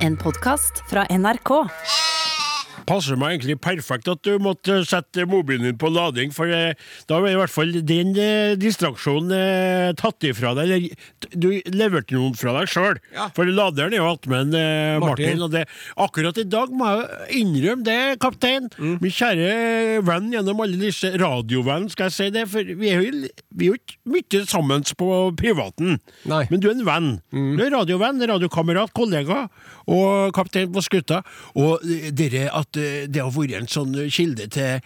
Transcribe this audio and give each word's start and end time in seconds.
En 0.00 0.16
podkast 0.16 0.82
fra 0.86 1.04
NRK. 1.08 1.99
Passer 2.90 3.18
meg 3.20 3.36
egentlig 3.36 3.56
perfekt 3.62 4.08
at 4.10 4.22
du 4.26 4.34
måtte 4.42 4.80
sette 4.88 5.22
mobilen 5.30 5.68
din 5.68 5.78
på 5.78 5.90
lading, 5.94 6.32
for 6.34 6.50
eh, 6.50 6.74
da 7.10 7.20
var 7.22 7.30
i 7.30 7.38
hvert 7.38 7.52
fall 7.54 7.70
den 7.86 8.10
eh, 8.18 8.56
distraksjonen 8.58 9.30
eh, 9.36 9.92
tatt 10.00 10.26
ifra 10.26 10.52
deg. 10.58 10.74
Eller 10.74 11.36
du 11.38 11.48
leverte 11.70 12.16
noen 12.18 12.34
fra 12.38 12.56
deg 12.58 12.70
sjøl, 12.72 12.98
Ja. 13.14 13.28
for 13.36 13.46
laderen 13.46 13.94
er 13.94 14.02
jo 14.02 14.08
attmed 14.10 14.56
eh, 14.58 14.98
Martin. 14.98 15.06
Martin. 15.06 15.44
Og 15.46 15.54
det, 15.54 15.64
akkurat 16.02 16.40
i 16.42 16.46
dag 16.50 16.74
må 16.74 16.90
jeg 16.90 17.40
innrømme 17.44 17.86
det, 17.86 17.98
kaptein. 18.22 18.66
Mm. 18.80 18.96
Min 19.04 19.14
kjære 19.14 19.52
venn 20.10 20.30
gjennom 20.34 20.62
alle 20.64 20.80
disse 20.80 21.12
radiovenn, 21.20 21.86
skal 21.94 22.08
jeg 22.10 22.16
si 22.16 22.28
det, 22.34 22.46
for 22.50 22.66
vi 22.80 22.90
er 22.90 23.04
jo, 23.06 23.24
vi 23.54 23.68
er 23.68 23.74
jo 23.74 23.78
ikke 23.78 23.98
mye 24.16 24.42
sammen 24.50 24.84
på 24.98 25.10
privaten. 25.38 25.98
Nei. 26.30 26.42
Men 26.50 26.62
du 26.62 26.66
er 26.70 26.74
en 26.74 26.86
venn. 26.88 27.10
Du 27.30 27.62
er 27.64 27.72
radiovenn, 27.76 28.22
radiokamerat, 28.34 28.90
kollega 28.96 29.44
og 29.90 30.32
kaptein 30.36 30.70
på 30.74 30.82
skuta. 30.84 31.20
Og 31.60 31.84
dere, 32.16 32.46
at 32.56 32.78
eh, 32.79 32.79
det 33.10 33.22
har 33.22 33.30
vært 33.34 33.56
en 33.60 33.70
sånn 33.70 33.94
kilde 34.12 34.48
til, 34.52 34.80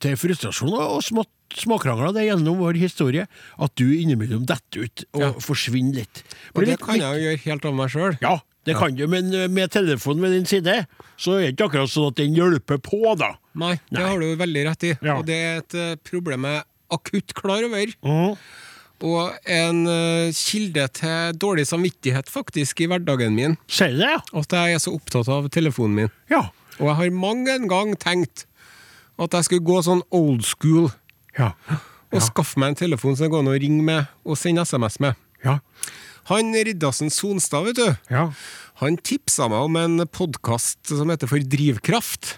til 0.00 0.16
frustrasjon 0.20 0.74
og 0.78 1.00
smått 1.06 1.32
småkrangler 1.58 2.12
det 2.14 2.28
gjennom 2.28 2.60
vår 2.62 2.76
historie, 2.78 3.24
at 3.58 3.72
du 3.74 3.88
innimellom 3.90 4.44
detter 4.46 4.84
ut 4.86 5.00
og 5.16 5.20
Ja. 5.24 5.30
forsvinner 5.42 5.96
litt. 6.04 6.20
Og 6.54 6.60
det 6.62 6.68
litt- 6.76 6.84
kan 6.84 6.94
jeg 7.00 7.10
jo 7.10 7.24
gjøre 7.26 7.40
helt 7.42 7.64
av 7.66 7.74
meg 7.74 7.90
sjøl. 7.90 8.14
Ja, 8.22 8.36
det 8.68 8.76
kan 8.78 8.94
du, 8.94 9.02
men 9.10 9.34
eh, 9.34 9.48
med 9.48 9.72
telefonen 9.74 10.22
ved 10.22 10.30
din 10.36 10.46
side, 10.46 10.86
så 11.18 11.34
er 11.34 11.48
det 11.50 11.56
ikke 11.56 11.66
akkurat 11.72 11.90
sånn 11.90 12.06
at 12.12 12.20
den 12.22 12.36
hjelper 12.38 12.78
på, 12.78 13.00
da. 13.18 13.32
Nei, 13.58 13.72
det 13.90 13.98
Nei. 13.98 14.06
har 14.12 14.20
du 14.22 14.36
veldig 14.38 14.64
rett 14.68 14.84
i. 14.84 14.92
Ja. 15.02 15.16
Og 15.18 15.26
det 15.26 15.34
er 15.42 15.58
et 15.64 15.74
eh, 15.74 15.96
problem 16.06 16.46
jeg 16.46 16.60
er 16.62 16.64
akutt 16.94 17.34
klar 17.34 17.64
over. 17.66 17.86
Mhm. 18.04 18.36
Og 19.02 19.32
en 19.48 19.86
eh, 19.88 20.30
kilde 20.30 20.86
til 20.92 21.32
dårlig 21.40 21.66
samvittighet 21.66 22.28
faktisk 22.30 22.82
i 22.84 22.86
hverdagen 22.86 23.34
min. 23.34 23.56
Sier 23.66 23.96
det, 23.96 24.06
ja? 24.06 24.20
At 24.38 24.54
jeg 24.54 24.74
er 24.76 24.78
så 24.78 24.94
opptatt 24.94 25.26
av 25.32 25.48
telefonen 25.50 25.94
min. 26.04 26.10
Ja. 26.30 26.44
Og 26.80 26.88
jeg 26.88 26.96
har 26.98 27.10
mange 27.14 27.52
en 27.54 27.68
gang 27.70 27.94
tenkt 28.00 28.46
at 29.20 29.34
jeg 29.36 29.44
skulle 29.46 29.66
gå 29.68 29.80
sånn 29.84 30.02
old 30.16 30.44
school 30.48 30.88
Ja. 31.38 31.52
og 32.10 32.22
skaffe 32.24 32.58
meg 32.58 32.72
en 32.72 32.80
telefon 32.80 33.14
som 33.16 33.26
det 33.26 33.32
går 33.34 33.44
an 33.44 33.52
å 33.52 33.58
ringe 33.60 33.84
med 33.84 34.06
og 34.24 34.38
sende 34.40 34.64
SMS 34.66 34.96
med. 35.00 35.14
Ja. 35.44 35.58
Han 36.30 36.52
Riddarsen 36.54 37.10
Sonstad, 37.12 37.64
vet 37.68 37.76
du, 37.76 37.96
ja. 38.12 38.26
han 38.80 38.96
tipsa 38.96 39.48
meg 39.52 39.66
om 39.68 39.76
en 39.76 40.06
podkast 40.08 40.88
som 40.88 41.10
heter 41.12 41.28
For 41.30 41.38
drivkraft. 41.42 42.36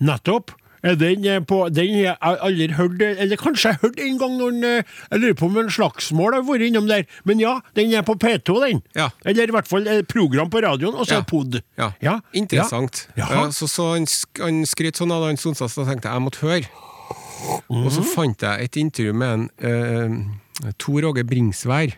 Nettopp. 0.00 0.52
Er 0.84 0.96
Den, 1.00 1.24
er 1.24 1.40
på, 1.40 1.62
den 1.72 1.94
jeg 1.96 2.12
aldri 2.20 2.66
hørt, 2.76 3.00
eh, 3.00 3.16
eller 3.24 3.38
kanskje 3.40 3.70
jeg 3.72 3.78
hørte 3.80 4.02
en 4.04 4.18
gang 4.20 4.34
når 4.36 4.58
eh, 4.68 4.82
Jeg 5.10 5.20
lurer 5.22 5.34
på 5.40 5.46
om 5.48 5.56
en 5.62 5.70
slagsmål 5.72 6.34
har 6.36 6.42
vært 6.44 6.66
innom 6.66 6.86
der. 6.90 7.06
Men 7.24 7.40
ja, 7.40 7.54
den 7.74 7.94
er 7.96 8.02
på 8.04 8.14
P2, 8.20 8.58
den. 8.66 8.82
Ja. 8.94 9.08
Eller 9.24 9.48
i 9.48 9.54
hvert 9.56 9.66
fall 9.70 9.88
program 10.10 10.50
på 10.52 10.60
radioen, 10.60 10.94
og 10.94 11.06
så 11.08 11.14
Ja. 11.18 11.22
pod. 11.22 11.62
Ja, 11.80 11.92
Ja. 12.02 12.18
interessant. 12.34 13.06
Ja. 13.16 13.30
Eh, 13.46 13.50
Så, 13.50 13.66
så 13.66 13.94
han, 13.94 14.04
han 14.44 14.62
skryt 14.68 15.00
sånn 15.00 15.10
av 15.14 15.24
han 15.24 15.36
Sonstad, 15.40 15.70
så 15.72 15.86
tenkte 15.88 16.10
jeg 16.10 16.20
jeg 16.20 16.26
måtte 16.28 16.44
høre. 16.44 16.68
Og 17.70 17.90
så 17.92 18.00
Mhm. 18.00 18.12
fant 18.14 18.40
jeg 18.40 18.64
et 18.64 18.76
intervju 18.76 19.12
med 19.14 19.32
en 19.32 20.30
eh, 20.64 20.72
Tor 20.78 21.00
Åge 21.04 21.24
Bringsvær. 21.24 21.94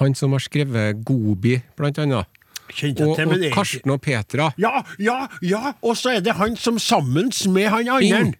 Han 0.00 0.14
som 0.14 0.32
har 0.34 0.40
skrevet 0.42 1.04
Gobi, 1.04 1.62
blant 1.76 1.98
annet. 1.98 2.26
Kjente 2.72 3.06
Og, 3.06 3.16
til, 3.16 3.32
og 3.32 3.54
Karsten 3.54 3.94
og 3.94 4.00
Petra. 4.04 4.50
Ja, 4.60 4.82
ja, 4.98 5.26
ja! 5.42 5.72
Og 5.82 5.96
så 5.96 6.16
er 6.16 6.24
det 6.24 6.36
han 6.38 6.56
som 6.56 6.78
sammen 6.78 7.32
med 7.54 7.68
han 7.72 7.88
andre 7.88 8.34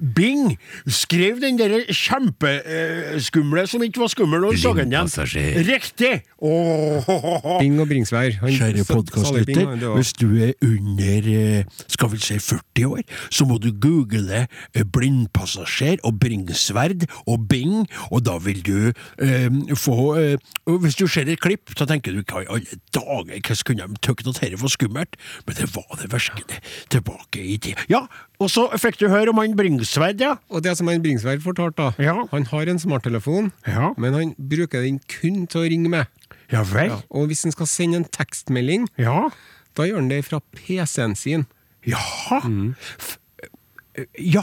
Bing. 0.00 0.56
Skrev 0.88 1.40
den 1.42 1.58
der 1.60 1.74
kjempeskumle 1.92 3.66
som 3.68 3.82
ikke 3.84 4.00
var 4.00 4.10
skummel 4.12 4.40
når 4.40 4.56
du 4.56 4.60
så 4.62 4.72
den 4.76 4.92
igjen. 4.94 5.10
Riktig! 5.68 6.12
Oh, 6.40 7.04
oh, 7.04 7.26
oh, 7.44 7.58
Bing 7.60 7.76
og 7.82 7.88
Bringsvær. 7.90 8.32
Han- 8.40 8.54
Kjære 8.56 8.84
podkastlytter, 8.88 9.66
han, 9.68 9.82
hvis 9.98 10.12
du 10.16 10.26
er 10.40 10.52
under 10.64 11.28
eh, 11.34 11.64
skal 11.92 12.10
vi 12.14 12.18
si 12.24 12.38
40 12.40 12.86
år, 12.88 13.02
så 13.30 13.44
må 13.44 13.58
du 13.60 13.70
google 13.72 14.46
eh, 14.74 14.84
blindpassasjer 14.92 16.00
og 16.04 16.16
bringsverd 16.22 17.04
og 17.26 17.44
Bing, 17.50 17.84
og 18.10 18.24
da 18.26 18.38
vil 18.40 18.62
du 18.66 18.78
eh, 19.20 19.76
få 19.76 19.98
eh, 20.16 20.36
Hvis 20.80 20.96
du 20.96 21.06
ser 21.10 21.28
et 21.28 21.40
klipp, 21.40 21.72
så 21.76 21.84
tenker 21.88 22.12
du 22.16 22.22
hva 22.24 22.42
i 22.44 22.48
alle 22.48 22.80
dager, 22.94 23.40
hva 23.44 23.54
skulle 23.58 23.84
de 23.86 24.00
tykt 24.04 24.26
at 24.30 24.40
dette 24.40 24.60
var 24.62 24.72
skummelt? 24.72 25.16
Men 25.46 25.56
det 25.60 25.68
var 25.76 25.88
det 26.00 26.08
virkelig 26.12 26.60
tilbake 26.92 27.42
i 27.44 27.56
tid. 27.58 27.74
Ja, 27.90 28.06
og 28.40 28.48
så 28.48 28.64
fikk 28.80 28.96
du 28.98 29.08
høre 29.12 29.28
om 29.30 29.38
han 29.42 29.54
Bringsværd, 29.56 30.20
ja. 30.20 30.34
Og 30.50 30.62
det 30.64 30.76
som 30.78 30.88
han 30.88 31.02
Bringsværd 31.04 31.42
fortalte, 31.44 31.76
da 31.76 32.02
Ja. 32.02 32.24
Han 32.32 32.44
har 32.46 32.68
en 32.72 32.78
smarttelefon, 32.78 33.52
Ja. 33.66 33.92
men 33.98 34.12
han 34.14 34.34
bruker 34.38 34.82
den 34.82 34.98
kun 35.06 35.46
til 35.46 35.60
å 35.60 35.68
ringe 35.68 35.88
med. 35.90 36.06
Ja 36.50 36.62
vel? 36.64 36.88
Ja. 36.90 37.00
Og 37.10 37.28
hvis 37.28 37.42
han 37.44 37.52
skal 37.52 37.66
sende 37.66 37.96
en 37.96 38.04
tekstmelding, 38.04 38.88
Ja. 38.98 39.28
da 39.76 39.82
gjør 39.84 39.96
han 40.00 40.08
det 40.08 40.24
fra 40.24 40.40
PC-en 40.56 41.14
sin. 41.14 41.46
Jaha. 41.86 42.40
Mm. 42.44 42.74
Ja, 44.18 44.42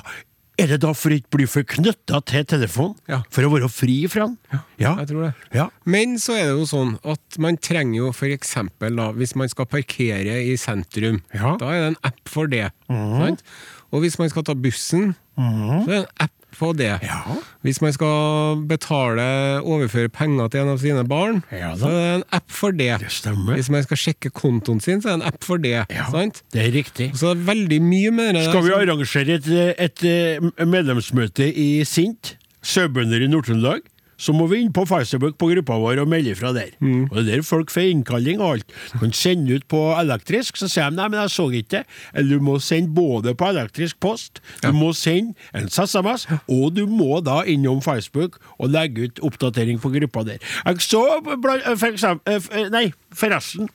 er 0.60 0.68
det 0.72 0.80
da 0.82 0.92
for 0.98 1.14
ikke 1.14 1.30
bli 1.38 1.46
for 1.50 1.64
knytta 1.64 2.20
til 2.26 2.44
telefonen? 2.50 2.96
Ja. 3.10 3.22
For 3.34 3.46
å 3.46 3.52
være 3.54 3.70
fri 3.72 4.00
fra 4.12 4.26
den? 4.28 4.38
Ja. 4.82 4.96
Jeg 5.00 5.08
tror 5.12 5.28
det. 5.28 5.34
Ja. 5.56 5.68
Men 5.86 6.18
så 6.22 6.34
er 6.36 6.50
det 6.50 6.56
jo 6.58 6.66
sånn 6.70 6.96
at 7.06 7.38
man 7.42 7.58
trenger 7.62 7.96
jo 8.08 8.12
for 8.18 8.28
eksempel 8.34 8.98
da, 8.98 9.12
hvis 9.14 9.36
man 9.40 9.50
skal 9.50 9.66
parkere 9.70 10.38
i 10.42 10.56
sentrum, 10.60 11.22
Ja. 11.34 11.56
da 11.58 11.70
er 11.70 11.80
det 11.80 11.88
en 11.94 11.98
app 12.04 12.20
for 12.30 12.48
det. 12.48 12.72
sant? 12.90 13.44
Og 13.92 14.04
hvis 14.04 14.18
man 14.20 14.30
skal 14.30 14.44
ta 14.48 14.54
bussen, 14.58 15.14
så 15.38 15.86
er 15.86 15.88
det 15.88 16.02
en 16.02 16.12
app 16.26 16.34
på 16.58 16.72
det. 16.74 16.90
Ja. 17.04 17.20
Hvis 17.66 17.82
man 17.84 17.94
skal 17.94 18.62
betale, 18.70 19.26
overføre 19.62 20.10
penger 20.10 20.50
til 20.52 20.64
en 20.64 20.72
av 20.74 20.80
sine 20.82 21.04
barn, 21.08 21.44
Ja 21.54 21.74
så 21.78 21.90
er 21.92 21.98
det 21.98 22.14
en 22.16 22.26
app 22.40 22.52
for 22.52 22.76
det. 22.76 22.90
Det 23.04 23.12
stemmer. 23.14 23.54
Hvis 23.60 23.70
man 23.74 23.86
skal 23.86 24.00
sjekke 24.02 24.32
kontoen 24.34 24.82
sin, 24.84 25.04
så 25.04 25.12
er 25.12 25.18
det 25.18 25.22
en 25.22 25.28
app 25.30 25.44
for 25.46 25.62
det. 25.62 25.76
Ja, 25.94 26.08
det 26.54 26.64
er 26.64 26.72
riktig. 26.74 27.12
Så 27.16 27.34
det 27.34 27.44
er 27.44 27.52
veldig 27.52 27.82
mye 27.84 28.16
mer. 28.16 28.42
Skal 28.48 28.66
vi 28.66 28.74
arrangere 28.76 29.38
et, 29.38 29.52
et, 29.78 30.04
eh, 30.08 30.66
medlemsmøte 30.66 31.48
i 31.54 31.84
Sint, 31.88 32.36
sauebønder 32.66 33.22
i 33.24 33.30
Nord-Trøndelag, 33.32 33.86
så 34.18 34.34
må 34.34 34.48
vi 34.50 34.60
inn 34.64 34.72
på 34.74 34.84
Facebook 34.90 35.38
på 35.38 35.50
gruppa 35.52 35.78
vår 35.82 36.02
og 36.04 36.10
melde 36.10 36.34
fra 36.36 36.52
der. 36.56 36.72
Mm. 36.82 37.04
Og 37.12 37.18
det 37.22 37.24
er 37.28 37.38
der 37.38 37.46
folk 37.46 37.70
får 37.74 37.90
innkalling 37.92 38.42
og 38.42 38.56
alt. 38.58 38.76
Du 38.94 38.98
kan 39.04 39.14
sende 39.14 39.56
ut 39.60 39.68
på 39.70 39.82
elektrisk, 40.00 40.58
så 40.58 40.70
sier 40.72 40.90
de 40.90 40.98
nei, 40.98 41.08
men 41.14 41.20
jeg 41.22 41.34
så 41.36 41.46
ikke 41.54 41.70
det. 41.78 41.84
Eller 42.14 42.38
du 42.42 42.46
må 42.48 42.58
sende 42.64 42.94
både 42.98 43.36
på 43.38 43.50
elektrisk 43.52 44.00
post, 44.04 44.42
du 44.64 44.72
må 44.74 44.92
sende 44.98 45.36
en 45.54 45.70
SMS, 45.70 46.28
og 46.50 46.74
du 46.76 46.86
må 46.90 47.22
da 47.26 47.44
innom 47.48 47.82
Facebook 47.86 48.40
og 48.58 48.70
legge 48.74 49.08
ut 49.10 49.20
oppdatering 49.30 49.80
på 49.84 49.94
gruppa 49.94 50.24
der. 50.28 50.38
Jeg 50.66 50.82
så 50.82 51.04
blant- 51.24 51.68
for 51.78 51.88
eksempel, 51.88 52.42
eh, 52.52 52.70
Nei, 52.74 52.92
forresten 53.14 53.70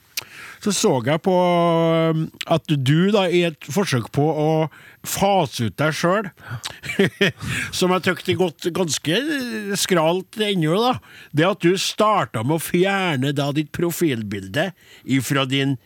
så 0.62 0.72
så 0.74 0.92
jeg 1.06 1.22
på 1.26 1.34
um, 1.34 2.26
at 2.46 2.70
du, 2.70 3.10
da, 3.14 3.24
i 3.26 3.42
et 3.48 3.68
forsøk 3.74 4.10
på 4.14 4.22
å 4.22 4.50
fase 5.02 5.66
ut 5.66 5.78
deg 5.80 5.96
sjøl, 5.98 6.28
som 7.78 7.94
jeg 7.96 8.04
tykte 8.06 8.38
gått 8.38 8.68
ganske 8.74 9.18
skralt 9.80 10.38
ennå, 10.38 10.76
da, 10.78 10.92
det 11.34 11.48
at 11.48 11.66
du 11.66 11.74
starta 11.80 12.44
med 12.46 12.60
å 12.60 12.62
fjerne 12.62 13.34
da 13.34 13.50
ditt 13.56 13.72
profilbilde 13.74 14.70
ifra 15.02 15.48
din 15.50 15.78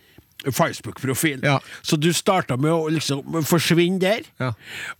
Facebook-profil. 0.54 1.40
Ja. 1.44 1.58
Så 1.82 1.96
du 2.00 2.12
starta 2.16 2.56
med 2.60 2.70
å 2.72 2.88
liksom 2.92 3.42
forsvinne 3.46 3.98
der, 4.00 4.26
Ja. 4.40 4.52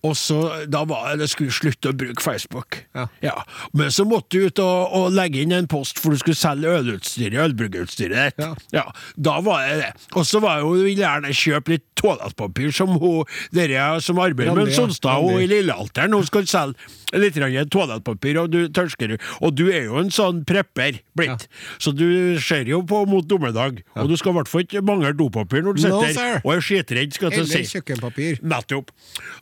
og 0.03 0.17
så 0.17 0.67
da 0.71 0.85
var 0.85 1.17
det 1.17 1.29
skulle 1.31 1.51
slutte 1.55 1.91
å 1.93 1.97
bruke 1.97 2.23
Facebook. 2.23 2.83
Ja. 3.23 3.37
Men 3.73 3.91
så 3.91 4.05
måtte 4.09 4.37
du 4.39 4.47
ut 4.47 4.59
og, 4.63 4.93
og 4.97 5.13
legge 5.13 5.43
inn 5.43 5.53
en 5.53 5.67
post, 5.71 5.99
for 6.03 6.11
du 6.15 6.19
skulle 6.19 6.39
selge 6.39 6.73
ølutstyret, 6.81 7.39
ølbryggeutstyret 7.47 8.37
ditt. 8.37 8.67
Ja. 8.73 8.85
da 9.17 9.41
var 9.41 9.67
det 9.69 9.77
det. 9.83 9.93
Og 10.17 10.27
så 10.27 10.41
var 10.43 10.61
jo, 10.65 10.75
vil 10.87 10.99
gjerne 10.99 11.33
kjøpe 11.37 11.77
litt 11.77 11.85
toalettpapir, 11.97 12.73
som 12.77 12.97
hun, 13.01 13.25
dere 13.57 14.01
som 14.05 14.19
arbeider 14.23 14.55
med. 14.57 14.73
Sonstad 14.77 15.23
og 15.25 15.41
i 15.41 15.47
Lillealteren, 15.51 16.13
hun 16.17 16.27
skal 16.27 16.47
selge 16.51 16.75
litt 17.17 17.39
toalettpapir, 17.73 18.41
og 18.43 18.51
du 18.53 18.67
tørsker. 18.75 19.17
Og 19.41 19.55
du 19.57 19.69
er 19.71 19.87
jo 19.87 20.01
en 20.01 20.11
sånn 20.13 20.43
prepper 20.49 21.01
blitt, 21.17 21.47
så 21.79 21.93
du 21.97 22.37
ser 22.43 22.69
jo 22.69 22.83
på 22.87 23.05
mot 23.09 23.27
dommedag, 23.29 23.83
og 23.97 24.11
du 24.11 24.17
skal 24.17 24.35
i 24.35 24.39
hvert 24.41 24.51
fall 24.51 24.67
ikke 24.67 24.83
mangle 24.87 25.13
dopapir 25.17 25.36
når 25.45 25.77
du 25.77 25.83
No, 25.89 26.01
sitter 26.03 26.15
sir. 26.15 26.41
og 26.45 26.55
er 26.55 26.61
skitredd, 26.61 27.19
Eller 27.23 27.65
kjøkkenpapir. 27.71 28.41
Nettopp. 28.43 28.91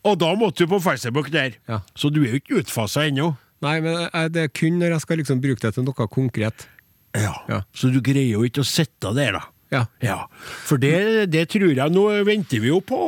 Og 0.05 0.19
da 0.19 0.35
måtte 0.35 0.65
du 0.65 0.67
på 0.75 0.81
Facebook 0.83 1.31
der. 1.31 1.55
Ja. 1.69 1.81
Så 1.95 2.11
du 2.13 2.23
er 2.25 2.35
jo 2.35 2.41
ikke 2.43 2.61
utfasa 2.63 3.07
ennå. 3.09 3.37
Nei, 3.63 3.81
men 3.81 4.09
det 4.33 4.43
er 4.43 4.49
kun 4.49 4.79
når 4.79 4.91
jeg 4.97 5.01
skal 5.01 5.17
liksom 5.19 5.41
bruke 5.41 5.61
det 5.61 5.75
til 5.75 5.85
noe 5.87 6.09
konkret. 6.09 6.67
Ja. 7.15 7.33
Ja. 7.49 7.63
Så 7.73 7.93
du 7.95 8.01
greier 8.03 8.33
jo 8.35 8.43
ikke 8.45 8.61
å 8.61 8.67
sitte 8.67 9.15
der, 9.15 9.33
da. 9.39 9.45
Ja. 9.75 9.85
Ja, 10.05 10.17
for 10.69 10.79
det, 10.81 10.95
det 11.33 11.47
tror 11.53 11.73
jeg 11.75 11.93
Nå 11.95 12.05
venter 12.27 12.61
vi 12.63 12.71
jo 12.71 12.79
på 12.85 12.99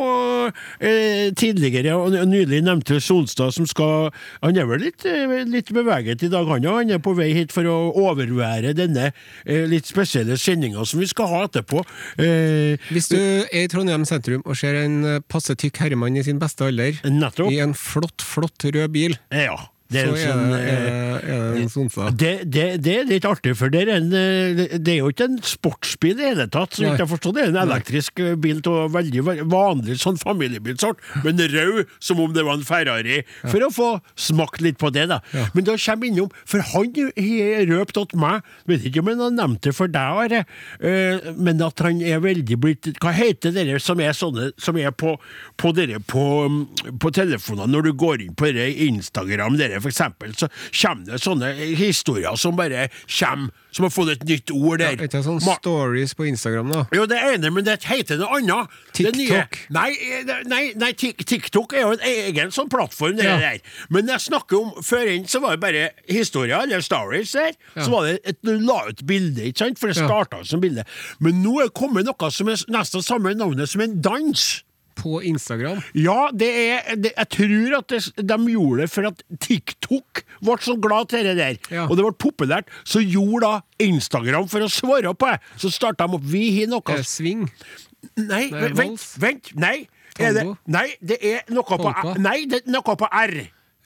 eh, 0.80 1.30
tidligere 1.38 1.94
og 1.98 2.14
nylig 2.28 2.62
nevnte 2.66 2.98
Solstad, 3.02 3.54
som 3.54 3.68
skal 3.68 4.10
Han 4.42 4.58
er 4.58 4.66
vel 4.68 4.82
litt, 4.86 5.04
eh, 5.08 5.44
litt 5.48 5.70
beveget 5.76 6.24
i 6.26 6.30
dag, 6.32 6.48
han 6.50 6.64
òg. 6.66 6.80
Han 6.82 6.94
er 6.96 7.02
på 7.04 7.14
vei 7.18 7.30
hit 7.36 7.54
for 7.54 7.68
å 7.70 7.76
overvære 8.06 8.74
denne 8.78 9.10
eh, 9.44 9.64
litt 9.70 9.88
spesielle 9.88 10.38
sendinga 10.40 10.84
som 10.88 11.00
vi 11.02 11.08
skal 11.10 11.30
ha 11.32 11.44
etterpå. 11.48 11.84
Eh, 12.18 12.76
Hvis 12.90 13.10
du 13.12 13.18
er 13.20 13.46
i 13.64 13.68
Trondheim 13.72 14.06
sentrum 14.08 14.42
og 14.46 14.56
ser 14.58 14.80
en 14.82 14.98
eh, 15.16 15.20
passe 15.30 15.54
tykk 15.58 15.82
herremann 15.84 16.16
i 16.18 16.24
sin 16.26 16.40
beste 16.42 16.66
alder, 16.68 16.98
nettopp. 17.06 17.52
i 17.52 17.60
en 17.64 17.74
flott, 17.76 18.24
flott 18.24 18.66
rød 18.66 18.92
bil, 18.96 19.18
Ja. 19.34 19.56
Det 19.88 20.00
er 20.02 20.08
så 20.10 20.14
er 20.16 20.22
sånn, 20.26 20.50
det, 20.50 20.60
eh, 20.66 21.30
er, 21.36 21.54
det- 21.56 21.70
sonsa. 21.70 22.06
Det, 22.16 22.32
det, 22.50 22.64
det 22.82 22.94
er 23.00 23.04
litt 23.06 23.24
artig, 23.28 23.52
for 23.56 23.70
det 23.70 23.84
er, 23.86 23.90
en, 23.96 24.08
eh, 24.12 24.78
det- 24.78 24.88
er 24.96 24.98
jo 24.98 25.10
ikke 25.12 25.28
en 25.28 25.38
sportsbil 25.46 26.12
i 26.12 26.18
det 26.18 26.26
hele 26.32 26.46
tatt. 26.50 26.74
Så 26.74 26.82
jeg 26.88 27.08
forstår, 27.08 27.34
det 27.36 27.44
er 27.44 27.52
en 27.54 27.60
elektrisk 27.68 28.18
eh, 28.20 28.34
bil 28.34 28.60
av 28.66 28.90
veldig 28.96 29.22
vanlig 29.46 29.98
sånn 30.02 30.18
familiebilsort, 30.18 30.98
men 31.24 31.38
rød 31.38 31.86
som 32.00 32.20
om 32.20 32.32
det 32.34 32.44
var 32.44 32.58
en 32.58 32.66
Ferrari, 32.66 33.20
for 33.46 33.62
å 33.62 33.70
få 33.72 33.90
smakt 34.18 34.60
litt 34.64 34.78
på 34.78 34.90
det. 34.92 35.06
da. 35.08 35.20
Ja. 35.32 35.46
Men 35.54 35.64
da 35.68 35.76
kommer 35.76 36.06
jeg 36.06 36.14
innom, 36.16 36.30
for 36.44 36.60
han 36.60 36.92
har 36.96 37.66
røpt 37.70 37.94
til 38.10 38.18
meg, 38.20 38.42
vet 38.66 38.84
ikke 38.90 39.00
om 39.04 39.12
han 39.12 39.22
har 39.22 39.30
nevnt 39.38 39.62
det 39.62 39.74
for 39.76 39.86
deg, 39.86 40.02
Are, 40.26 40.44
men 41.36 41.60
at 41.62 41.78
han 41.84 42.00
er 42.02 42.20
veldig 42.24 42.56
blitt 42.60 42.86
Hva 43.02 43.12
heter 43.14 43.52
dere 43.54 43.78
som 43.82 44.00
er 44.00 44.14
sånne 44.16 44.50
som 44.60 44.76
er 44.80 44.90
på, 44.96 45.14
på 45.60 45.72
dere 45.76 45.98
på, 46.00 46.22
mm, 46.50 46.98
på 47.02 47.10
telefonene 47.14 47.70
når 47.72 47.88
du 47.88 47.92
går 47.98 48.22
inn 48.26 48.34
på 48.38 48.48
dere 48.50 48.68
Instagram, 48.86 49.56
dere 49.60 49.75
for 49.80 49.88
eksempel, 49.92 50.34
så 50.36 50.48
kommer 50.72 51.04
det 51.12 51.20
sånne 51.22 51.52
historier 51.76 52.36
som 52.36 52.56
bare 52.56 52.88
kommer, 53.06 53.50
som 53.76 53.84
har 53.84 53.90
fått 53.92 54.10
et 54.14 54.24
nytt 54.24 54.50
ord 54.54 54.78
der. 54.80 54.96
Ja, 54.96 55.06
ikke 55.08 55.22
sånn 55.24 55.40
stories 55.42 56.14
på 56.16 56.26
Instagram, 56.30 56.70
da? 56.72 56.84
jo, 56.96 57.06
det 57.06 57.18
ene, 57.20 57.50
men 57.52 57.64
det 57.66 57.78
heter 57.84 58.16
noe 58.20 58.38
annet. 58.38 58.68
TikTok. 58.96 59.58
Nei, 59.76 59.90
nei, 60.48 60.62
nei 60.76 60.92
TikTok 60.96 61.74
er 61.76 61.84
jo 61.84 61.92
en 61.96 62.04
egen 62.08 62.50
sånn 62.54 62.70
plattform, 62.72 63.16
det 63.16 63.24
Ja. 63.24 63.36
der. 63.38 63.58
Men 63.90 64.06
jeg 64.08 64.20
snakker 64.20 64.56
om 64.62 64.72
Før 64.82 65.06
inn 65.08 65.24
så 65.26 65.40
var 65.40 65.56
det 65.56 65.60
bare 65.60 65.90
historier, 66.08 66.62
eller 66.62 66.80
stories 66.80 67.32
der. 67.32 67.52
Ja. 67.74 67.82
Så 67.84 67.90
var 67.90 68.06
det 68.06 68.20
et, 68.24 68.38
du 68.42 68.58
la 68.58 68.86
ut 68.88 69.02
bilde, 69.06 69.42
ikke 69.50 69.58
sant? 69.58 69.78
For 69.78 69.88
det 69.88 69.96
Ja. 69.96 70.42
som 70.44 70.60
bilde. 70.60 70.84
Men 71.20 71.42
nå 71.42 71.60
er 71.60 71.64
det 71.68 71.74
kommet 71.74 72.04
noe 72.04 72.30
som 72.30 72.48
er 72.48 72.56
nesten 72.68 73.02
samme 73.02 73.34
navnet 73.34 73.68
som 73.68 73.80
en 73.80 74.00
dans. 74.00 74.62
På 74.96 75.20
Instagram? 75.20 75.82
Ja, 75.92 76.30
det 76.32 76.48
er 76.48 76.94
det, 76.96 77.12
Jeg 77.16 77.28
tror 77.36 77.78
at 77.78 77.92
det, 77.92 78.00
de 78.28 78.38
gjorde 78.52 78.84
det 78.84 78.90
for 78.92 79.08
at 79.10 79.24
TikTok 79.44 80.22
ble 80.40 80.56
så 80.64 80.76
glad 80.80 81.10
til 81.12 81.26
det 81.28 81.34
der. 81.38 81.58
Ja. 81.70 81.84
Og 81.86 81.98
det 81.98 82.06
ble 82.06 82.14
populært. 82.26 82.70
Så 82.84 83.02
gjorde 83.04 83.44
da 83.44 83.86
Instagram 83.86 84.48
for 84.52 84.64
å 84.64 84.70
svare 84.72 85.12
på 85.12 85.28
det. 85.32 85.40
Så 85.60 85.72
starta 85.74 86.08
de 86.08 86.16
opp 86.18 86.24
Vi 86.26 86.46
har 86.60 86.72
noe 86.72 87.02
Sving? 87.04 87.44
det? 87.50 87.84
Nei, 88.16 88.46
Nei, 88.52 88.72
vent, 88.76 89.04
vent, 89.20 89.52
nei. 89.58 89.76
Det, 90.16 90.30
nei, 90.72 90.86
det 91.04 91.18
er 91.20 91.42
noe 91.52 91.66
på 91.66 91.92
Nei, 92.22 92.38
det 92.48 92.62
er 92.62 92.72
noe 92.72 92.96
på 92.96 93.08
R. 93.10 93.36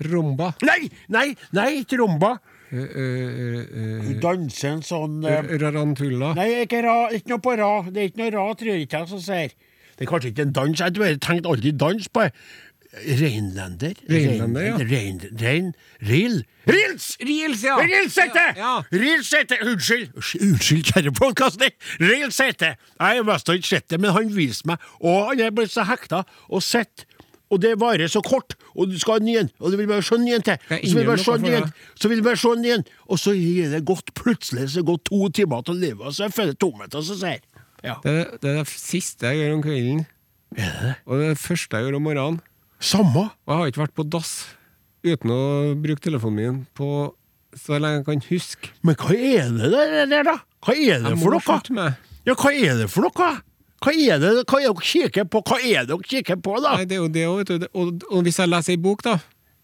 Rumba? 0.01 0.55
Nei, 0.65 0.89
nei, 1.13 1.27
nei, 1.57 1.83
tromba. 1.89 2.37
Uh, 2.71 2.87
uh, 2.87 4.11
Danse 4.23 4.69
en 4.71 4.83
sånn 4.87 5.25
eh, 5.27 5.49
Rarantulla? 5.59 6.31
Nei, 6.39 6.63
ikke, 6.63 6.85
ra, 6.87 6.95
ikke 7.13 7.35
noe 7.35 7.43
på 7.43 7.57
ra. 7.59 7.73
Det 7.89 7.99
er 7.99 8.13
ikke 8.13 8.23
noe 8.23 8.33
ra, 8.37 8.45
tror 8.55 8.71
jeg 8.71 8.87
ikke 8.87 9.03
jeg 9.03 9.11
som 9.11 9.23
sier. 9.25 9.57
Det 10.01 10.07
er 10.07 10.11
kanskje 10.11 10.33
ikke 10.33 10.43
en 10.49 10.53
dans. 10.57 10.81
Jeg 10.81 10.97
har 10.97 11.17
tenkt 11.21 11.47
aldri 11.47 11.71
dans 11.77 12.09
på 12.09 12.23
det. 12.25 12.33
Reinlender? 12.91 13.93
Reinlender, 14.11 14.63
ja. 14.63 14.77
Rein, 14.77 15.21
rein, 15.41 15.75
reil. 16.03 16.41
Reels! 16.67 17.17
Reels, 17.21 17.63
ja! 17.63 17.77
Reels 17.77 18.17
heter! 18.17 18.57
Ja. 18.57 18.83
Det! 18.91 19.59
Unnskyld, 19.63 20.09
unnskyld, 20.41 20.83
kjære 20.89 21.13
podkaster. 21.13 21.71
Reels 22.01 22.41
heter! 22.43 22.75
Jeg 22.97 23.21
har 23.21 23.29
mest 23.29 23.53
ikke 23.53 23.69
sett 23.69 23.91
det, 23.93 24.01
men 24.01 24.11
han 24.17 24.33
viste 24.35 24.73
meg, 24.73 24.83
og 25.05 25.31
han 25.31 25.45
er 25.45 25.55
blitt 25.55 25.77
så 25.77 25.85
hekta 25.87 26.25
og 26.49 26.65
sett. 26.67 27.07
Og 27.51 27.63
det 27.63 27.77
varer 27.83 28.11
så 28.11 28.23
kort, 28.23 28.55
og 28.79 28.91
du 28.91 28.99
skal 28.99 29.19
ha 29.19 29.23
en 29.23 29.27
ny 29.27 29.37
en, 29.41 29.49
og 29.59 29.73
du 29.73 29.79
vil 29.79 29.89
bare 29.91 30.07
se 30.07 30.15
en 30.15 30.25
ny 30.27 30.35
en 30.39 30.45
til. 30.47 30.59
Så 30.71 30.95
vil 30.97 31.05
du 31.05 31.11
bare 31.11 31.23
se 31.23 31.35
en 31.35 31.47
ny 31.47 31.55
en, 31.59 31.73
så 31.99 32.11
vil 32.11 32.23
du 32.23 32.27
bare 32.27 32.39
se 32.39 32.53
en 32.55 32.63
ny 32.63 32.75
en, 32.77 32.85
og 33.11 33.19
så 33.19 33.35
gir 33.35 33.73
det 33.75 33.81
gått 33.87 34.13
plutselig 34.19 34.69
så 34.75 34.85
går 34.87 35.01
to 35.11 35.29
timer 35.35 35.65
til 35.67 35.81
livet, 35.83 36.05
og 36.07 36.15
så 36.15 36.29
jeg 36.29 36.37
føler 36.37 36.59
tomhet, 36.63 36.95
og 36.95 37.07
så 37.07 37.19
sier 37.19 37.39
jeg 37.39 37.43
ja. 37.85 37.97
Det, 38.05 38.13
er- 38.13 38.39
det 38.43 38.51
er 38.51 38.59
det 38.63 38.69
siste 38.73 39.27
jeg 39.31 39.41
gjør 39.43 39.55
om 39.59 39.63
kvelden, 39.65 40.07
Er 40.57 40.73
det 40.83 40.95
og 41.07 41.19
det 41.21 41.27
er 41.29 41.35
det 41.35 41.39
første 41.45 41.77
jeg 41.79 41.87
gjør 41.87 41.97
om 42.01 42.03
morgenen. 42.09 42.41
Samme? 42.81 43.27
Og 43.47 43.53
jeg 43.53 43.59
har 43.61 43.71
ikke 43.73 43.83
vært 43.85 43.95
på 44.01 44.07
dass 44.11 44.31
uten 45.05 45.31
å 45.33 45.41
bruke 45.81 46.01
telefonen 46.05 46.37
min 46.41 46.59
på 46.77 46.89
så 47.57 47.79
lenge 47.81 48.01
jeg 48.01 48.07
kan 48.07 48.21
huske. 48.31 48.69
Men 48.87 48.95
hva 49.01 49.15
er 49.17 49.49
det 49.57 49.71
der, 49.73 50.07
der 50.11 50.27
da? 50.29 50.35
Hva 50.67 50.75
er 50.77 51.01
det 51.07 51.15
for 51.19 51.33
noe? 51.35 51.87
Ja, 52.29 52.35
hva 52.37 52.53
er 52.53 52.77
det 52.83 52.89
for 52.93 53.07
noe? 53.09 53.31
Hva 53.81 53.93
er 53.97 54.21
det 54.21 54.31
hva 54.45 54.59
er 54.61 54.67
dere 54.69 54.85
kikker 54.85 55.25
på? 55.33 55.41
Hva 55.49 55.57
er 55.65 55.87
det 55.89 55.89
dere 55.95 56.05
kikker 56.11 56.41
på, 56.45 56.59
da? 56.63 56.75
Nei, 56.77 56.85
det 56.91 56.99
er 56.99 57.01
jo 57.01 57.09
det 57.15 57.25
òg, 57.31 57.39
vet 57.41 57.53
du. 57.65 57.69
Og, 57.81 58.03
og 58.11 58.25
hvis 58.27 58.39
jeg 58.43 58.51
leser 58.53 58.75
ei 58.77 58.81
bok, 58.85 59.03
da, 59.07 59.17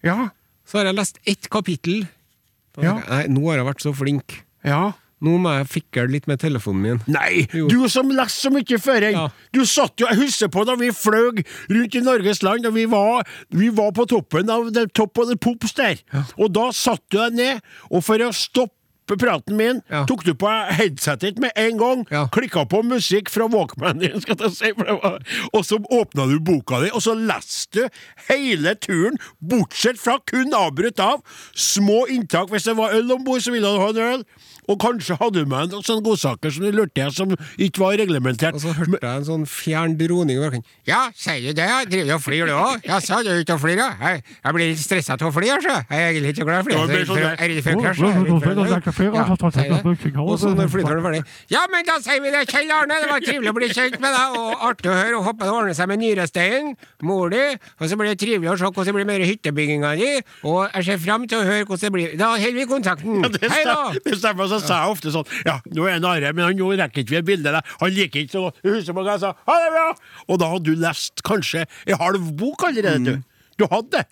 Ja, 0.06 0.30
så 0.66 0.78
har 0.80 0.88
jeg 0.88 0.96
lest 0.98 1.18
ett 1.28 1.50
kapittel. 1.52 2.06
Ja. 2.80 2.96
jeg, 2.96 3.04
Nei, 3.10 3.20
nå 3.36 3.44
har 3.50 3.60
jeg 3.60 3.66
vært 3.68 3.84
så 3.84 3.92
flink. 3.96 4.38
ja. 4.64 4.92
Nå 5.26 5.36
må 5.42 5.52
jeg 5.58 5.66
fikle 5.72 6.06
litt 6.12 6.28
med 6.30 6.38
telefonen 6.42 6.82
min. 6.84 7.00
Nei, 7.10 7.46
Jo. 7.56 7.66
du 7.72 7.88
som 7.90 8.08
leser 8.14 8.46
så 8.46 8.52
mye 8.54 8.78
før. 8.78 9.08
Ja. 9.10 9.26
Du 9.52 9.64
satt 9.66 9.98
jo, 9.98 10.06
Jeg 10.06 10.20
husker 10.22 10.48
på 10.52 10.64
da 10.68 10.76
vi 10.78 10.92
fløy 10.94 11.42
rundt 11.72 11.94
i 11.98 12.04
Norges 12.04 12.42
land, 12.46 12.66
og 12.68 12.74
vi 12.76 12.84
var, 12.86 13.26
vi 13.50 13.68
var 13.74 13.90
på 13.96 14.06
toppen 14.06 14.50
av 14.52 14.70
the 14.76 14.86
top 14.94 15.18
of 15.18 15.28
the 15.28 15.36
pops 15.36 15.72
der. 15.74 15.98
Og 16.38 16.52
da 16.54 16.70
satt 16.76 17.02
du 17.10 17.18
deg 17.18 17.34
ned, 17.34 17.60
og 17.90 18.04
for 18.06 18.22
å 18.22 18.30
stoppe 18.32 18.72
praten 19.18 19.54
min, 19.56 19.82
Ja. 19.90 20.04
tok 20.04 20.24
du 20.24 20.32
på 20.34 20.48
headsetet 20.74 21.38
med 21.38 21.52
en 21.56 21.76
gang, 21.78 22.06
Ja. 22.10 22.26
klikka 22.26 22.64
på 22.68 22.82
musikk 22.82 23.28
fra 23.30 23.46
jeg 24.42 24.50
si, 24.52 24.72
for 24.72 24.84
det 24.84 24.96
var, 25.02 25.18
og 25.54 25.62
så 25.64 25.78
åpna 25.78 26.26
du 26.28 26.40
boka 26.40 26.80
di, 26.82 26.90
og 26.90 27.00
så 27.02 27.14
leste 27.14 27.72
du 27.86 27.88
hele 28.28 28.74
turen, 28.74 29.16
bortsett 29.40 29.98
fra 29.98 30.18
kun 30.26 30.50
avbrutt 30.54 30.98
av 30.98 31.22
små 31.54 32.06
inntak. 32.08 32.50
Hvis 32.50 32.64
det 32.64 32.76
var 32.76 32.90
øl 32.94 33.12
om 33.12 33.22
bord, 33.24 33.40
så 33.42 33.52
ville 33.52 33.66
du 33.66 33.78
ha 33.78 33.88
en 33.90 33.96
øl. 34.20 34.24
Og 34.66 34.78
kanskje 34.82 35.16
hadde 35.20 35.42
du 35.44 35.50
med 35.50 35.74
en 35.74 35.84
sånn 35.86 36.02
godsaker 36.04 36.50
som 36.52 36.64
du 36.66 36.70
lurte 36.74 36.98
jeg, 37.00 37.12
som 37.14 37.32
ikke 37.58 37.82
var 37.82 37.98
reglementert. 38.00 38.56
Og 38.56 38.64
så 38.64 38.74
hørte 38.76 38.98
jeg 39.00 39.22
en 39.22 39.26
sånn 39.28 39.46
fjern 39.50 39.96
droning. 39.98 40.40
og 40.40 40.56
jeg 40.56 40.62
Ja, 40.88 41.10
sier 41.14 41.40
du 41.40 41.52
det? 41.56 41.66
Jeg 41.66 41.90
driver 41.92 42.14
og 42.16 42.22
flyr, 42.24 42.46
du 42.46 42.54
òg? 42.56 42.86
Jaså, 42.86 43.06
sa 43.06 43.22
du 43.22 43.30
er 43.30 43.40
ute 43.42 43.54
og 43.54 43.60
flyr, 43.62 43.76
Jeg, 43.76 44.22
jeg 44.44 44.54
blir 44.56 44.70
litt 44.72 44.82
stressa 44.82 45.14
av 45.14 45.26
å 45.28 45.32
fly, 45.34 45.48
altså. 45.56 45.76
Jeg 45.90 45.98
er 46.00 46.08
egentlig 46.10 46.34
ikke 46.34 46.46
glad 46.48 46.56
i 46.56 46.60
å 46.60 46.66
fly. 46.66 46.74
Ja. 46.76 46.82
Og 50.26 50.38
så 50.40 50.52
når 50.54 50.70
flyturen 50.72 50.98
er 50.98 51.04
ferdig 51.06 51.22
Ja, 51.52 51.62
men 51.70 51.86
da 51.86 51.98
sier 52.02 52.22
vi 52.22 52.32
det, 52.34 52.42
Kjell 52.50 52.70
Arne! 52.74 52.98
Det 53.02 53.10
var 53.10 53.22
trivelig 53.24 53.50
å 53.52 53.56
bli 53.56 53.68
kjent 53.70 53.98
med 54.02 54.14
deg, 54.16 54.36
og 54.40 54.66
artig 54.70 54.90
å 54.90 54.96
høre 54.96 55.18
og 55.20 55.26
håper 55.28 55.46
det 55.46 55.54
ordner 55.54 55.76
seg 55.78 55.90
med 55.90 56.02
nyresteinen, 56.02 56.74
mor 57.06 57.30
di, 57.32 57.42
og 57.78 57.90
så 57.90 57.98
blir 57.98 58.12
det 58.12 58.18
trivelig 58.22 58.52
å 58.52 58.56
se 58.58 58.70
hvordan 58.70 58.88
det 58.90 58.96
blir 58.96 59.08
med 59.08 59.26
hyttebygginga 59.26 59.92
di, 60.00 60.10
og 60.46 60.60
jeg 60.74 60.88
ser 60.90 61.02
fram 61.02 61.26
til 61.30 61.42
å 61.42 61.46
høre 61.46 61.66
hvordan 61.68 61.84
det 61.86 61.92
blir. 61.96 62.16
Da 62.20 62.32
holder 62.34 62.58
vi 62.58 62.66
kontakten. 62.70 63.22
Ja, 63.22 63.32
det 63.32 63.52
Hei 63.52 63.62
da! 63.66 63.78
Så 64.56 64.72
sa 64.72 64.80
jeg 64.82 64.96
ofte 64.96 65.14
sånn 65.14 65.30
Ja, 65.46 65.58
nå 65.76 65.86
er 65.86 65.98
han 65.98 66.08
arre, 66.08 66.32
men 66.36 66.48
han, 66.48 66.58
nå 66.58 66.72
rekker 66.72 67.04
ikke 67.04 67.16
vi 67.16 67.20
et 67.22 67.30
bilde. 67.30 67.62
Han 67.80 67.94
liker 67.94 68.24
ikke 68.24 68.36
så 68.36 68.44
godt. 68.48 68.60
Husker 68.66 68.96
på 68.96 69.06
hva 69.06 69.16
jeg 69.16 69.24
sa? 69.26 69.32
Ha 69.48 69.60
det 69.62 69.70
bra! 69.76 69.86
Og 70.26 70.42
da 70.42 70.50
hadde 70.52 70.74
du 70.74 70.82
lest 70.82 71.24
kanskje 71.26 71.64
en 71.86 71.98
halv 72.02 72.30
bok 72.38 72.68
allerede, 72.68 73.16
du. 73.16 73.32
Du 73.56 73.68
hadde 73.70 73.98
det. 73.98 74.06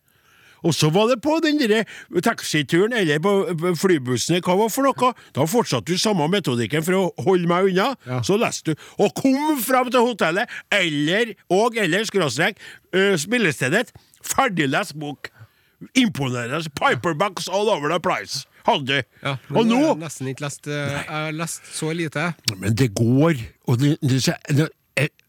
Og 0.65 0.75
så 0.75 0.89
var 0.91 1.11
det 1.11 1.21
på 1.23 1.37
den 1.45 1.59
der 1.61 1.85
taxituren 2.25 2.93
eller 2.97 3.21
på 3.21 3.33
flybussen, 3.77 4.41
hva 4.45 4.57
var 4.57 4.73
for 4.73 4.89
noe? 4.89 5.13
Da 5.37 5.45
fortsatte 5.49 5.93
du 5.93 6.01
samme 6.01 6.27
metodikken 6.33 6.85
for 6.87 6.97
å 6.97 7.27
holde 7.27 7.51
meg 7.51 7.69
unna. 7.73 7.91
Ja. 8.09 8.23
Så 8.25 8.39
leste 8.41 8.73
du, 8.73 8.87
og 8.97 9.13
kom 9.19 9.61
fram 9.61 9.93
til 9.93 10.07
hotellet, 10.09 10.51
eller, 10.73 11.35
og 11.53 11.77
eller 11.81 12.09
skråstrek, 12.09 12.57
øh, 12.97 13.15
spillestedet, 13.21 13.93
ferdiglest 14.25 14.97
bok. 15.01 15.29
Imponerende. 15.95 16.71
Piperbacks 16.79 17.49
all 17.49 17.69
over 17.69 17.91
the 17.93 18.01
place. 18.01 18.45
Hadde. 18.65 19.03
Ja, 19.23 19.37
og 19.53 19.67
nå 19.69 19.77
Jeg 19.77 19.89
har 19.91 19.99
nesten 20.01 20.29
ikke 20.31 20.47
lest 20.47 20.67
eh, 20.73 20.75
Jeg 20.95 21.05
har 21.11 21.33
lest 21.37 21.67
så 21.77 21.91
lite. 21.93 22.31
Men 22.57 22.75
det 22.75 22.91
går, 22.97 23.35
og 23.69 23.79
det, 23.83 23.99
det, 24.01 24.23
det, 24.49 24.69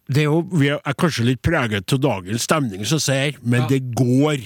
det 0.07 0.21
er 0.23 0.29
jo 0.29 0.41
Vi 0.55 0.69
er 0.71 0.95
kanskje 0.95 1.25
litt 1.27 1.41
preget 1.43 1.91
av 1.97 1.99
dagens 2.05 2.45
stemning, 2.47 2.85
som 2.87 3.01
sier, 3.03 3.35
men 3.43 3.65
Ja. 3.65 3.67
det 3.73 3.81
går 3.97 4.45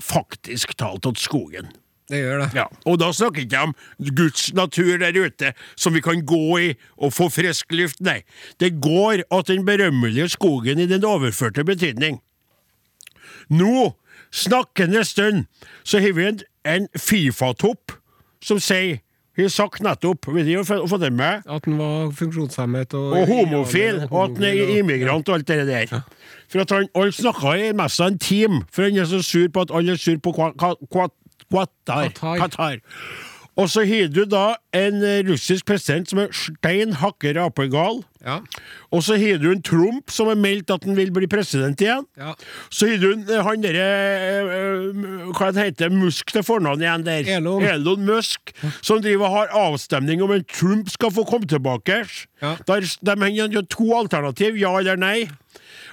faktisk 0.00 0.74
talt 0.80 1.02
til 1.04 1.16
skogen. 1.20 1.72
Det 2.10 2.18
gjør 2.24 2.40
det. 2.42 2.46
Ja, 2.58 2.64
Og 2.90 2.96
da 2.98 3.12
snakker 3.14 3.44
ikke 3.44 3.58
om 3.68 3.74
Guds 4.18 4.48
natur 4.52 4.96
der 4.98 5.14
ute, 5.14 5.52
som 5.78 5.94
vi 5.94 6.00
kan 6.02 6.24
gå 6.26 6.58
i 6.58 6.70
og 6.98 7.12
få 7.14 7.28
frisk 7.30 7.70
luft, 7.72 8.00
nei. 8.02 8.24
Det 8.58 8.80
går 8.82 9.22
at 9.30 9.46
den 9.46 9.62
berømmelige 9.64 10.28
skogen 10.32 10.80
i 10.82 10.88
den 10.90 11.04
overførte 11.06 11.62
betydning. 11.64 12.18
Nå, 13.50 13.92
snakkende 14.32 15.04
stund, 15.04 15.44
så 15.84 16.00
har 16.00 16.12
vi 16.12 16.26
en, 16.28 16.40
en 16.64 16.88
Fifa-topp 16.96 17.96
som 18.42 18.60
sier 18.62 19.00
har 19.40 19.48
sagt 19.48 19.82
nettopp, 19.84 20.26
vet 20.34 20.48
du, 20.48 20.64
fått 20.64 21.00
det 21.00 21.12
med, 21.12 21.46
At 21.48 21.64
han 21.64 21.78
var 21.78 22.10
funksjonshemmet 22.16 22.94
og 22.94 23.14
og 23.16 23.26
homofil, 23.30 24.02
og 24.10 24.24
at 24.24 24.36
han 24.36 24.44
er 24.44 24.78
immigrant 24.78 25.28
og 25.28 25.34
alt 25.38 25.48
det 25.48 25.66
der. 25.68 26.02
For 26.50 26.60
at 26.60 26.70
han, 26.74 26.88
Alle 26.94 27.12
snakka 27.12 27.54
i 27.56 27.72
mest 27.76 28.00
av 28.00 28.12
en 28.12 28.18
team, 28.18 28.62
for 28.72 28.82
han 28.88 28.98
er 28.98 29.08
så 29.08 29.22
sur 29.22 29.48
på 29.48 29.60
at 29.60 29.74
alle 29.74 29.92
er 29.92 30.00
sur 30.00 30.18
på 30.18 30.32
Qatar. 30.32 32.10
Qatar. 32.20 32.76
Og 33.60 33.68
så 33.68 33.82
har 33.84 34.08
du 34.08 34.22
da 34.24 34.54
en 34.76 35.02
eh, 35.04 35.18
russisk 35.28 35.66
president 35.68 36.08
som 36.08 36.22
er 36.22 36.30
stein 36.32 36.94
hakker 36.96 37.36
apegal. 37.42 37.98
Ja. 38.24 38.38
Og 38.92 39.02
så 39.04 39.16
har 39.20 39.40
du 39.40 39.50
en 39.50 39.60
Trump 39.64 40.12
som 40.12 40.30
har 40.30 40.38
meldt 40.40 40.72
at 40.72 40.84
han 40.88 40.96
vil 40.96 41.10
bli 41.12 41.28
president 41.30 41.80
igjen. 41.84 42.06
ja. 42.20 42.32
Så 42.72 42.88
har 42.88 42.96
du 43.02 43.10
en- 43.12 43.26
eh, 43.28 43.42
han 43.44 43.60
derre 43.64 43.84
eh, 43.84 45.28
Hva 45.36 45.50
det 45.52 45.66
heter 45.66 45.92
Musk 45.92 46.32
til 46.32 46.42
fornavn 46.46 46.80
igjen 46.84 47.04
der? 47.04 47.28
Elon. 47.36 47.62
Elon 47.62 48.04
Musk. 48.08 48.54
Som 48.80 49.02
driver 49.04 49.28
og 49.28 49.36
har 49.36 49.54
avstemning 49.66 50.22
om 50.24 50.32
en 50.32 50.44
Trump 50.48 50.88
skal 50.90 51.12
få 51.12 51.26
komme 51.28 51.46
tilbake. 51.50 52.00
Ja. 52.40 52.56
Der, 52.66 52.80
de 52.80 53.16
har 53.20 53.62
to 53.68 53.92
alternativ, 53.96 54.56
ja 54.56 54.72
eller 54.78 54.96
nei. 54.96 55.28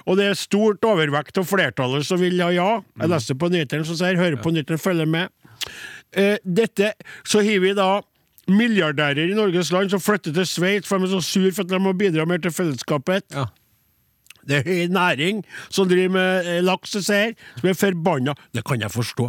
Og 0.08 0.16
det 0.16 0.30
er 0.30 0.38
stort 0.40 0.80
overvekt 0.88 1.36
av 1.36 1.44
flertallet 1.44 2.06
som 2.08 2.20
vil 2.20 2.40
ha 2.40 2.48
ja. 2.54 2.70
Jeg 3.00 3.10
leser 3.12 3.36
på 3.36 3.50
nyhetene 3.52 3.84
som 3.84 3.98
sier 3.98 4.16
'hører 4.16 4.40
på 4.40 4.52
nyhetene, 4.54 4.78
følger 4.80 5.04
med'. 5.04 5.28
Eh, 6.16 6.36
dette, 6.44 6.92
så 7.28 7.42
har 7.44 7.60
vi 7.60 7.74
da 7.76 8.00
milliardærer 8.48 9.28
i 9.28 9.36
Norges 9.36 9.70
land 9.74 9.92
som 9.92 10.00
flytter 10.00 10.32
til 10.32 10.46
Sveits 10.48 10.88
for 10.88 10.98
de 11.02 11.04
er 11.04 11.12
så 11.18 11.20
sur 11.24 11.50
for 11.52 11.66
at 11.66 11.72
de 11.72 11.80
må 11.84 11.92
bidra 11.92 12.24
mer 12.28 12.40
til 12.40 12.54
fellesskapet. 12.54 13.26
Ja. 13.34 13.44
Det 14.48 14.62
er 14.62 14.70
en 14.86 14.94
næring 14.96 15.42
som 15.68 15.88
driver 15.90 16.14
med 16.14 16.46
eh, 16.48 16.60
laks 16.64 16.94
og 16.96 17.04
seier, 17.04 17.34
som 17.58 17.68
er 17.68 17.76
forbanna. 17.76 18.32
Det 18.56 18.62
kan 18.64 18.80
jeg 18.80 18.90
forstå. 18.94 19.26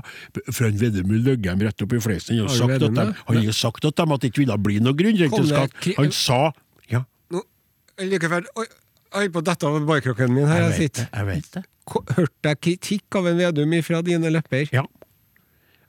For 0.47 0.69
en 0.69 0.79
Vedum 0.79 1.11
løy 1.11 1.35
dem 1.43 1.63
rett 1.67 1.83
opp 1.83 1.95
i 1.97 1.99
fleisen. 1.99 2.37
Han 2.39 2.47
har 2.47 2.55
jo 2.55 2.91
sagt, 2.93 3.25
han 3.27 3.53
sagt 3.53 3.89
at 3.89 3.99
de 3.99 4.13
at 4.15 4.21
det 4.23 4.31
ikke 4.31 4.45
ville 4.45 4.59
bli 4.63 4.79
noe 4.83 4.95
grunnrenteskatt. 4.95 5.89
Han 5.99 6.13
sa 6.15 6.39
Ja, 6.89 7.03
Nå, 7.33 7.43
like 7.99 8.29
før 8.31 8.47
Oi, 8.55 8.65
oi, 9.19 9.25
på 9.33 9.43
dette 9.43 9.67
av 9.67 9.81
barkrokken 9.89 10.31
min 10.31 10.47
her 10.47 10.63
jeg 10.63 10.71
jeg 10.71 10.79
vet 10.79 10.79
det. 10.79 10.87
sitter. 10.95 11.11
Jeg 11.19 11.29
vet 11.33 11.51
det. 11.57 11.65
Hørte 12.15 12.53
jeg 12.53 12.61
kritikk 12.63 13.19
av 13.19 13.27
en 13.27 13.43
Vedum 13.43 13.75
fra 13.83 14.01
dine 14.05 14.31
lepper? 14.31 14.71
Ja. 14.71 14.85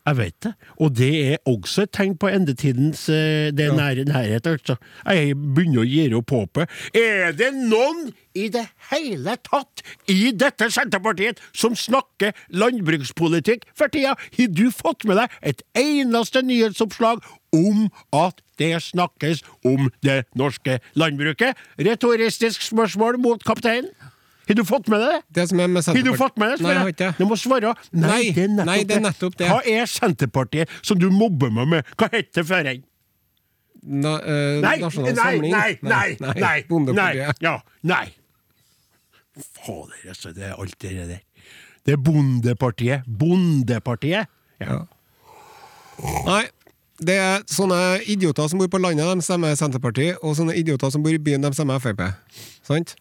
Jeg 0.06 0.16
vet 0.16 0.36
det. 0.42 0.52
Og 0.80 0.96
det 0.96 1.10
er 1.32 1.36
også 1.50 1.84
et 1.84 1.92
tegn 1.92 2.14
på 2.18 2.30
endetidens 2.32 3.02
eh, 3.12 3.50
det 3.52 3.66
er 3.66 3.76
nære 3.76 4.06
nærhet, 4.08 4.46
altså. 4.48 4.76
Jeg 5.04 5.36
begynner 5.36 5.82
å 5.82 5.88
gi 5.88 6.06
opp 6.16 6.32
håpet. 6.32 6.72
Er 6.96 7.34
det 7.36 7.50
noen 7.54 8.08
i 8.32 8.46
det 8.52 8.64
hele 8.90 9.36
tatt 9.44 9.82
i 10.08 10.32
dette 10.32 10.70
Senterpartiet 10.72 11.42
som 11.52 11.76
snakker 11.76 12.32
landbrukspolitikk 12.48 13.66
for 13.76 13.92
tida? 13.92 14.16
Har 14.16 14.54
du 14.56 14.70
fått 14.72 15.04
med 15.04 15.20
deg 15.20 15.36
et 15.52 15.60
eneste 15.78 16.42
nyhetsoppslag 16.48 17.20
om 17.52 17.90
at 18.16 18.40
det 18.60 18.72
snakkes 18.88 19.44
om 19.68 19.90
det 20.06 20.22
norske 20.38 20.80
landbruket? 20.96 21.60
Retoristisk 21.76 22.64
spørsmål 22.64 23.20
mot 23.20 23.44
kapteinen. 23.44 23.92
Har 24.50 24.58
du 24.58 24.64
fått 24.66 24.88
med 24.90 25.00
det? 25.04 25.16
Det 25.38 25.44
som 25.48 25.60
er 25.62 25.68
med 25.70 25.86
Har 25.86 26.02
du 26.02 26.12
fått 26.18 26.38
med 26.42 26.50
deg 26.56 26.62
Nei, 26.64 26.70
jeg 26.74 26.78
har 26.80 26.90
det? 26.90 26.94
ikke 26.96 27.10
Du 27.20 27.26
må 27.30 27.36
svare. 27.38 27.74
Nei, 27.94 28.20
det 28.34 28.44
er 28.48 28.54
nei, 28.66 28.78
det 28.84 28.96
er 28.98 29.04
nettopp 29.04 29.36
det. 29.38 29.48
Hva 29.50 29.60
er 29.78 29.86
Senterpartiet 29.90 30.72
som 30.82 30.98
du 30.98 31.06
mobber 31.14 31.52
meg 31.54 31.68
med? 31.70 31.92
Hva 32.00 32.08
het 32.12 32.32
det 32.34 32.44
før? 32.48 32.66
Nei, 32.66 32.80
Na, 33.80 34.16
eh, 34.20 34.58
nei, 34.60 34.74
nei, 34.82 35.12
nei, 35.40 35.68
nei, 35.80 36.16
nei, 36.20 36.34
nei, 36.36 36.56
Bondepartiet. 36.68 37.38
ja, 37.40 37.54
nei. 37.88 38.10
Fader, 39.64 39.94
altså, 40.10 40.34
det 40.36 40.44
er 40.50 40.58
alt 40.60 40.74
det 40.82 40.90
der. 41.08 41.22
Det 41.86 41.94
er 41.94 41.96
Bondepartiet. 42.04 43.06
Bondepartiet. 43.06 44.26
Ja. 44.60 44.82
Nei, 46.26 46.42
det 47.00 47.16
er 47.16 47.40
sånne 47.48 47.78
idioter 48.04 48.50
som 48.52 48.60
bor 48.60 48.68
på 48.68 48.80
landet, 48.82 49.08
de 49.16 49.24
stemmer 49.24 49.54
Senterpartiet, 49.56 50.18
og 50.20 50.36
sånne 50.36 50.58
idioter 50.60 50.92
som 50.92 51.02
bor 51.06 51.14
i 51.16 51.22
byen, 51.22 51.40
de 51.46 51.54
stemmer 51.56 51.80
Frp. 51.80 52.02
Sant? 52.66 52.96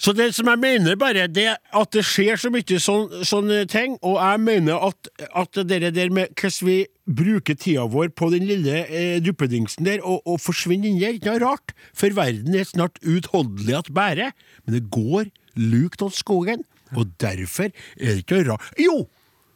Så 0.00 0.14
det 0.16 0.30
som 0.34 0.48
jeg 0.48 0.58
mener 0.58 0.96
bare, 0.98 1.28
det 1.28 1.50
at 1.52 1.92
det 1.94 2.02
skjer 2.08 2.40
så 2.40 2.50
mye 2.50 2.78
sånn, 2.80 3.22
sånne 3.28 3.62
ting, 3.70 3.98
og 4.00 4.16
jeg 4.16 4.40
mener 4.42 4.86
at, 4.88 5.10
at 5.36 5.60
det 5.68 5.92
der 5.94 6.10
med 6.14 6.32
hvordan 6.32 6.68
vi 6.68 6.78
bruker 7.06 7.58
tida 7.58 7.84
vår 7.92 8.10
på 8.16 8.30
den 8.32 8.46
lille 8.48 8.82
eh, 8.88 9.20
duppedingsen 9.22 9.86
der, 9.86 10.00
og, 10.00 10.24
og 10.26 10.40
forsvinner 10.42 10.88
inn 10.88 11.00
der, 11.02 11.18
ikke 11.18 11.34
noe 11.34 11.44
rart, 11.44 11.74
for 11.94 12.14
verden 12.16 12.56
er 12.56 12.66
snart 12.68 12.98
utholdelig 13.04 13.78
at 13.78 13.92
bære, 13.94 14.32
men 14.64 14.78
det 14.78 14.84
går 14.94 15.30
lukt 15.60 16.02
av 16.02 16.14
skogen, 16.16 16.64
og 16.96 17.12
derfor 17.20 17.70
er 17.70 18.14
det 18.16 18.22
ikke 18.24 18.40
noe 18.40 18.54
rart. 18.54 18.72
Jo! 18.80 19.02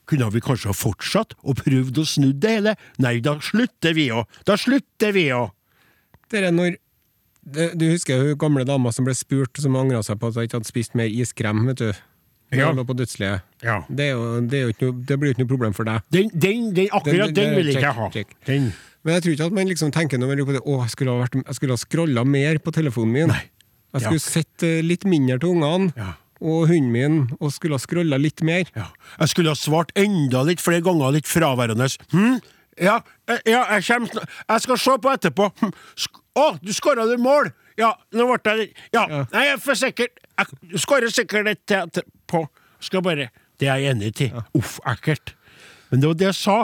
Kunne 0.07 0.29
vi 0.31 0.39
kanskje 0.39 0.71
ha 0.71 0.77
fortsatt 0.77 1.35
og 1.43 1.59
prøvd 1.65 1.97
å 1.99 2.07
snu 2.07 2.29
det 2.31 2.53
hele? 2.61 2.77
Nei, 3.03 3.17
da 3.25 3.41
slutter 3.43 3.97
vi 3.97 4.07
jo! 4.13 4.23
Da 4.47 4.55
slutter 4.61 5.11
vi 5.17 5.25
jo! 5.33 5.49
Det 6.31 6.45
er 6.45 6.55
når 6.55 6.77
det, 7.47 7.71
Du 7.79 7.87
husker 7.91 8.19
hun 8.23 8.37
gamle 8.39 8.65
dama 8.67 8.93
som 8.93 9.07
ble 9.07 9.15
spurt, 9.15 9.57
som 9.63 9.77
angra 9.79 10.03
seg 10.07 10.19
på 10.21 10.29
at 10.31 10.35
hun 10.39 10.47
ikke 10.49 10.59
hadde 10.61 10.69
spist 10.71 10.95
mer 10.99 11.07
iskrem, 11.09 11.65
vet 11.71 11.83
du? 11.85 11.93
Ja. 12.55 12.69
lå 12.71 12.85
på 12.87 12.95
dødsleiet. 12.95 13.43
Ja. 13.67 13.81
Det, 13.91 14.05
er 14.07 14.13
jo, 14.15 14.41
det, 14.47 14.61
det 15.09 15.17
blir 15.19 15.33
jo 15.33 15.35
ikke 15.35 15.43
noe 15.43 15.51
problem 15.51 15.73
for 15.75 15.89
deg. 15.89 16.05
Den, 16.15 16.29
den, 16.31 16.69
den, 16.77 16.87
akkurat 16.95 17.33
Den- 17.35 17.35
den- 17.35 17.57
vil 17.59 17.73
jeg 17.73 17.81
ikke 17.81 17.93
ha. 17.97 18.07
Men 19.07 19.15
jeg 19.17 19.23
tror 19.25 19.33
ikke 19.35 19.47
at 19.51 19.57
man 19.59 19.67
liksom 19.71 19.91
tenker 19.95 20.19
når 20.19 20.31
man 20.31 20.45
på 20.47 20.55
det, 20.55 20.61
å, 20.63 20.77
jeg 20.85 20.93
skulle 20.95 21.11
ha, 21.15 21.25
vært, 21.25 21.35
jeg 21.43 21.57
skulle 21.59 21.75
ha 21.75 21.81
scrolla 21.83 22.25
mer 22.27 22.59
på 22.63 22.73
telefonen 22.75 23.13
min. 23.17 23.29
Nei. 23.35 23.43
Jeg 23.97 24.03
skulle 24.07 24.23
sett 24.23 24.63
eh, 24.67 24.79
litt 24.87 25.05
mindre 25.09 25.39
til 25.43 25.55
ungene 25.57 25.93
Ja. 25.99 26.13
og 26.43 26.67
hunden 26.71 26.91
min, 26.95 27.19
og 27.41 27.51
skulle 27.55 27.79
ha 27.79 27.83
scrolla 27.83 28.19
litt 28.21 28.43
mer. 28.47 28.67
Ja. 28.77 28.89
Jeg 29.21 29.29
skulle 29.35 29.51
ha 29.55 29.59
svart 29.59 29.91
enda 29.99 30.43
litt 30.47 30.63
flere 30.63 30.83
ganger, 30.87 31.15
litt 31.19 31.27
fraværende. 31.31 31.87
Hm? 32.15 32.39
Ja, 32.79 32.99
eh, 33.31 33.39
ja, 33.47 33.65
jeg 33.75 33.87
kommer. 33.91 34.27
Jeg 34.49 34.65
skal 34.67 34.79
se 34.87 34.97
på 35.03 35.15
etterpå. 35.17 35.51
Hm. 35.63 35.75
Å, 36.37 36.59
du 36.63 36.73
skåra 36.77 37.07
det 37.09 37.19
mål! 37.23 37.51
Ja, 37.77 37.95
nå 38.17 38.27
ble 38.31 38.53
jeg 38.57 38.71
Ja, 38.93 39.07
Ja. 39.09 39.25
nei, 39.33 39.45
jeg 39.47 39.55
er 39.57 39.61
for 39.61 39.75
sikker. 39.79 40.09
Du 40.63 40.77
skårer 40.81 41.13
sikkert 41.13 41.49
et 41.49 41.67
til 41.67 42.03
på 42.29 42.47
Skal 42.81 43.03
bare 43.03 43.31
Det 43.59 43.69
er 43.69 43.77
jeg 43.81 43.95
enig 43.95 44.21
i. 44.21 44.33
Uff, 44.55 44.79
ekkelt. 44.85 45.35
Men 45.91 46.01
det 46.03 46.09
var 46.09 46.15
det 46.21 46.27
jeg 46.27 46.35
sa. 46.35 46.57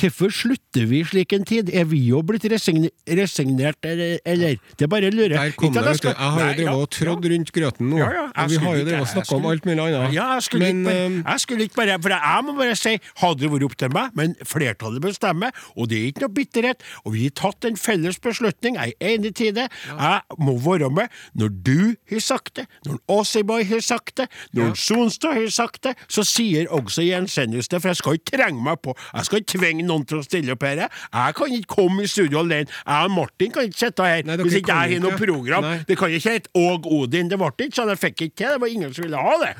Hvorfor 0.00 0.32
slutter 0.32 0.86
vi 0.88 1.02
slik 1.04 1.32
en 1.36 1.44
tid? 1.44 1.68
Er 1.72 1.84
vi 1.84 1.98
jo 2.08 2.22
blitt 2.26 2.44
resign 2.50 2.88
resignert, 3.06 3.76
eller? 3.84 4.56
Det 4.76 4.86
er 4.86 4.90
bare 4.90 5.10
å 5.10 5.14
lure. 5.14 5.36
Der 5.36 5.52
kom 5.58 5.72
det, 5.72 5.82
vet 5.84 5.92
du. 5.92 5.98
skal- 5.98 6.14
Jeg 6.16 6.30
har 6.32 6.40
jo 6.40 6.54
drevet 6.54 6.64
ja, 6.64 6.74
og 6.76 6.90
trådd 6.90 7.28
rundt 7.32 7.52
grøten 7.52 7.90
nå. 7.90 7.98
Ja, 7.98 8.08
ja, 8.12 8.24
og 8.44 8.50
vi 8.50 8.56
har 8.56 8.76
jo 8.78 8.84
drevet 8.84 9.00
og 9.02 9.10
snakka 9.12 9.36
om 9.36 9.46
alt 9.46 9.64
mulig 9.68 9.78
annet. 9.84 10.12
Ja, 10.14 10.26
jeg 10.34 10.42
skulle, 10.42 10.60
Men 10.60 10.80
ikke 10.80 10.84
bare, 10.84 11.04
eh, 11.04 11.32
jeg 11.32 11.40
skulle 11.40 11.62
ikke 11.68 11.74
bare 11.76 11.98
For 12.02 12.08
jeg 12.08 12.44
må 12.44 12.56
bare 12.58 12.76
si, 12.76 12.98
hadde 13.22 13.38
det 13.40 13.50
vært 13.52 13.64
opp 13.68 13.76
til 13.76 13.88
meg, 13.90 14.10
men 14.16 14.34
flertallet 14.44 15.00
bestemmer, 15.02 15.50
og 15.76 15.88
det 15.88 15.98
er 15.98 16.06
ikke 16.12 16.20
noe 16.24 16.34
bitterhet, 16.34 16.80
og 17.04 17.12
vi 17.12 17.22
har 17.24 17.30
tatt 17.30 17.64
en 17.64 17.76
felles 17.76 18.18
beslutning, 18.18 18.74
jeg 18.80 18.94
er 19.00 19.08
enig 19.18 19.40
i 19.40 19.50
det, 19.52 19.68
jeg 19.86 20.20
må 20.38 20.56
være 20.58 20.90
med 20.90 21.08
når 21.36 21.48
du 21.62 21.96
har 22.10 22.20
sagt 22.20 22.54
det, 22.54 22.66
når 22.86 22.98
Åseboy 23.08 23.64
har 23.68 23.80
sagt 23.80 24.16
det, 24.16 24.28
når 24.54 24.74
Sonstad 24.76 25.34
har 25.34 25.46
sagt 25.50 25.82
det, 25.82 25.96
så 26.08 26.24
sier 26.24 26.66
også 26.68 27.04
Jensenius 27.06 27.68
det, 27.68 27.80
for 27.82 27.88
jeg 27.88 27.96
skal 27.96 28.12
ikke 28.18 28.36
trenge 28.38 28.62
meg 28.62 28.80
på, 28.82 28.96
jeg 29.14 29.24
skal 29.24 29.38
ikke 29.40 29.58
tvinge 29.58 29.81
noen 29.86 30.06
til 30.08 30.20
å 30.20 30.26
stille 30.26 30.54
opp 30.54 30.64
her, 30.66 30.84
jeg 30.86 31.36
kan 31.38 31.56
ikke 31.58 31.74
komme 31.76 32.06
i 32.06 32.10
studio 32.10 32.42
alene, 32.42 32.70
jeg 32.70 33.10
og 33.10 33.14
Martin 33.16 33.52
kan 33.54 33.68
ikke 33.68 33.80
sitte 33.84 34.06
her, 34.06 34.24
Nei, 34.28 34.38
hvis 34.42 34.58
ikke 34.60 34.78
jeg 34.78 34.96
har 34.96 35.04
noe 35.04 35.18
program, 35.18 35.66
Nei. 35.68 35.76
det 35.88 35.98
kan 36.00 36.14
ikke 36.14 36.36
hete 36.38 36.52
Åg 36.58 36.88
Odin, 37.00 37.30
det 37.30 37.38
ble 37.40 37.52
ikke 37.52 37.78
sånn, 37.80 37.92
jeg 37.94 38.02
fikk 38.02 38.26
ikke 38.28 38.38
til, 38.42 38.56
det 38.56 38.62
var 38.64 38.74
ingen 38.74 38.96
som 38.96 39.06
ville 39.06 39.26
ha 39.28 39.36
det. 39.42 39.52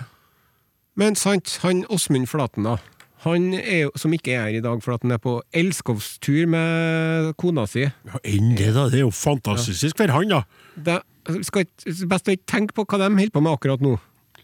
Men 1.01 1.17
sant, 1.17 1.59
han 1.63 1.87
Åsmund 1.93 2.29
Flaten, 2.29 2.67
da. 2.69 2.79
Han 3.23 3.53
er 3.55 3.93
som 3.99 4.13
ikke 4.15 4.35
er 4.35 4.49
her 4.49 4.59
i 4.59 4.63
dag, 4.65 4.81
for 4.83 4.97
at 4.97 5.05
han 5.05 5.15
er 5.15 5.21
på 5.23 5.37
elskovstur 5.55 6.49
med 6.51 7.31
kona 7.39 7.69
si. 7.71 7.85
Ja, 7.87 8.23
enn 8.27 8.57
det, 8.59 8.73
da. 8.75 8.89
Det 8.91 8.99
er 8.99 9.07
jo 9.07 9.13
fantastisk 9.15 10.01
for 10.01 10.11
han, 10.11 10.33
da. 10.33 10.43
Det 10.75 10.99
skal 11.47 11.69
ikke, 11.69 11.95
best 12.11 12.29
å 12.29 12.35
ikke 12.35 12.51
tenke 12.51 12.77
på 12.77 12.85
hva 12.89 12.99
de 12.99 13.13
holder 13.13 13.35
på 13.35 13.45
med 13.45 13.55
akkurat 13.55 13.85
nå. 13.85 13.95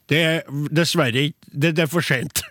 Det 0.08 0.20
er 0.25 0.68
dessverre 0.73 1.26
ikke 1.28 1.50
det, 1.50 1.75
det 1.76 1.85
er 1.85 1.90
for 1.90 2.06
sent. 2.06 2.44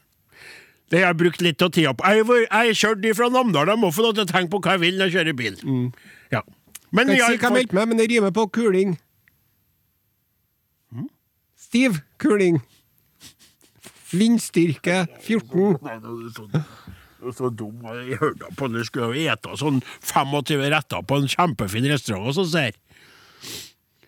Det 0.89 1.01
har 1.01 1.11
jeg 1.11 1.17
brukt 1.19 1.41
litt 1.43 1.61
av 1.61 1.71
tida 1.75 1.91
på. 1.93 2.05
Jeg 2.07 2.47
har 2.51 2.63
jeg 2.69 2.75
kjørt 2.79 3.07
fra 3.17 3.27
Namdalen. 3.29 3.73
jeg 3.75 3.79
må 3.81 3.89
få 3.91 4.05
lov 4.05 4.13
til 4.15 4.23
å 4.23 4.29
tenke 4.29 4.49
på 4.53 4.61
hva 4.63 4.77
jeg 4.77 4.79
vil 4.85 4.97
når 4.97 5.09
jeg 5.11 5.15
kjører 5.17 5.35
bil. 5.35 5.57
Ja. 6.31 6.41
Men 6.91 7.07
Kan 7.07 7.11
vi 7.11 7.17
ikke 7.19 7.27
si 7.27 7.37
hva 7.37 7.43
jeg 7.49 7.53
meldte 7.57 7.75
meg, 7.75 7.87
men 7.87 7.97
det 7.97 8.09
rimer 8.11 8.31
på 8.31 8.45
kuling. 8.55 8.97
Stiv 11.67 11.97
kuling. 12.17 12.61
Vindstyrke 14.13 15.01
14. 15.19 15.77
Nei, 15.83 15.97
det 15.99 16.07
er 16.07 16.31
så- 16.31 16.63
er 17.27 17.31
så 17.35 17.49
dum. 17.53 17.81
Jeg 17.83 18.17
hørte 18.19 18.47
på 18.55 18.71
det 18.71 18.85
skulle 18.85 19.13
jo 19.13 19.31
ete 19.33 19.57
sånn 19.59 19.81
25 20.01 20.69
retter 20.71 21.01
på 21.03 21.17
en 21.17 21.27
kjempefin 21.27 21.89
restaurant, 21.91 22.27
og 22.27 22.33
så 22.35 22.45
ser 22.49 22.71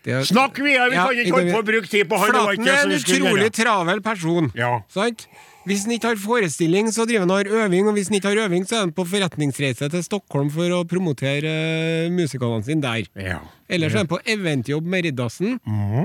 er- 0.06 0.24
Snakk 0.24 0.56
videre, 0.56 0.90
vi 0.90 0.96
Ja, 0.96 1.06
kan 1.08 1.16
ikke 1.16 1.26
ikke 1.26 1.36
holde 1.36 1.52
på 1.52 1.60
å 1.62 1.66
bruke 1.66 1.90
tid 1.90 2.08
på 2.10 2.18
han. 2.18 2.30
Flaten 2.32 2.68
er 2.68 2.86
en 2.86 2.92
utrolig 2.92 3.52
travel 3.52 4.02
person. 4.02 4.52
Ja. 4.56 4.80
Sant? 4.88 5.28
Hvis 5.68 5.84
han 5.84 5.92
ikke 5.92 6.08
har 6.14 6.20
forestilling, 6.22 6.88
så 6.96 7.04
driver 7.06 7.26
han 7.26 7.32
og 7.34 7.38
har 7.42 7.66
øving, 7.66 7.88
og 7.90 7.94
hvis 7.98 8.08
han 8.08 8.16
ikke 8.16 8.30
har 8.32 8.40
øving, 8.48 8.64
så 8.66 8.78
er 8.78 8.80
han 8.86 8.92
på 8.96 9.04
forretningsreise 9.06 9.90
til 9.92 10.04
Stockholm 10.06 10.48
for 10.54 10.72
å 10.72 10.80
promotere 10.88 11.52
uh, 12.08 12.14
musikalene 12.16 12.64
sine 12.66 12.82
der. 12.82 13.10
Ja. 13.20 13.42
Ellers 13.70 13.94
er 13.94 14.02
han 14.02 14.10
på 14.10 14.18
eventjobb 14.26 14.88
med 14.90 15.04
Riddarsen. 15.06 15.60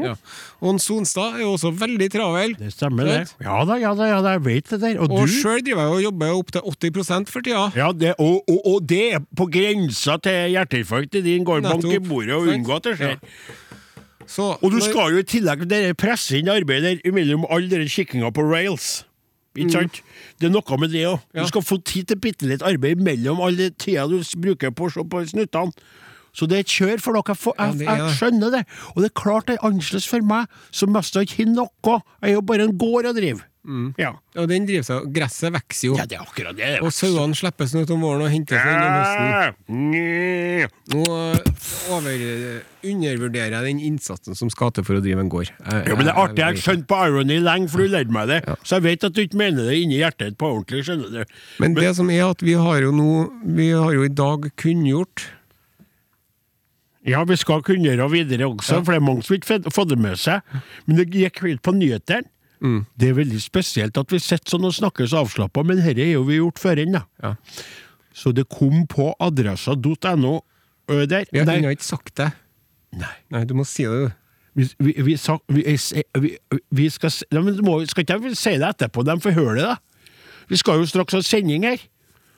Ja. 0.05 0.17
Og 0.61 0.81
Sonstad 0.85 1.39
er 1.39 1.45
jo 1.47 1.53
også 1.55 1.71
veldig 1.81 2.11
travel. 2.13 2.57
Det 2.59 2.73
stemmer, 2.75 3.09
det. 3.09 3.31
Ja 3.47 3.63
da, 3.65 3.79
ja 3.81 3.95
da, 3.97 4.11
ja 4.11 4.19
da, 4.27 4.35
jeg 4.37 4.45
vet 4.45 4.75
det 4.75 4.81
der. 4.83 4.99
Og, 5.01 5.09
Og 5.15 5.23
du 5.25 5.33
sjøl 5.33 5.63
driver 5.65 5.87
jeg 5.87 5.95
og 5.95 6.03
jobber 6.09 6.35
opp 6.43 6.53
til 6.59 6.91
80% 6.91 7.33
for 7.33 7.47
tida. 7.47 7.65
Ja, 7.79 7.89
det, 7.97 8.13
og, 8.19 8.43
og, 8.51 8.61
og 8.75 8.85
det 8.91 9.01
er 9.17 9.25
på 9.39 9.47
grensa 9.55 10.19
til 10.27 10.51
hjerteinfarkt 10.59 11.17
i 11.23 11.25
din 11.31 11.47
går 11.47 11.65
bank 11.65 11.89
i 11.89 12.03
bordet 12.05 12.37
og 12.37 12.51
unngå 12.53 12.77
at 12.83 12.91
det 12.91 12.99
skjer. 13.01 13.17
Så 14.27 14.51
Og 14.61 14.71
du 14.73 14.77
når- 14.83 14.87
skal 14.91 15.15
jo 15.15 15.23
i 15.23 15.27
tillegg 15.29 15.65
presse 16.01 16.37
inn 16.43 16.49
arbeidet 16.53 17.01
mellom 17.15 17.47
all 17.49 17.71
den 17.71 17.87
kikkinga 17.89 18.29
på 18.35 18.45
rails. 18.51 19.05
Ikke 19.55 19.71
sant? 19.77 20.01
Det 20.41 20.49
er 20.49 20.55
noe 20.55 20.79
med 20.81 20.91
det 20.95 21.05
òg. 21.09 21.21
Mm. 21.21 21.37
Ja. 21.39 21.45
Du 21.45 21.53
skal 21.53 21.67
få 21.67 21.79
tid 21.87 22.11
til 22.11 22.21
bitte 22.23 22.49
litt 22.51 22.65
arbeid 22.67 23.03
mellom 23.05 23.43
all 23.45 23.61
tida 23.79 24.09
du 24.11 24.19
bruker 24.43 24.75
på 24.75 24.89
å 24.89 24.95
se 24.97 25.07
på 25.07 25.23
snuttene. 25.31 25.73
Så 26.35 26.49
det 26.51 26.57
er 26.57 26.65
et 26.65 26.75
kjør 26.75 27.03
for 27.03 27.15
dere. 27.15 27.37
Jeg, 27.39 27.75
jeg, 27.79 27.87
er 27.87 28.01
jeg 28.03 28.15
skjønner 28.19 28.51
det. 28.51 28.63
Og 28.95 29.05
det 29.05 29.11
er 29.13 29.19
klart 29.21 29.47
det 29.47 29.55
er 29.55 29.67
annerledes 29.69 30.09
for 30.11 30.27
meg, 30.27 30.51
som 30.75 30.91
mest 30.91 31.15
ikke 31.21 31.45
har 31.45 31.53
noe. 31.53 31.99
Jeg 32.19 32.33
er 32.33 32.35
jo 32.35 32.43
bare 32.43 32.67
en 32.67 32.75
gård 32.79 33.07
å 33.07 33.15
drive. 33.15 33.47
Mm. 33.65 33.95
Ja. 33.97 34.11
Og 34.37 34.49
den 34.51 34.67
driver 34.69 34.85
seg 34.85 35.07
Gresset 35.17 35.53
vokser 35.55 35.87
jo. 35.89 35.95
ja, 35.97 36.05
det 36.05 36.19
er 36.19 36.25
akkurat 36.27 36.57
det. 36.59 36.71
Og 36.85 36.91
sauene 36.93 37.33
slippes 37.39 37.73
ut 37.75 37.91
om 37.95 38.03
våren 38.05 38.27
og 38.27 38.29
hentes 38.29 38.61
inn 38.61 38.77
om 38.77 38.93
høsten. 38.99 40.69
Nå 40.93 41.05
over, 41.95 42.25
undervurderer 42.85 43.55
jeg 43.57 43.65
den 43.71 43.81
innsatsen 43.89 44.37
som 44.37 44.51
skal 44.53 44.73
til 44.77 44.85
for 44.85 44.99
å 44.99 45.03
drive 45.05 45.21
en 45.25 45.31
gård. 45.33 45.49
Jeg- 45.49 45.87
Ja, 45.89 45.95
men 45.97 46.05
det 46.07 46.13
er 46.15 46.21
artig. 46.21 46.37
Jeg 46.43 46.45
har 46.45 46.61
skjønt 46.61 46.87
på 46.87 46.99
irony 47.07 47.39
lenge, 47.41 47.71
for 47.71 47.79
du 47.79 47.89
lærte 47.89 48.11
meg 48.11 48.29
det. 48.29 48.43
Ja. 48.47 48.55
Så 48.63 48.77
jeg 48.77 48.83
vet 48.83 49.05
at 49.05 49.13
du 49.15 49.23
ikke 49.25 49.37
mener 49.41 49.65
det 49.65 49.79
inni 49.81 49.97
hjertet 50.03 50.37
på 50.37 50.51
ordentlig, 50.53 50.85
skjønner 50.85 51.11
du. 51.11 51.25
Men 51.61 51.75
det 51.75 51.95
som 51.97 52.11
er 52.11 52.29
at 52.31 52.41
vi 52.45 52.53
har 52.53 52.81
jo 52.83 52.93
nå 52.93 53.31
Vi 53.45 53.71
har 53.71 53.93
jo 53.93 54.03
i 54.05 54.09
dag 54.09 54.51
kunngjort 54.57 55.25
Ja, 57.07 57.23
vi 57.25 57.37
skal 57.37 57.61
kunngjøre 57.63 58.07
videre 58.11 58.47
også, 58.49 58.79
for 58.83 58.93
det 58.95 59.03
er 59.03 59.05
mange 59.05 59.23
som 59.25 59.37
ikke 59.37 59.61
får 59.73 59.89
det 59.91 59.99
med 60.01 60.17
seg. 60.17 60.41
Men 60.87 60.97
det 60.97 61.11
gikk 61.13 61.43
helt 61.45 61.61
på 61.63 61.75
nyhetene. 61.77 62.25
Mm. 62.65 62.81
Det 62.97 63.11
er 63.11 63.17
veldig 63.19 63.41
spesielt 63.45 63.99
at 64.01 64.13
vi 64.15 64.19
sitter 64.25 64.55
sånn 64.55 64.65
og 64.65 64.73
snakker 64.73 65.09
så 65.11 65.21
avslappa, 65.21 65.63
men 65.69 65.83
dette 65.83 66.01
er 66.01 66.15
jo 66.15 66.23
vi 66.25 66.39
gjort 66.41 66.63
før 66.63 66.81
ennå. 66.81 67.03
Ja. 67.23 67.35
Så 68.15 68.33
det 68.33 68.47
kom 68.49 68.87
på 68.89 69.11
adressa.no 69.21 70.35
der. 70.89 71.27
Vi 71.33 71.41
har 71.43 71.51
ennå 71.59 71.73
ikke 71.75 71.85
sagt 71.87 72.15
det. 72.21 72.31
nei. 72.97 73.13
Nei, 73.35 73.45
du 73.49 73.55
må 73.59 73.65
si 73.69 73.85
det, 73.89 74.07
du. 74.07 74.21
Vi, 74.55 74.69
vi, 74.87 74.93
vi, 75.03 75.15
sa, 75.19 75.35
skal 76.95 77.11
se- 77.11 77.27
må, 77.67 77.81
Skal 77.91 78.05
ikke 78.05 78.19
jeg 78.23 78.37
si 78.39 78.53
det 78.61 78.69
etterpå? 78.69 79.03
De 79.05 79.17
får 79.21 79.35
høre 79.35 79.55
det, 79.59 79.65
da. 79.67 79.77
Vi 80.49 80.57
skal 80.61 80.79
jo 80.79 80.87
straks 80.87 81.17
ha 81.17 81.21
sending 81.27 81.65
her. 81.67 81.81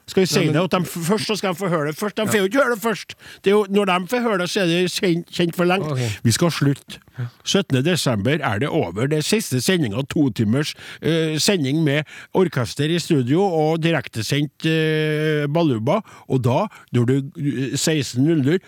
Skal 0.09 0.21
vi 0.21 0.27
si 0.27 0.39
Ja, 0.39 0.45
men- 0.45 0.55
det 0.55 0.63
at 0.63 0.71
de 0.71 0.87
først, 0.87 1.27
så 1.27 1.37
skal 1.37 1.53
de 1.53 1.59
få 1.59 1.69
høre 1.69 1.87
det 1.87 1.97
først? 1.97 2.17
De 2.17 2.27
får 2.27 2.39
jo 2.39 2.45
ikke 2.45 2.63
høre 2.63 2.75
det 2.75 2.83
først! 2.83 3.15
Det 3.43 3.51
er 3.51 3.55
jo, 3.57 3.67
når 3.69 3.85
de 3.85 4.07
får 4.07 4.21
høre 4.23 4.39
det, 4.39 4.51
så 4.51 4.61
er 4.61 4.67
det 4.67 4.91
kjent, 4.91 5.27
kjent 5.31 5.57
for 5.57 5.65
lengt. 5.65 5.91
Okay. 5.91 6.09
Vi 6.23 6.31
skal 6.31 6.51
slutte. 6.51 6.99
17. 7.45 7.83
desember 7.85 8.39
er 8.41 8.59
det 8.59 8.69
over. 8.69 9.07
Det 9.07 9.19
er 9.19 9.23
siste 9.23 9.61
sendinga, 9.61 10.03
to 10.09 10.31
timers 10.31 10.75
eh, 11.03 11.39
sending 11.39 11.83
med 11.83 12.05
orkester 12.35 12.85
i 12.85 12.99
studio 12.99 13.43
og 13.43 13.83
direktesendt 13.83 14.67
uh, 14.67 15.47
Baluba. 15.53 16.01
Og 16.29 16.45
da, 16.45 16.67
når 16.93 17.05
du 17.07 17.17
eh, 17.17 17.75
16.00 17.75 18.59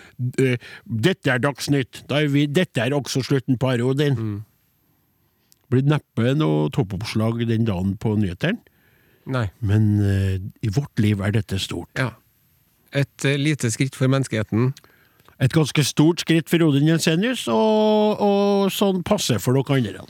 eh, 0.42 0.56
Dette 0.88 1.30
er 1.30 1.38
Dagsnytt. 1.38 2.02
Da 2.08 2.22
er 2.24 2.28
vi, 2.32 2.46
dette 2.46 2.80
er 2.80 2.96
også 2.96 3.22
slutten 3.22 3.58
på 3.58 3.68
parodien. 3.68 4.42
Blir 5.70 5.84
neppe 5.84 6.32
noe 6.34 6.70
toppoppslag 6.72 7.44
den 7.46 7.66
dagen 7.68 7.96
på 8.00 8.14
nyhetene, 8.16 8.58
Nei. 9.28 9.46
men 9.60 9.88
eh, 10.00 10.36
i 10.64 10.70
vårt 10.72 10.98
liv 11.02 11.20
er 11.20 11.34
dette 11.36 11.58
stort. 11.60 11.90
Ja. 12.00 12.14
Et 12.96 13.24
eh, 13.28 13.36
lite 13.36 13.70
skritt 13.70 13.98
for 13.98 14.08
menneskeheten. 14.08 14.70
Et 15.38 15.52
ganske 15.54 15.84
stort 15.84 16.24
skritt 16.24 16.48
for 16.50 16.64
Odin 16.66 16.88
Jensenius, 16.88 17.44
og, 17.52 18.22
og 18.24 18.72
sånn 18.74 19.04
passe 19.06 19.36
for 19.42 19.54
dere 19.54 19.76
andre. 19.76 20.06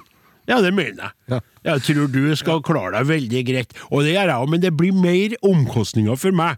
Ja, 0.48 0.62
det 0.64 0.70
mener 0.72 1.10
jeg. 1.10 1.12
Ja. 1.28 1.40
Jeg 1.68 1.82
tror 1.84 2.06
du 2.08 2.22
skal 2.40 2.62
klare 2.64 2.94
deg 2.94 3.10
veldig 3.10 3.42
greit, 3.50 3.74
og 3.90 4.06
det 4.06 4.14
gjør 4.14 4.30
jeg 4.30 4.38
òg, 4.38 4.48
men 4.54 4.62
det 4.62 4.72
blir 4.78 4.96
mer 4.96 5.34
omkostninger 5.44 6.16
for 6.16 6.32
meg. 6.32 6.56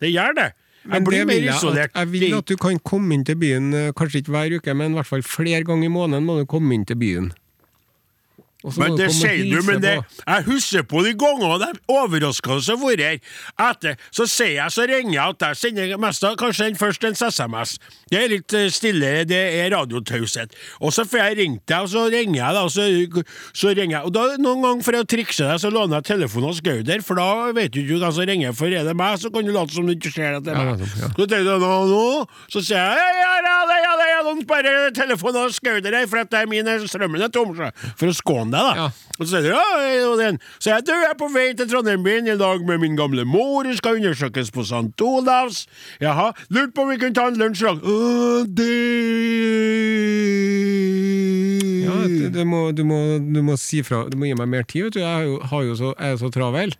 Det 0.00 0.14
gjør 0.14 0.38
det. 0.38 0.46
Jeg 0.88 0.94
Men 0.94 1.04
blir 1.04 1.18
det 1.18 1.26
mer 1.28 1.48
isolert. 1.50 1.90
at, 1.92 2.00
jeg 2.00 2.12
vil 2.14 2.34
at 2.38 2.48
du 2.48 2.56
kan 2.56 2.78
komme 2.80 3.12
inn 3.12 3.24
til 3.28 3.36
byen, 3.36 3.74
eh, 3.74 3.90
kanskje 3.92 4.22
ikke 4.22 4.32
hver 4.32 4.54
uke, 4.56 4.74
men 4.78 4.94
i 4.94 4.96
hvert 4.96 5.10
fall 5.10 5.26
flere 5.26 5.60
ganger 5.66 5.90
i 5.90 5.92
måneden 5.92 6.24
må 6.24 6.38
du 6.38 6.46
komme 6.48 6.72
inn 6.72 6.86
til 6.88 6.96
byen. 6.96 7.28
Men 8.64 8.96
det 8.98 9.12
sier 9.14 9.44
du, 9.46 9.60
men 9.62 9.78
det, 9.82 9.92
jeg 10.24 10.44
husker 10.48 10.82
på 10.90 11.04
de 11.06 11.12
gangene 11.18 11.60
de 11.62 11.68
overraskende 11.94 12.58
har 12.66 12.80
vært 12.82 13.02
her. 13.04 13.20
Etter, 13.68 14.00
så 14.10 14.26
sier 14.26 14.56
jeg, 14.56 14.74
så 14.74 14.86
ringer 14.90 15.14
jeg 15.14 15.36
at 15.36 15.44
jeg 15.46 15.60
sender 15.60 16.00
mest 16.02 16.26
av 16.26 16.34
kanskje 16.40 16.66
den 16.66 16.80
først 16.80 17.06
en 17.06 17.14
SMS. 17.14 17.76
Det 18.10 18.18
er 18.18 18.32
litt 18.32 18.48
stille, 18.48 18.72
stillere, 18.74 19.24
det 19.28 19.38
er 19.60 19.70
radiotaushet. 19.76 20.56
Og 20.82 20.90
så 20.96 21.04
får 21.06 21.22
jeg 21.22 21.38
ringt 21.42 21.62
deg, 21.70 21.86
og 21.86 21.92
så 21.92 22.04
ringer 22.10 22.40
jeg, 22.40 22.56
da, 22.56 22.64
så, 22.72 22.88
så 23.62 23.74
ringer 23.78 23.98
jeg. 23.98 24.08
Og 24.08 24.16
da 24.16 24.26
noen 24.42 24.66
ganger 24.66 24.86
for 24.88 24.98
å 24.98 25.04
trikse 25.14 25.46
deg, 25.46 25.62
så 25.62 25.70
låner 25.70 26.00
jeg 26.00 26.08
telefonen 26.10 26.50
hos 26.50 26.62
Gauder, 26.64 27.04
for 27.06 27.22
da 27.22 27.28
vet 27.54 27.72
du 27.74 27.80
ikke 27.84 28.00
hvem 28.02 28.16
som 28.18 28.28
ringer, 28.32 28.58
for 28.58 28.74
er 28.74 28.90
det 28.90 28.96
meg, 28.98 29.20
så 29.22 29.30
kan 29.34 29.46
du 29.46 29.54
late 29.54 29.76
som 29.76 29.86
du 29.86 29.94
ikke 29.94 30.12
ser 30.14 30.40
at 30.40 30.46
det 30.46 30.54
er 30.56 30.72
meg. 30.72 30.82
ja. 30.98 31.12
Så 31.14 31.28
tenker 31.28 31.52
jeg, 31.52 31.62
nå, 31.62 31.72
nå, 31.92 32.02
så 32.50 32.64
sier 32.64 32.82
jeg, 32.82 33.14
ja, 33.22 33.32
ja, 33.46 33.56
ja, 33.70 33.78
ja, 33.86 34.10
ja, 34.16 34.36
bare 34.48 34.74
telefonen 34.96 35.44
hos 35.46 35.62
Gauder 35.62 35.94
her, 35.94 36.10
for 36.10 36.24
at 36.24 36.32
det 36.34 36.42
er 36.42 36.50
min 36.50 36.74
strømmen 36.88 37.22
er 37.22 37.32
tom, 37.32 37.54
for 37.54 38.10
å 38.10 38.16
skåne 38.16 38.47
deg, 38.54 38.78
da. 38.78 38.88
Og 39.18 39.26
så 39.26 39.40
sier 39.42 40.16
den. 40.20 40.38
Så 40.58 40.70
jeg, 40.70 40.84
du 40.86 40.92
jeg 40.94 41.10
er 41.10 41.16
på 41.18 41.28
vei 41.34 41.48
til 41.58 41.68
Trondheim-byen 41.70 42.30
i 42.30 42.38
dag 42.38 42.62
med 42.66 42.78
min 42.82 42.96
gamle 42.98 43.24
mor, 43.26 43.66
hun 43.66 43.76
skal 43.76 43.98
undersøkes 43.98 44.52
på 44.54 44.62
St. 44.66 44.94
Olavs. 45.02 45.66
Jaha, 46.00 46.30
lurte 46.54 46.72
på 46.74 46.84
om 46.86 46.92
vi 46.92 46.98
kunne 47.02 47.14
ta 47.18 47.26
en 47.28 47.38
lunsj 47.40 47.64
i 47.64 47.66
dag. 47.66 47.78
Ja, 51.88 51.96
du, 52.06 52.28
du, 52.34 52.42
må, 52.44 52.60
du, 52.70 52.84
må, 52.86 53.00
du 53.18 53.40
må 53.42 53.56
si 53.58 53.82
fra, 53.86 54.04
du 54.10 54.18
må 54.20 54.30
gi 54.30 54.36
meg 54.38 54.52
mer 54.54 54.68
tid, 54.68 54.88
vet 54.88 54.98
du. 54.98 55.02
Jeg 55.02 55.38
har 55.50 55.66
jo 55.66 55.78
så, 55.78 55.94
er 55.98 56.14
jo 56.14 56.22
så 56.22 56.30
travel. 56.34 56.76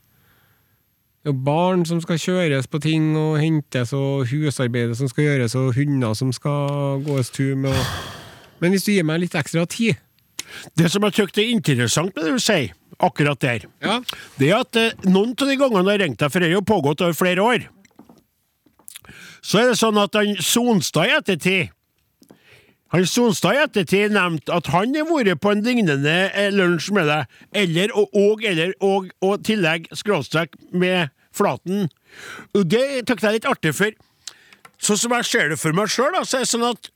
Det 1.18 1.32
er 1.32 1.34
jo 1.34 1.44
barn 1.44 1.82
som 1.88 1.98
skal 2.00 2.20
kjøres 2.22 2.68
på 2.70 2.78
ting 2.80 3.16
og 3.18 3.40
hentes, 3.42 3.90
og 3.92 4.28
husarbeidet 4.30 4.96
som 4.96 5.10
skal 5.10 5.26
gjøres, 5.26 5.56
og 5.58 5.74
hunder 5.74 6.14
som 6.14 6.30
skal 6.32 7.02
gås 7.06 7.34
tur 7.34 7.56
med. 7.58 7.74
Og... 7.74 8.14
Men 8.62 8.74
hvis 8.74 8.86
du 8.86 8.92
gir 8.94 9.06
meg 9.06 9.24
litt 9.24 9.34
ekstra 9.38 9.66
tid 9.66 9.98
Det 10.78 10.90
som 10.92 11.04
jeg 11.06 11.16
syns 11.18 11.38
er 11.38 11.50
interessant 11.52 12.14
med 12.16 12.24
det 12.24 12.36
du 12.36 12.42
sier, 12.42 12.72
akkurat 12.98 13.38
der, 13.40 13.66
Ja. 13.84 14.00
det 14.38 14.50
er 14.50 14.60
at 14.60 14.76
eh, 14.76 14.92
noen 15.06 15.34
av 15.38 15.46
de 15.46 15.56
gangene 15.56 15.84
jeg 15.84 15.98
har 16.00 16.04
ringt 16.06 16.18
deg, 16.22 16.32
for 16.32 16.40
det 16.40 16.48
har 16.50 16.56
jo 16.58 16.64
pågått 16.66 17.02
over 17.04 17.14
flere 17.14 17.42
år, 17.44 17.66
så 19.42 19.60
er 19.62 19.68
det 19.70 19.78
sånn 19.78 19.98
at 20.02 20.16
han 20.18 20.34
Sonstad 20.42 21.06
i 21.08 21.14
ettertid 21.18 21.68
han 22.92 23.04
Sonstad 23.06 23.54
i 23.54 23.60
ettertid 23.66 24.14
nevnte 24.16 24.52
at 24.56 24.66
han 24.72 24.94
har 24.96 25.04
vært 25.10 25.40
på 25.44 25.52
en 25.52 25.62
lignende 25.62 26.16
eh, 26.32 26.48
lunsj 26.54 26.90
med 26.96 27.06
deg, 27.10 27.38
eller 27.62 27.92
og, 27.94 28.08
og 28.16 28.44
eller 28.48 28.72
og, 28.80 29.10
og 29.20 29.42
tillegg 29.44 29.90
skråstrek 29.92 30.56
med 30.72 31.12
Flaten. 31.36 31.84
Og 32.56 32.64
det 32.66 33.04
tok 33.06 33.20
jeg 33.22 33.36
litt 33.36 33.46
artig 33.46 33.74
for. 33.76 33.92
Sånn 34.82 34.98
som 34.98 35.12
jeg 35.18 35.26
ser 35.28 35.52
det 35.52 35.58
for 35.60 35.76
meg 35.76 35.90
sjøl, 35.92 36.16
så 36.24 36.40
er 36.40 36.46
det 36.46 36.50
sånn 36.50 36.64
at 36.66 36.88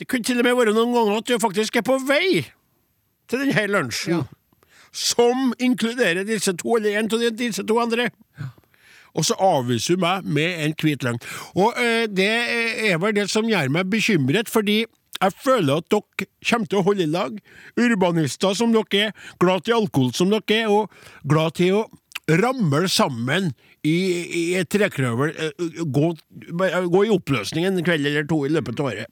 det 0.00 0.08
kunne 0.08 0.24
til 0.26 0.40
og 0.40 0.46
med 0.48 0.56
være 0.56 0.72
noen 0.74 0.94
ganger 0.96 1.20
at 1.20 1.28
du 1.28 1.36
faktisk 1.42 1.76
er 1.76 1.84
på 1.86 1.98
vei 2.08 2.46
til 3.30 3.44
denne 3.44 3.66
lunsjen, 3.70 4.24
som 4.92 5.52
inkluderer 5.62 6.26
disse 6.26 6.54
to, 6.58 6.76
eller 6.76 6.98
en 6.98 7.10
av 7.14 7.28
disse 7.38 7.64
to 7.66 7.78
andre. 7.82 8.10
Og 9.14 9.26
så 9.26 9.34
avviser 9.42 9.96
hun 9.96 10.04
meg 10.04 10.26
med 10.38 10.64
en 10.64 10.74
hvit 10.78 11.02
løgn. 11.02 11.18
Og 11.58 11.74
øh, 11.78 12.06
det 12.06 12.30
er 12.90 12.98
vel 13.02 13.14
det 13.16 13.26
som 13.30 13.48
gjør 13.48 13.72
meg 13.74 13.90
bekymret, 13.90 14.50
fordi 14.50 14.84
jeg 15.20 15.32
føler 15.44 15.80
at 15.80 15.88
dere 15.92 16.28
kommer 16.48 16.70
til 16.70 16.80
å 16.80 16.84
holde 16.86 17.04
i 17.04 17.10
lag. 17.10 17.40
Urbanister 17.76 18.54
som 18.56 18.72
dere 18.72 19.08
er, 19.08 19.16
glad 19.42 19.66
til 19.66 19.76
alkohol 19.80 20.14
som 20.16 20.30
dere 20.32 20.60
er, 20.62 20.70
og 20.70 20.90
glad 21.28 21.58
til 21.58 21.80
å 21.80 21.82
ramle 22.38 22.88
sammen 22.92 23.50
i, 23.82 23.94
i 24.40 24.42
et 24.60 24.68
trekløver. 24.70 25.32
eh, 25.34 25.68
Gå, 25.90 26.10
gå 26.92 27.04
i 27.06 27.12
oppløsning 27.14 27.66
en 27.66 27.80
kveld 27.84 28.06
eller 28.06 28.26
to 28.28 28.42
i 28.46 28.52
løpet 28.52 28.80
av 28.80 28.90
året. 28.92 29.06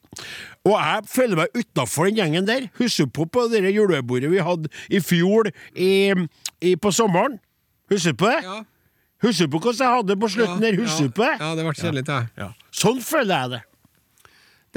Og 0.68 0.74
jeg 0.76 1.06
føler 1.08 1.40
meg 1.42 1.56
utafor 1.56 2.08
den 2.10 2.18
gjengen 2.20 2.48
der. 2.48 2.68
Husker 2.78 3.06
på 3.10 3.26
på 3.32 3.46
det 3.52 3.62
julebordet 3.74 4.30
vi 4.30 4.42
hadde 4.44 4.68
i 4.90 5.00
fjor 5.00 5.48
i, 5.74 5.92
i, 6.60 6.74
på 6.76 6.92
sommeren. 6.92 7.38
Husker 7.90 8.12
du 8.12 8.20
på 8.24 8.28
det? 8.34 8.42
Ja. 8.44 8.58
Husker 9.24 9.48
du 9.48 9.56
på 9.56 9.62
hvordan 9.64 9.80
jeg 9.86 9.96
hadde 9.96 10.12
det 10.12 10.20
på 10.22 10.28
slutten 10.30 10.60
der? 10.62 10.76
Husker 10.78 11.08
du 11.08 11.16
på 11.16 11.24
det? 11.26 11.34
Ja, 11.40 11.54
det 11.58 11.64
ble 11.66 11.74
kjedelig, 11.74 12.04
det. 12.06 12.20
Ja. 12.38 12.50
Sånn 12.70 13.00
føler 13.02 13.34
jeg 13.34 13.54
det. 13.56 13.62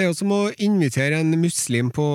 Det 0.02 0.08
er 0.08 0.10
jo 0.10 0.18
som 0.18 0.32
å 0.34 0.38
invitere 0.58 1.20
en 1.22 1.36
muslim 1.38 1.92
på, 1.94 2.06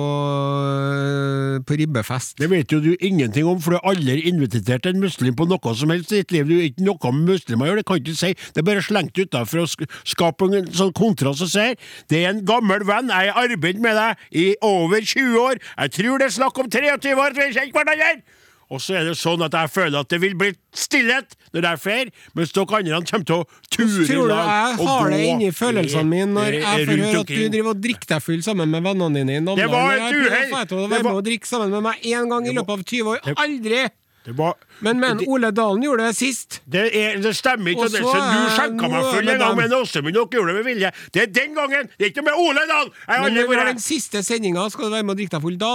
på 1.63 1.75
ribbefest. 1.79 2.33
Det 2.35 2.49
vet 2.51 2.73
jo 2.75 2.81
du 2.83 2.89
ingenting 2.99 3.47
om, 3.47 3.61
for 3.63 3.71
du 3.71 3.77
har 3.77 3.93
aldri 3.93 4.25
invitert 4.27 4.89
en 4.91 4.99
muslim 4.99 5.37
på 5.39 5.47
noe 5.47 5.71
som 5.79 5.93
helst 5.95 6.11
i 6.11 6.19
ditt 6.19 6.33
liv. 6.35 6.49
Du 6.49 6.57
er 6.57 6.65
ikke 6.67 6.83
noe 6.83 7.13
med 7.15 7.31
muslimer 7.31 7.63
å 7.63 7.69
gjøre, 7.69 7.85
det 7.85 7.87
kan 7.87 8.01
du 8.01 8.11
ikke 8.11 8.19
si. 8.19 8.33
Det 8.51 8.59
er 8.59 8.67
bare 8.67 8.83
slengt 8.83 9.21
ut 9.21 9.31
da, 9.31 9.45
for 9.47 9.63
å 9.63 9.87
skape 10.03 10.49
en 10.49 10.67
sånn 10.75 10.91
kontrast 10.99 11.45
og 11.47 11.53
sier 11.53 11.79
det 12.11 12.25
er 12.25 12.33
en 12.33 12.43
gammel 12.49 12.83
venn, 12.91 13.07
jeg 13.07 13.31
har 13.31 13.53
arbeidet 13.55 13.85
med 13.87 13.95
deg 13.95 14.27
i 14.35 14.49
over 14.67 15.07
20 15.07 15.39
år, 15.45 15.63
jeg 15.77 15.95
tror 16.01 16.19
det 16.19 16.27
er 16.27 16.35
snakk 16.41 16.59
om 16.59 16.67
23 16.67 17.15
år 17.15 17.39
vi 17.39 17.45
har 17.45 17.55
kjent 17.61 17.79
hverandre! 17.79 18.36
Og 18.69 18.81
så 18.83 18.97
er 18.99 19.05
det 19.07 19.13
sånn 19.15 19.39
at 19.45 19.53
jeg 19.55 19.71
føler 19.71 20.01
at 20.03 20.09
det 20.11 20.17
vil 20.19 20.33
bli 20.35 20.49
stillhet 20.75 21.37
når 21.55 21.67
jeg 21.69 21.79
fer, 21.79 22.09
mens 22.35 22.51
dere 22.51 22.79
andre 22.81 22.97
kommer 23.07 23.27
til 23.29 23.37
å 23.37 23.45
ture 23.71 24.03
i 24.03 24.07
Tror 24.09 24.27
du 24.27 24.33
gå 24.33 24.39
jeg 24.41 24.87
har 24.87 25.13
det 25.13 25.21
inni 25.27 25.51
følelsene 25.55 26.03
mine 26.09 26.33
når 26.35 26.57
jeg 26.57 26.87
får 26.89 26.91
høre 27.03 27.21
at 27.21 27.31
du 27.31 27.45
driver 27.53 27.69
og 27.71 27.85
drikker 27.85 28.11
deg 28.11 28.25
full 28.25 28.41
sammen 28.43 28.73
med 28.73 28.83
vennene 28.89 29.21
dine 29.21 29.37
i 29.37 29.39
Namdalen? 29.39 29.61
Det 29.63 29.69
var 29.71 29.93
et 29.93 30.03
Jeg 30.03 30.25
uhell. 30.25 30.51
få 30.51 30.65
deg 30.65 30.75
å 30.81 30.89
være 30.91 31.07
med 31.07 31.13
og 31.21 31.23
drikke 31.29 31.47
sammen 31.47 31.71
med 31.77 31.87
meg 31.87 32.03
én 32.11 32.27
gang 32.33 32.49
i 32.51 32.57
løpet 32.59 32.75
av 32.75 32.83
20 32.91 33.13
år. 33.13 33.33
Aldri! 33.45 33.87
Det 34.27 34.33
var 34.35 34.55
Men, 34.83 34.99
men 34.99 35.17
det- 35.17 35.27
Ole 35.31 35.51
Dalen 35.55 35.81
gjorde 35.81 36.03
det 36.09 36.15
sist. 36.17 36.59
Det, 36.67 36.81
er, 36.93 37.15
det 37.23 37.31
stemmer 37.37 37.71
ikke, 37.71 37.79
Og 37.79 37.85
og 37.85 37.91
det, 37.91 38.01
så 38.03 38.11
du 38.11 38.35
er 38.35 38.49
skjenka 38.57 38.89
meg 38.91 39.05
full 39.13 39.29
en 39.31 39.39
gang 39.39 39.55
men 39.55 39.71
Åsemund, 39.77 40.13
dere 40.13 40.27
gjorde 40.27 40.51
det 40.51 40.55
med 40.57 40.65
vilje. 40.67 40.91
Det 41.15 41.21
er 41.21 41.29
den 41.31 41.55
gangen! 41.55 41.87
Det 41.95 42.05
er 42.05 42.11
ikke 42.11 42.25
med 42.27 42.35
Ole 42.35 42.65
Dahl! 42.67 42.91
Jeg 43.07 43.15
har 43.15 43.23
aldri 43.29 43.45
vært 43.47 43.63
her. 43.63 43.71
den 43.71 43.79
siste 43.79 44.23
sendinga, 44.27 44.67
skal 44.69 44.89
du 44.91 44.97
være 44.97 45.07
med 45.07 45.15
og 45.15 45.21
drikke 45.21 45.37
deg 45.37 45.41
full 45.47 45.55
da? 45.61 45.71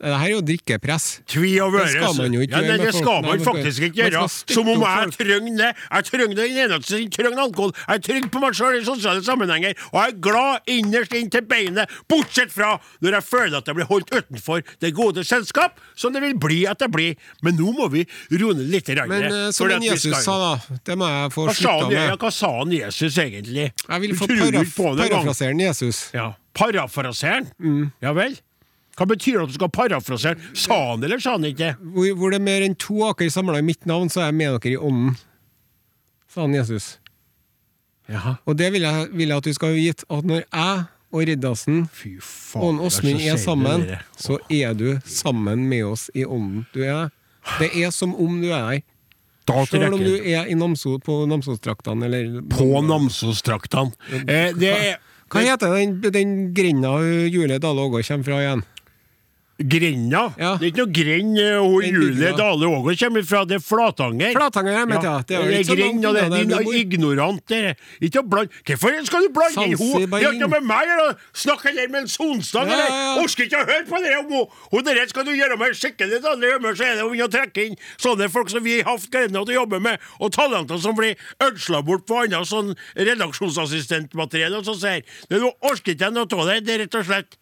Det 0.00 0.08
her 0.16 0.22
er 0.24 0.30
jo 0.32 0.40
drikkepress. 0.40 1.06
Tvi 1.28 1.50
og. 1.60 1.74
Det 1.76 1.90
skal 1.92 2.14
man 2.16 2.32
jo 2.32 2.40
ikke 2.40 2.56
ja, 2.56 2.60
gjøre 2.64 2.76
med 2.78 2.86
det 2.86 2.92
skal 2.96 3.18
man 3.26 3.42
faktisk 3.44 3.82
ikke 3.84 3.98
gjøre. 4.00 4.22
Som 4.48 4.70
om 4.72 4.80
jeg 4.86 5.10
trenger 5.12 5.58
det. 5.60 5.70
Jeg 5.90 6.06
trenger 6.08 6.38
det 6.38 6.46
eneste 6.54 6.94
som 6.94 7.10
trenger 7.16 7.42
alkohol. 7.44 7.74
Jeg 7.82 8.00
er 8.00 8.04
trygg 8.06 8.30
på 8.32 8.40
meg 8.40 8.56
sjøl 8.56 8.78
i 8.78 8.84
sosiale 8.86 9.24
sammenhenger, 9.26 9.76
og 9.92 9.98
jeg 10.00 10.14
er 10.14 10.18
glad 10.24 10.72
innerst 10.72 11.16
inn 11.20 11.28
til 11.34 11.44
beinet, 11.50 11.92
bortsett 12.08 12.54
fra 12.54 12.72
når 13.04 13.18
jeg 13.18 13.28
føler 13.28 13.58
at 13.60 13.68
jeg 13.68 13.76
blir 13.76 13.90
holdt 13.92 14.14
utenfor 14.16 14.64
det 14.80 14.94
gode 14.96 15.26
selskap, 15.28 15.76
som 15.94 16.16
det 16.16 16.24
vil 16.24 16.36
bli 16.40 16.62
at 16.70 16.80
jeg 16.80 16.92
blir. 16.96 17.14
Men 17.44 17.60
nå 17.60 17.76
må 17.76 17.90
vi 17.92 18.06
roe 18.40 18.56
ned 18.56 18.72
litt. 18.72 18.88
grann, 18.88 19.08
Men 19.12 19.28
uh, 19.28 19.50
som 19.52 19.68
en 19.68 19.84
Jesus 19.84 20.08
skal- 20.16 20.24
sa, 20.24 20.38
da. 20.40 20.78
Det 20.88 20.96
må 20.98 21.12
jeg 21.12 21.32
få 21.36 21.48
slutta 21.52 21.92
ja, 21.92 22.06
med. 22.08 22.18
hva 22.24 22.32
sa 22.32 22.54
han 22.56 22.72
Jesus 22.72 23.18
egentlig? 23.20 23.68
Jeg 23.76 24.00
vil 24.00 24.16
få 24.16 24.26
paraf 24.32 24.62
ikke 24.64 24.76
på 24.80 24.94
det 24.96 25.10
engang. 25.10 25.18
parafrasere 25.20 25.50
en 25.52 25.66
Jesus. 25.68 26.06
Ja. 26.16 26.30
Parafraseren? 26.56 27.50
Mm. 27.60 27.90
Ja 28.02 28.12
vel? 28.16 28.40
Hva 29.00 29.08
betyr 29.08 29.38
det 29.38 29.46
at 29.46 29.52
du 29.54 29.56
skal 29.56 29.72
parafrasere? 29.72 30.36
Sa 30.52 30.76
han 30.90 31.04
eller 31.06 31.22
sa 31.24 31.38
han 31.38 31.48
ikke? 31.48 31.72
Hvor, 31.80 32.10
hvor 32.20 32.34
det 32.34 32.40
er 32.42 32.44
mer 32.44 32.66
enn 32.66 32.76
to 32.76 33.00
aker 33.08 33.30
samla 33.32 33.62
i 33.62 33.64
mitt 33.64 33.88
navn, 33.88 34.12
så 34.12 34.20
er 34.20 34.28
jeg 34.28 34.36
med 34.42 34.58
dere 34.58 34.74
i 34.74 34.76
ånden. 34.76 35.14
Sa 36.28 36.44
han 36.44 36.56
Jesus. 36.58 36.98
Jaha. 38.10 38.36
Og 38.44 38.58
det 38.60 38.68
vil 38.74 38.84
jeg, 38.84 39.08
vil 39.16 39.32
jeg 39.32 39.40
at 39.40 39.48
du 39.48 39.56
skal 39.56 39.76
vite, 39.78 40.04
at 40.12 40.26
når 40.28 40.44
jeg 40.44 40.84
og 41.10 41.26
Riddarsen 41.26 41.80
og. 42.54 42.80
Åsmund 42.86 43.22
er 43.24 43.38
sammen, 43.40 43.86
så 44.18 44.38
er 44.52 44.74
du 44.78 44.98
sammen 45.08 45.64
med 45.70 45.84
oss 45.88 46.08
i 46.14 46.24
ånden. 46.24 46.66
Du 46.74 46.82
er, 46.84 47.10
det 47.58 47.70
er 47.74 47.90
som 47.94 48.14
om 48.14 48.40
du 48.42 48.50
er 48.52 48.66
her. 48.68 48.82
Selv 49.66 49.96
om 49.96 50.02
du 50.04 50.12
er 50.20 50.46
i 50.46 50.54
Namso, 50.54 50.98
på 51.02 51.24
Namsos-traktene, 51.26 52.06
eller 52.06 52.42
På 52.52 52.84
Namsos-traktene. 52.86 53.96
Eh, 54.20 54.52
det 54.54 54.70
er 54.70 55.00
Hva 55.30 55.42
heter 55.46 55.74
den, 55.74 55.96
den 56.14 56.30
grenda 56.54 56.92
Julie 57.30 57.58
Dale 57.62 57.82
Ågård 57.82 58.06
kommer 58.06 58.28
fra 58.28 58.38
igjen? 58.44 58.62
Grenda? 59.60 60.22
Ja. 60.40 60.54
Det 60.56 60.68
er 60.68 60.72
ikke 60.72 60.84
noe 60.84 60.94
grend 60.96 61.38
eh, 61.40 61.56
Den 61.84 61.96
Julie. 61.98 62.30
Dale 62.38 62.68
Ågård 62.70 62.96
kommer 63.00 63.24
fra, 63.28 63.42
det 63.44 63.58
er 63.58 63.64
Flatanger. 63.64 64.32
Flatanger, 64.32 64.78
jeg 64.78 64.88
mente, 64.88 65.10
ja. 65.10 65.24
Det 65.26 65.36
er 65.36 65.50
det 65.50 65.58
ikke 65.64 65.76
grend, 65.76 66.06
og 66.08 66.16
det 66.16 66.22
er 66.22 66.30
der 66.32 66.64
din 66.64 66.78
ignorant. 66.80 67.42
Det 67.50 67.58
er 67.58 68.06
ikke 68.08 68.22
å 68.22 68.28
blande 68.30 68.64
Hvorfor 68.70 68.96
skal 69.10 69.26
du 69.26 69.32
blande 69.36 69.66
inn 69.66 69.76
henne? 69.76 70.06
Det 70.06 70.22
har 70.24 70.36
ikke 70.36 70.44
noe 70.46 70.52
med 70.54 70.68
meg 70.70 70.86
å 70.86 70.94
gjøre! 70.94 71.16
Snakk 71.42 71.66
heller 71.68 71.90
med 71.92 72.06
en 72.06 72.10
Sonstad, 72.14 72.70
eller? 72.70 72.86
ja, 72.86 73.00
ja. 73.00 73.10
Orker 73.24 73.48
ikke 73.48 73.60
å 73.60 73.66
høre 73.68 73.84
på 73.90 74.00
det! 74.04 74.14
om 74.20 74.32
henne! 74.32 74.46
Hun 74.70 75.12
skal 75.12 75.28
du 75.28 75.32
gjøre 75.34 75.58
meg 75.60 75.76
skikkelig 75.76 76.22
dårlig 76.24 76.54
humør, 76.56 76.78
så 76.78 76.86
er 76.86 76.96
det 76.96 77.04
å 77.04 77.10
begynne 77.12 77.28
å 77.28 77.34
trekke 77.34 77.66
inn 77.68 77.76
sånne 78.00 78.30
folk 78.32 78.52
som 78.52 78.64
vi 78.64 78.78
har 78.80 78.88
hatt 78.88 79.10
gleden 79.12 79.38
av 79.40 79.48
å 79.48 79.58
jobbe 79.58 79.82
med, 79.82 80.00
og 80.20 80.32
talenter 80.36 80.80
som 80.80 80.96
blir 80.96 81.20
ødsla 81.44 81.82
bort 81.86 82.06
på 82.08 82.22
annet 82.24 82.48
sånn 82.48 82.72
redaksjonsassistentmateriell 82.96 84.56
og 84.56 84.66
sånn. 84.68 84.80
ser. 84.80 85.04
Det 85.28 85.40
er 85.40 85.46
orker 85.50 85.94
ikke 85.94 86.12
noe 86.14 86.28
av 86.30 86.48
det. 86.48 86.60
Det 86.64 86.74
er 86.74 86.84
rett 86.86 87.00
og 87.00 87.08
slett 87.08 87.39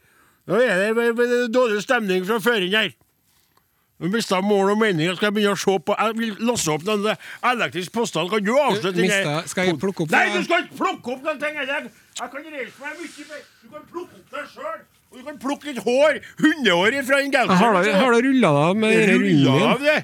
Nå 0.48 0.58
er 0.64 0.94
det 0.96 1.52
dårlig 1.52 1.82
stemning 1.84 2.24
fra 2.28 2.38
før 2.40 2.64
inn 2.64 2.72
her. 2.78 2.90
Nå 3.98 4.08
mista 4.12 4.38
mål 4.40 4.70
og 4.72 4.78
mening. 4.78 5.08
Jeg 5.10 5.16
skal 5.18 5.32
begynne 5.34 5.56
å 5.56 5.58
se 5.58 5.74
på 5.82 5.94
Jeg 5.98 6.14
vil 6.20 6.36
lasse 6.46 6.70
opp 6.70 6.84
den 6.86 7.02
elektriske 7.50 7.92
postene. 7.92 8.30
Kan 8.30 8.44
du 8.46 8.52
avslutte 8.54 8.94
den 8.96 9.08
der- 9.10 9.46
skal 9.50 9.66
jeg 9.66 9.78
plukke 9.82 10.04
opp 10.06 10.10
Nei, 10.14 10.28
du 10.36 10.44
skal 10.46 10.62
ikke 10.64 10.76
plukke 10.78 11.12
opp 11.16 11.24
noen 11.26 11.40
ting! 11.42 11.54
Jeg, 11.58 11.66
Jeg 11.66 12.30
kan 12.30 12.46
reise 12.52 12.78
meg 12.80 12.94
mye 13.00 13.26
mer. 13.32 13.42
Du 13.62 13.68
kan 13.74 13.82
plukke 13.92 14.14
opp 14.20 14.30
deg 14.36 14.46
sjøl. 14.54 14.78
Og 15.10 15.18
du 15.18 15.24
kan 15.24 15.38
plukke 15.42 15.64
litt 15.72 15.82
hår. 15.82 16.20
Hundehår 16.38 16.98
fra 17.08 17.18
en 17.24 17.32
genser. 17.32 17.54
Har 17.98 18.12
du 18.12 18.28
rulla 18.28 18.48
deg 18.52 18.62
av 18.68 18.76
med 18.76 18.96
Rulla 19.08 19.18
rullen 19.18 19.68
av 19.72 19.80
det. 19.82 19.98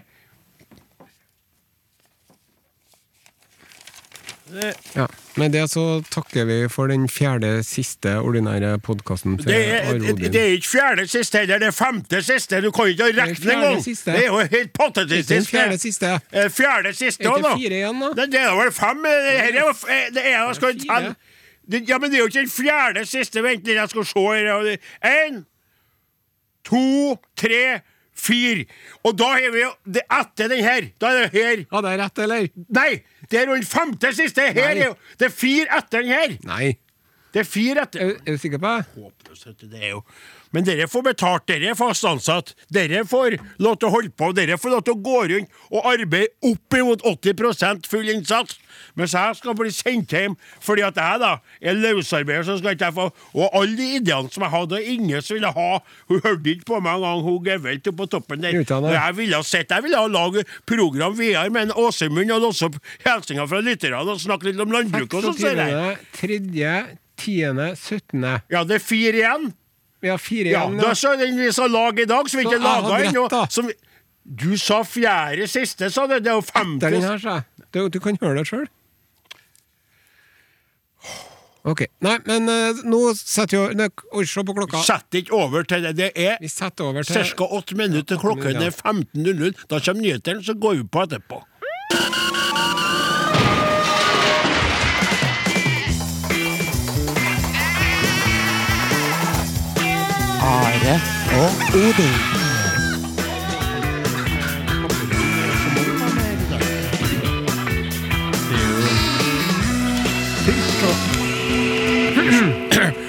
Ja. 4.95 5.07
Med 5.37 5.53
det 5.53 5.65
så 5.73 5.83
takker 6.15 6.45
vi 6.47 6.57
for 6.71 6.87
den 6.91 7.09
fjerde 7.11 7.63
siste 7.67 8.13
ordinære 8.23 8.77
podkasten 8.85 9.37
til 9.41 9.49
Det 9.51 9.61
Are 9.81 9.99
det 10.15 10.41
er 10.43 10.53
ikke 10.57 10.69
fjerde 10.77 11.07
siste 11.11 11.39
heller, 11.43 11.59
det 11.63 11.69
er 11.73 11.77
femte 11.77 12.21
siste. 12.23 12.61
Du 12.63 12.71
kan 12.75 12.87
ikke 12.93 13.09
regne 13.11 13.35
fjerde 13.35 13.71
engang! 13.73 13.85
Det 13.85 14.15
er 14.15 14.27
jo 14.29 14.39
helt 14.39 14.53
Det 14.53 14.73
patetisk. 14.79 15.29
den 15.29 15.45
fjerde 15.49 15.79
siste. 15.83 16.13
Eh, 16.33 16.51
Fjerde 16.51 16.95
siste 16.95 17.27
òg, 17.29 17.37
det 17.41 17.45
da. 17.49 17.55
fire 17.57 17.81
igjen, 17.81 18.01
da? 18.05 18.13
Det, 18.21 18.29
det 18.33 18.41
er 18.45 18.55
vel 18.61 18.73
fem. 18.73 19.05
eh, 19.11 19.31
Det 19.49 19.57
er 19.57 19.61
jo 19.61 19.73
eh, 19.73 20.05
det 20.15 20.23
er, 20.27 20.31
jeg 20.39 20.55
skal 20.61 20.75
Det 20.79 20.91
er 20.91 21.01
fire. 21.09 21.83
Ja, 21.89 21.99
men 21.99 22.11
det 22.13 22.19
er 22.19 22.23
jo 22.23 22.29
ikke 22.31 22.45
den 22.45 22.51
fjerde 22.53 23.07
siste. 23.09 23.43
Vent 23.43 23.65
litt, 23.67 23.77
jeg 23.81 23.89
skal 23.91 24.05
se. 24.05 24.79
Én, 25.09 25.43
to, 26.65 27.17
tre, 27.37 27.81
fire. 28.15 28.65
Og 29.05 29.17
da 29.19 29.33
har 29.35 29.51
vi 29.53 29.63
jo 29.65 29.71
det 29.97 30.05
Etter 30.13 30.49
den 30.53 30.63
her, 30.65 30.87
da 31.03 31.11
er 31.11 31.25
det 31.25 31.33
her 31.35 31.65
Hadde 31.73 31.91
jeg 31.95 31.99
rett, 32.05 32.19
eller? 32.25 32.47
Nei! 32.79 32.91
Det 33.35 33.43
er 33.43 33.51
den 33.51 33.67
femte 33.67 34.13
siste. 34.15 34.45
Her 34.55 34.69
er 34.71 34.85
jo 34.85 34.95
Det 35.19 35.27
er 35.27 35.35
fire 35.35 35.79
etter 35.81 36.05
den 36.05 36.13
her. 36.15 36.35
Nei. 36.47 36.77
Det 37.35 37.43
er 37.43 37.49
fire 37.51 37.83
etter 37.83 38.05
Er, 38.05 38.13
er 38.23 38.37
du 38.37 38.39
sikker 38.39 38.61
på 38.63 38.71
det? 38.77 38.85
Håpløst, 38.95 39.65
det 39.65 39.81
er 39.83 39.89
jo 39.97 40.03
Men 40.55 40.67
dere 40.67 40.87
får 40.91 41.03
betalt, 41.09 41.47
dere 41.51 41.73
er 41.73 41.79
fast 41.79 42.07
ansatt. 42.07 42.53
Dere 42.73 43.03
får 43.09 43.37
lov 43.63 43.79
til 43.81 43.89
å 43.89 43.95
holde 43.97 44.13
på, 44.15 44.31
dere 44.37 44.59
får 44.61 44.77
lov 44.77 44.85
til 44.87 44.95
å 44.95 45.03
gå 45.03 45.23
rundt 45.33 45.57
og 45.75 45.89
arbeide 45.91 46.31
opp 46.47 46.77
imot 46.79 47.03
80% 47.11 47.89
full 47.91 48.11
innsats. 48.13 48.61
Mens 48.99 49.15
jeg 49.15 49.39
skal 49.39 49.55
bli 49.59 49.71
sendt 49.75 50.13
hjem 50.15 50.35
fordi 50.63 50.83
at 50.87 50.99
jeg 50.99 51.21
da 51.23 51.33
er 51.63 51.79
løsarbeider, 51.79 52.47
så 52.47 52.57
skal 52.59 52.75
ikke 52.75 52.89
jeg 52.89 52.97
få 52.97 53.05
Og 53.39 53.55
alle 53.55 53.77
de 53.79 53.87
ideene 54.01 54.31
som 54.35 54.43
jeg 54.43 54.53
hadde, 54.55 54.81
ingen 54.95 55.23
som 55.23 55.37
ville 55.37 55.53
ha 55.55 55.69
Hun 56.11 56.21
hørte 56.25 56.51
ikke 56.51 56.69
på 56.73 56.81
meg 56.83 56.99
engang, 56.99 57.23
hun 57.27 57.39
Gevelt 57.45 57.91
på 57.99 58.07
toppen 58.11 58.43
der. 58.43 58.59
Utdannet. 58.59 58.95
Jeg 58.97 59.17
ville 59.19 59.39
ha 59.39 59.47
sett, 59.47 59.71
jeg 59.71 59.85
ville 59.87 60.01
ha 60.01 60.11
lage 60.11 60.45
program 60.67 61.17
videre 61.19 61.51
med 61.55 61.69
en 61.69 61.77
Åsemund 61.85 62.31
og 62.35 62.47
låse 62.49 62.69
opp 62.69 62.79
hilsener 63.05 63.51
fra 63.51 63.63
lytterne 63.65 64.03
og 64.03 64.23
snakke 64.23 64.51
litt 64.51 64.63
om 64.63 64.75
landbruk 64.75 65.19
og 65.19 65.29
sånn. 65.29 65.39
ser 65.39 65.61
jeg. 65.61 65.99
26., 66.19 66.55
3., 66.55 66.73
10., 67.25 67.77
17. 67.79 68.25
Ja, 68.51 68.65
det 68.67 68.81
er 68.81 68.83
fire 68.83 69.21
igjen. 69.21 69.53
Vi 70.05 70.11
har 70.13 70.19
fire 70.21 70.51
Ja, 70.53 70.67
igjen. 70.69 70.81
da 70.83 70.93
så 70.95 71.15
den 71.17 71.39
vi 71.41 71.51
skal 71.53 71.71
lage 71.73 72.03
i 72.03 72.05
dag, 72.05 72.29
som 72.29 72.39
vi 72.41 72.45
ikke 72.45 72.61
laga 72.61 72.99
ennå. 73.09 73.73
Du 74.25 74.57
sa 74.61 74.83
fjerde 74.85 75.47
siste, 75.49 75.89
sa 75.93 76.07
du. 76.07 76.19
Det 76.21 76.29
er 76.29 76.37
jo 76.37 76.45
femte. 76.45 76.89
Etter 76.89 76.99
den 76.99 77.07
her, 77.09 77.19
sa 77.23 77.37
jeg. 77.39 77.69
Du, 77.73 77.89
du 77.89 78.01
kan 78.05 78.19
høre 78.21 78.43
det 78.43 78.49
sjøl. 78.49 78.67
Ok. 81.65 81.87
Nei, 82.05 82.19
men 82.29 82.49
uh, 82.53 82.83
nå 82.85 83.01
setter 83.17 83.71
vi 83.71 83.79
Nei, 83.81 83.89
se 84.29 84.45
på 84.45 84.57
klokka. 84.57 84.83
Sett 84.85 85.17
ikke 85.23 85.33
over 85.39 85.65
til 85.65 85.87
det. 85.89 85.95
Det 85.97 86.11
er 86.13 86.37
til 86.37 87.33
ca. 87.33 87.49
åtte 87.49 87.77
minutter. 87.81 88.21
Klokken 88.21 88.61
er 88.61 88.77
15.00. 88.77 89.57
Da 89.73 89.81
kommer 89.81 90.05
nyhetene, 90.05 90.45
så 90.45 90.53
går 90.53 90.83
vi 90.83 90.85
på 90.85 91.07
etterpå. 91.09 91.41
Are 100.55 100.95
og 101.43 101.51
Odin. 101.75 102.15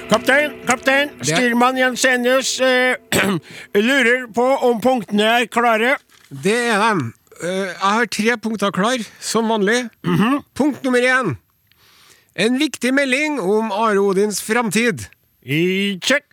Kaptein, 0.10 0.52
kaptein, 0.66 1.10
styrmann 1.22 1.78
Jensenius 1.78 2.60
eh, 2.62 2.96
lurer 3.88 4.26
på 4.34 4.46
om 4.66 4.82
punktene 4.82 5.28
er 5.42 5.46
klare. 5.46 5.98
Det 6.30 6.56
er 6.72 6.82
dem. 6.82 7.12
Eh, 7.44 7.50
jeg 7.50 7.78
har 7.84 8.10
tre 8.18 8.38
punkter 8.42 8.74
klar, 8.74 9.06
som 9.22 9.50
vanlig. 9.54 9.84
Punkt 10.58 10.82
nummer 10.84 11.06
én. 11.06 11.36
En 12.36 12.58
viktig 12.60 12.94
melding 12.94 13.38
om 13.42 13.70
Are 13.72 14.02
Odins 14.02 14.42
framtid. 14.42 15.06
I 15.46 16.00
check. 16.02 16.25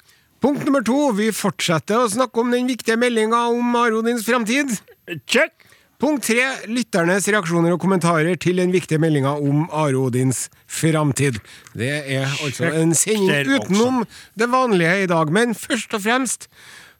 Punkt 0.42 0.64
nummer 0.66 0.82
to. 0.82 0.96
Vi 1.14 1.28
fortsetter 1.30 2.02
å 2.02 2.08
snakke 2.10 2.42
om 2.42 2.50
den 2.50 2.66
viktige 2.66 2.98
meldinga 2.98 3.44
om 3.52 3.76
Are 3.78 3.94
Odins 4.00 4.24
framtid. 4.26 4.72
Check. 5.30 5.68
Punkt 6.02 6.24
tre. 6.26 6.42
Lytternes 6.66 7.28
reaksjoner 7.30 7.76
og 7.76 7.78
kommentarer 7.84 8.34
til 8.42 8.58
den 8.58 8.72
viktige 8.74 8.98
meldinga 8.98 9.36
om 9.38 9.68
Aro 9.70 10.08
Odins 10.08 10.48
framtid. 10.66 11.38
Det 11.78 11.92
er 12.16 12.26
altså 12.26 12.72
en 12.74 12.90
sending 12.98 13.52
utenom 13.52 14.00
det 14.34 14.48
vanlige 14.50 15.04
i 15.04 15.06
dag. 15.12 15.30
Men 15.30 15.54
først 15.54 15.94
og 15.94 16.02
fremst 16.02 16.48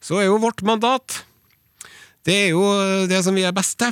så 0.02 0.20
er 0.22 0.28
jo 0.28 0.38
vårt 0.42 0.62
mandat 0.66 1.24
Det 2.22 2.35
er 2.44 2.48
jo 2.55 2.62
det 3.11 3.24
som 3.26 3.35
vi 3.35 3.42
er 3.42 3.55
best 3.55 3.81
til, 3.83 3.90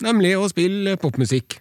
nemlig 0.00 0.32
å 0.40 0.48
spille 0.48 0.96
popmusikk. 0.96 1.58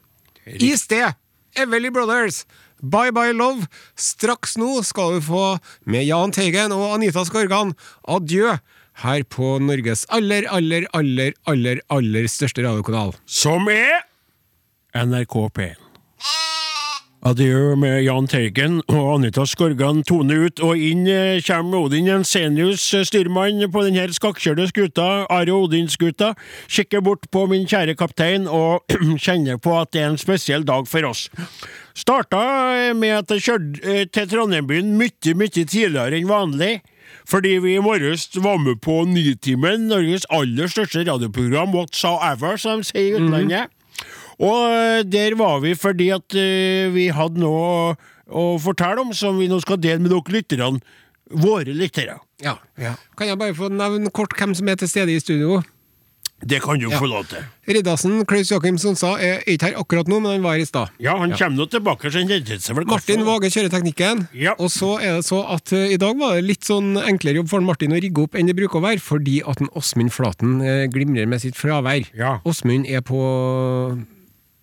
I 0.48 0.72
sted 0.80 1.12
Everly 1.60 1.92
Brothers. 1.92 2.46
Bye 2.82 3.14
Bye 3.16 3.36
Love. 3.36 3.68
Straks 3.96 4.58
nå 4.58 4.82
skal 4.88 5.18
du 5.18 5.26
få 5.28 5.46
med 5.86 6.08
Jahn 6.08 6.34
Teigen 6.36 6.76
og 6.76 6.98
Anita 6.98 7.26
Skorgan 7.28 7.74
adjø 8.08 8.58
her 9.04 9.24
på 9.30 9.58
Norges 9.62 10.06
aller, 10.10 10.48
aller, 10.50 10.88
aller, 10.98 11.36
aller, 11.46 11.82
aller 11.94 12.30
største 12.32 12.66
radiokanal. 12.66 13.14
Som 13.26 13.70
er 13.70 14.02
NRK 14.98 15.38
P1. 15.54 15.84
Adjø 17.28 17.74
med 17.76 18.04
Jahn 18.06 18.28
Teigen 18.30 18.78
og 18.94 19.08
Anita 19.16 19.44
Skorgan 19.50 20.04
tone 20.06 20.36
ut, 20.46 20.62
og 20.64 20.78
inn 20.80 21.08
eh, 21.10 21.42
kommer 21.44 21.88
Odin 21.88 22.06
Jensenius, 22.08 22.84
senius 22.86 23.10
styrmann 23.10 23.66
på 23.74 23.84
denne 23.84 24.06
skakkjørte 24.14 24.68
skuta, 24.70 25.08
Are 25.26 25.56
Odin-skuta, 25.56 26.36
kikker 26.70 27.02
bort 27.04 27.26
på 27.34 27.48
min 27.50 27.66
kjære 27.68 27.98
kaptein 28.00 28.46
og 28.48 28.86
kjenner 29.26 29.58
på 29.58 29.74
at 29.80 29.92
det 29.98 30.06
er 30.06 30.14
en 30.14 30.22
spesiell 30.22 30.64
dag 30.68 30.88
for 30.88 31.10
oss. 31.10 31.26
Starta 31.98 32.42
eh, 32.78 32.94
med 32.94 33.16
at 33.24 33.32
jeg 33.34 33.46
kjørte 33.48 33.80
til 33.82 34.12
til 34.14 34.30
Trondheimbyen 34.30 34.94
mye, 35.00 35.34
mye 35.38 35.50
tidligere 35.50 36.20
enn 36.20 36.30
vanlig, 36.30 36.82
Fordi 37.28 37.58
vi 37.64 37.74
i 37.76 37.82
morges 37.84 38.28
var 38.36 38.58
med 38.60 38.82
på 38.84 39.02
Nytimen, 39.08 39.88
Norges 39.88 40.28
aller 40.30 40.68
største 40.68 41.04
radioprogram, 41.08 41.74
whatsoever, 41.74 42.58
som 42.60 42.84
de 42.84 42.88
sier 42.88 43.16
i 43.16 43.18
utlandet. 43.18 43.72
Og 44.38 44.60
eh, 44.70 45.02
der 45.08 45.36
var 45.40 45.60
vi 45.64 45.74
fordi 45.76 46.12
at 46.14 46.36
eh, 46.38 46.92
vi 46.94 47.08
hadde 47.10 47.42
noe 47.42 47.96
å, 48.28 48.44
fortelle 48.62 49.02
om 49.02 49.14
som 49.16 49.40
vi 49.40 49.50
nå 49.50 49.60
skal 49.64 49.80
dele 49.82 50.04
med 50.04 50.14
dere 50.14 50.36
lytterne. 50.38 50.84
Våre 51.28 51.74
lyttere. 51.76 52.20
Ja. 52.40 52.56
Kan 53.18 53.28
jeg 53.28 53.40
bare 53.40 53.56
få 53.58 53.68
nevne 53.74 54.14
kort 54.16 54.36
hvem 54.38 54.54
som 54.56 54.70
er 54.70 54.78
til 54.80 54.88
stede 54.88 55.16
i 55.16 55.20
studio? 55.20 55.60
Det 56.46 56.62
kan 56.62 56.78
du 56.80 56.90
Ja. 56.90 57.00
få 57.00 57.08
lov 57.10 57.26
til. 57.28 57.40
Riddarsen 57.68 58.26
Klaus 58.26 58.52
Jakim 58.52 58.78
Sonsa 58.78 59.18
er 59.20 59.42
ikke 59.48 59.72
her 59.72 59.80
akkurat 59.82 60.08
nå, 60.08 60.20
men 60.22 60.32
han 60.32 60.44
var 60.44 60.54
her 60.54 60.62
i 60.62 60.66
stad. 60.66 60.90
Ja, 61.00 61.18
han 61.18 61.32
kommer 61.32 61.58
nå 61.58 61.66
tilbake, 61.70 62.12
så 62.12 62.20
han 62.22 62.30
seg 62.62 62.76
vel 62.76 62.86
Martin. 62.86 63.26
Våge 63.26 63.50
kjører 63.50 63.70
teknikken. 63.70 64.28
Ja. 64.34 64.54
Og 64.60 64.70
så 64.70 65.02
er 65.02 65.18
det 65.18 65.26
så 65.26 65.42
at 65.50 65.74
uh, 65.74 65.78
i 65.90 65.98
dag 65.98 66.16
var 66.18 66.36
det 66.36 66.46
litt 66.46 66.64
sånn 66.64 66.96
enklere 66.96 67.42
jobb 67.42 67.50
for 67.50 67.62
Martin 67.62 67.92
å 67.92 68.00
rigge 68.00 68.22
opp 68.22 68.36
enn 68.36 68.46
det 68.46 68.56
bruker 68.56 68.78
å 68.80 68.86
være, 68.86 69.02
fordi 69.02 69.42
at 69.46 69.58
Åsmund 69.74 70.14
Flaten 70.14 70.62
uh, 70.62 70.86
glimrer 70.88 71.28
med 71.28 71.42
sitt 71.42 71.56
fravær. 71.56 72.06
Ja. 72.16 72.40
Åsmund 72.46 72.86
er 72.88 73.02
på 73.02 73.18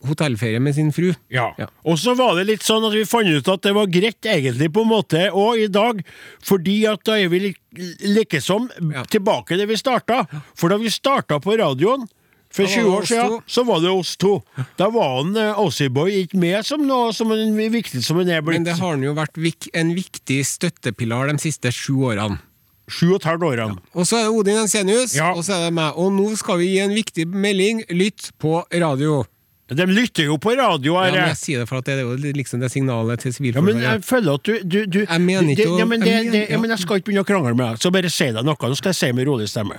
hotellferie 0.07 0.61
med 0.61 0.75
sin 0.77 0.91
fru. 0.93 1.13
Ja. 1.33 1.51
Ja. 1.59 1.67
Og 1.85 1.99
så 1.99 2.15
var 2.19 2.35
det 2.39 2.47
litt 2.49 2.63
sånn 2.67 2.85
at 2.87 2.93
vi 2.97 3.05
fant 3.09 3.29
ut 3.29 3.49
at 3.49 3.63
det 3.63 3.75
var 3.77 3.87
greit 3.93 4.21
egentlig 4.29 4.71
på 4.75 4.83
en 4.85 4.91
måte 4.91 5.29
òg 5.31 5.65
i 5.65 5.71
dag, 5.73 6.03
fordi 6.45 6.85
at 6.91 7.05
da 7.05 7.19
er 7.19 7.29
vi 7.33 7.41
li- 7.49 7.95
likesom 8.15 8.71
Ja. 8.93 9.05
tilbake 9.05 9.57
der 9.57 9.67
vi 9.67 9.77
starta. 9.77 10.27
For 10.55 10.69
da 10.69 10.77
vi 10.79 10.89
starta 10.91 11.41
på 11.41 11.57
radioen 11.59 12.07
for 12.55 12.63
Da 12.63 12.71
20 12.71 12.87
år 12.95 13.03
siden, 13.09 13.41
så 13.51 13.65
var 13.67 13.81
det 13.81 13.91
oss 13.91 14.17
to. 14.17 14.43
Da 14.79 14.89
var 14.89 15.17
han 15.25 15.37
eh, 15.37 15.59
Ossieboy 15.59 16.13
ikke 16.23 16.39
med 16.39 16.65
som 16.65 16.87
noe 16.87 17.13
som 17.13 17.33
en 17.33 17.57
viktig 17.73 18.03
som 18.05 18.17
han 18.19 18.29
er 18.31 18.43
blitt. 18.43 18.61
Men 18.63 18.65
det 18.69 18.79
har 18.79 18.91
han 18.95 19.03
jo 19.03 19.13
vært 19.15 19.69
en 19.75 19.95
viktig 19.97 20.45
støttepilar 20.47 21.33
de 21.33 21.39
siste 21.43 21.73
sju 21.75 21.97
årene. 22.13 22.39
Sju 22.87 23.15
og 23.15 23.17
et 23.17 23.25
halvt 23.31 23.43
årene. 23.49 23.79
Og 23.97 24.05
så 24.07 24.19
er 24.21 24.23
det 24.29 24.35
Odin 24.39 24.59
Ensenius, 24.61 25.15
Ja. 25.17 25.33
og 25.33 25.43
så 25.43 25.55
er 25.57 25.65
det 25.65 25.73
meg. 25.73 25.95
Og 25.97 26.13
nå 26.13 26.37
skal 26.37 26.59
vi 26.59 26.67
gi 26.75 26.79
en 26.85 26.95
viktig 26.95 27.27
melding. 27.27 27.83
Lytt 27.91 28.31
på 28.39 28.63
radio. 28.71 29.25
De 29.73 29.87
lytter 29.89 30.27
jo 30.29 30.35
på 30.37 30.53
radio. 30.59 30.93
Ja, 31.01 31.11
men 31.11 31.29
jeg 31.31 31.37
sier 31.41 31.59
det 31.63 31.69
for 31.71 31.79
at 31.81 31.87
det 31.89 31.95
er 31.97 32.03
jo 32.05 32.33
liksom 32.37 32.61
det 32.61 32.69
signalet 32.71 33.23
til 33.25 33.33
Ja, 33.49 33.63
men 33.65 33.79
jeg 33.81 34.03
føler 34.05 34.35
at 34.37 34.43
du, 34.45 34.59
du, 34.61 34.85
du 34.85 34.99
Jeg 35.07 35.21
mener 35.25 35.55
ikke 35.55 35.69
å- 35.73 35.79
ja, 35.79 35.85
men 35.89 36.01
jeg 36.05 36.05
det, 36.05 36.25
mener- 36.25 36.33
det, 36.33 36.51
ja, 36.51 36.59
men 36.61 36.71
Jeg 36.75 36.79
skal 36.83 36.97
ikke 37.01 37.07
begynne 37.09 37.25
å 37.25 37.29
krangle 37.31 37.55
med 37.57 37.65
deg, 37.73 37.79
så 37.81 37.91
bare 37.91 38.11
si 38.13 38.27
deg 38.31 38.45
noe. 38.45 38.57
Nå 38.61 38.77
skal 38.77 38.93
jeg 38.93 38.99
si 38.99 39.13
med 39.17 39.27
rolig 39.27 39.49
stemme. 39.49 39.79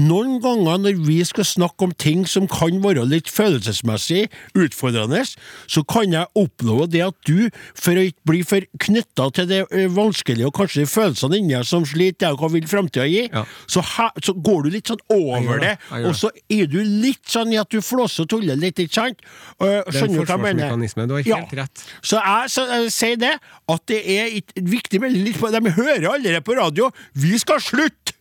Noen 0.00 0.40
ganger 0.40 0.78
når 0.80 1.04
vi 1.04 1.18
skal 1.28 1.44
snakke 1.44 1.82
om 1.84 1.92
ting 1.92 2.24
som 2.24 2.48
kan 2.48 2.80
være 2.80 3.04
litt 3.06 3.28
følelsesmessig 3.28 4.30
utfordrende, 4.56 5.20
så 5.68 5.84
kan 5.86 6.10
jeg 6.16 6.26
oppleve 6.38 6.88
det 6.88 7.02
at 7.04 7.16
du, 7.28 7.50
for 7.76 7.92
å 8.00 8.04
ikke 8.08 8.24
bli 8.32 8.42
for 8.48 8.64
knytta 8.80 9.28
til 9.36 9.46
det 9.50 9.60
vanskelige 9.94 10.48
og 10.48 10.54
kanskje 10.56 10.84
de 10.84 10.88
følelsene 10.88 11.38
inni 11.42 11.52
deg 11.56 11.68
som 11.68 11.84
sliter 11.88 12.32
og 12.32 12.40
hva 12.46 12.50
vil 12.56 12.66
framtida 12.70 13.04
gi, 13.08 13.28
Ja. 13.32 13.44
så, 13.66 13.82
ha, 13.84 14.08
så 14.24 14.32
går 14.34 14.64
du 14.64 14.70
litt 14.70 14.88
sånn 14.88 15.04
over 15.12 15.58
det, 15.60 15.76
det, 15.90 16.04
og 16.06 16.14
så 16.16 16.30
er 16.48 16.66
du 16.66 16.80
litt 16.82 17.24
sånn 17.28 17.52
i 17.52 17.60
at 17.60 17.68
du 17.68 17.80
flåser 17.84 18.24
og 18.24 18.28
tuller 18.32 18.56
litt, 18.56 18.76
ikke 18.80 18.94
sant? 19.02 19.17
Uh, 19.60 19.66
Det 19.66 20.02
er 20.02 20.04
en 20.04 20.16
forsvarsmekanisme. 20.20 21.06
Du 21.08 21.14
har 21.14 21.22
Ja. 21.26 21.36
helt 21.42 21.52
rett. 21.58 21.84
Så 22.02 22.20
jeg, 22.22 22.50
så 22.50 22.66
jeg 22.70 22.92
sier 22.92 23.16
det, 23.16 23.34
at 23.68 23.86
det 23.86 24.02
er 24.18 24.26
et 24.38 24.52
et 24.56 24.64
viktig 24.70 25.00
melding 25.00 25.34
De 25.34 25.70
hører 25.70 26.08
allerede 26.12 26.40
på 26.42 26.54
radio. 26.56 26.90
Vi 27.14 27.38
skal 27.38 27.60
slutte! 27.60 28.12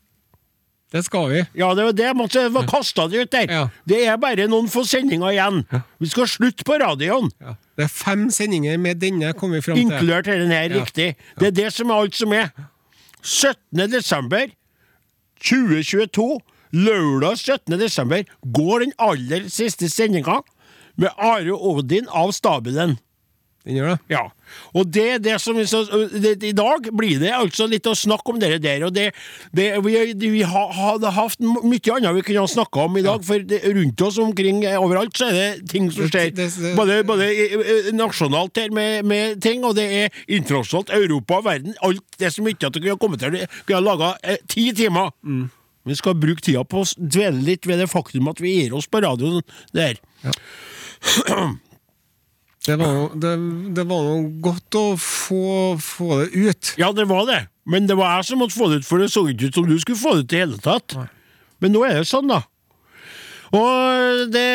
Det 0.92 1.04
skal 1.04 1.30
vi. 1.30 1.42
Ja, 1.60 1.74
det 1.76 1.84
var 1.84 1.92
det. 1.92 2.32
Så 2.32 2.50
var 2.50 2.64
kasta 2.66 3.08
det 3.12 3.22
ut 3.26 3.32
der. 3.32 3.50
Ja. 3.52 3.68
Det 3.86 4.08
er 4.08 4.16
bare 4.18 4.48
noen 4.48 4.70
få 4.72 4.86
sendinger 4.88 5.34
igjen. 5.34 5.66
Vi 6.00 6.08
skal 6.08 6.28
slutte 6.28 6.64
på 6.64 6.78
radioen. 6.80 7.30
Ja. 7.44 7.56
Det 7.76 7.84
er 7.84 7.92
fem 7.92 8.30
sendinger 8.32 8.78
med 8.80 9.00
denne 9.00 9.34
kommer 9.34 9.60
vi 9.60 9.62
fram 9.62 9.76
til. 9.76 9.84
Inkludert 9.84 10.26
denne 10.26 10.48
her, 10.56 10.70
Ja. 10.72 10.84
riktig. 10.84 11.16
Det 11.38 11.48
er 11.48 11.52
det 11.52 11.74
som 11.74 11.90
er 11.92 11.94
alt 11.94 12.16
som 12.16 12.32
er. 12.32 12.52
17. 13.22 13.92
desember 13.92 14.48
2022, 15.44 16.40
lørdag 16.74 17.38
17. 17.38 17.78
desember, 17.80 18.24
går 18.54 18.80
den 18.86 18.94
aller 18.98 19.50
siste 19.50 19.90
sendinga 19.90 20.40
med 20.98 21.14
Are 21.18 21.54
Odin 21.54 22.10
av 22.10 22.34
Stabelen. 22.36 22.98
Den 23.68 23.76
gjør 23.76 23.90
det. 23.92 23.98
Ja, 24.14 24.22
og 24.80 24.92
det 24.96 25.24
det 25.26 25.34
som 25.44 25.58
så, 25.68 25.82
det, 26.14 26.38
I 26.48 26.54
dag 26.56 26.86
blir 26.96 27.20
det 27.20 27.34
altså 27.36 27.66
litt 27.68 27.88
å 27.90 27.96
snakke 27.98 28.32
om 28.32 28.40
det 28.40 28.62
der, 28.64 28.86
og 28.88 28.94
det, 28.96 29.10
det 29.52 29.66
Vi, 29.84 29.96
vi 30.22 30.44
har, 30.48 30.72
hadde 30.72 31.12
hatt 31.12 31.44
mye 31.44 31.98
annet 31.98 32.16
vi 32.16 32.24
kunne 32.30 32.46
ha 32.46 32.52
snakka 32.52 32.86
om 32.88 32.96
i 33.00 33.04
dag, 33.04 33.26
for 33.28 33.44
det, 33.44 33.60
rundt 33.76 34.04
oss 34.08 34.20
omkring 34.24 34.64
eh, 34.64 34.80
overalt 34.80 35.20
så 35.20 35.28
er 35.28 35.36
det 35.36 35.68
ting 35.74 35.90
som 35.92 36.08
skjer. 36.08 36.32
Både, 36.80 37.02
både 37.08 37.28
nasjonalt 37.98 38.62
her 38.62 38.72
med, 38.72 39.04
med 39.08 39.42
ting, 39.44 39.68
og 39.68 39.76
det 39.76 39.90
er 40.00 40.24
internasjonalt, 40.28 40.94
Europa, 40.96 41.42
verden. 41.44 41.76
Alt 41.84 42.06
det 42.22 42.32
som 42.34 42.48
ikke 42.48 42.70
at 42.70 42.78
det 42.78 42.86
kunne 42.86 43.00
kommet 43.02 43.24
til. 43.24 43.42
kunne 43.68 43.84
laga 43.84 44.14
eh, 44.24 44.40
ti 44.48 44.70
timer. 44.78 45.12
Vi 45.88 45.96
skal 45.96 46.16
bruke 46.20 46.44
tida 46.44 46.64
på 46.68 46.84
å 46.84 46.88
dvele 46.96 47.44
litt 47.52 47.68
ved 47.68 47.84
det 47.84 47.92
faktum 47.92 48.32
at 48.32 48.40
vi 48.44 48.58
gir 48.62 48.80
oss 48.80 48.88
på 48.92 49.04
radioen 49.04 49.44
der. 49.76 50.00
Det 52.68 52.76
var, 52.76 52.90
noe, 52.92 53.12
det, 53.16 53.34
det 53.78 53.84
var 53.88 54.02
noe 54.04 54.24
godt 54.44 54.76
å 54.76 54.86
få, 55.00 55.78
få 55.80 56.18
det 56.20 56.28
ut. 56.36 56.74
Ja, 56.76 56.90
det 56.92 57.06
var 57.08 57.24
det. 57.30 57.46
Men 57.68 57.88
det 57.88 57.96
var 57.96 58.18
jeg 58.18 58.28
som 58.28 58.42
måtte 58.44 58.58
få 58.58 58.68
det 58.72 58.82
ut, 58.82 58.88
for 58.88 59.00
det 59.00 59.08
så 59.14 59.24
ikke 59.32 59.48
ut 59.48 59.60
som 59.60 59.70
du 59.70 59.78
skulle 59.80 60.00
få 60.02 60.18
det 60.18 60.26
ut 60.26 60.36
i 60.36 60.42
hele 60.42 60.60
tatt. 60.60 60.98
Men 61.64 61.72
nå 61.72 61.86
er 61.88 62.02
det 62.02 62.10
sånn, 62.10 62.28
da. 62.28 62.42
Og 63.56 64.28
det 64.34 64.48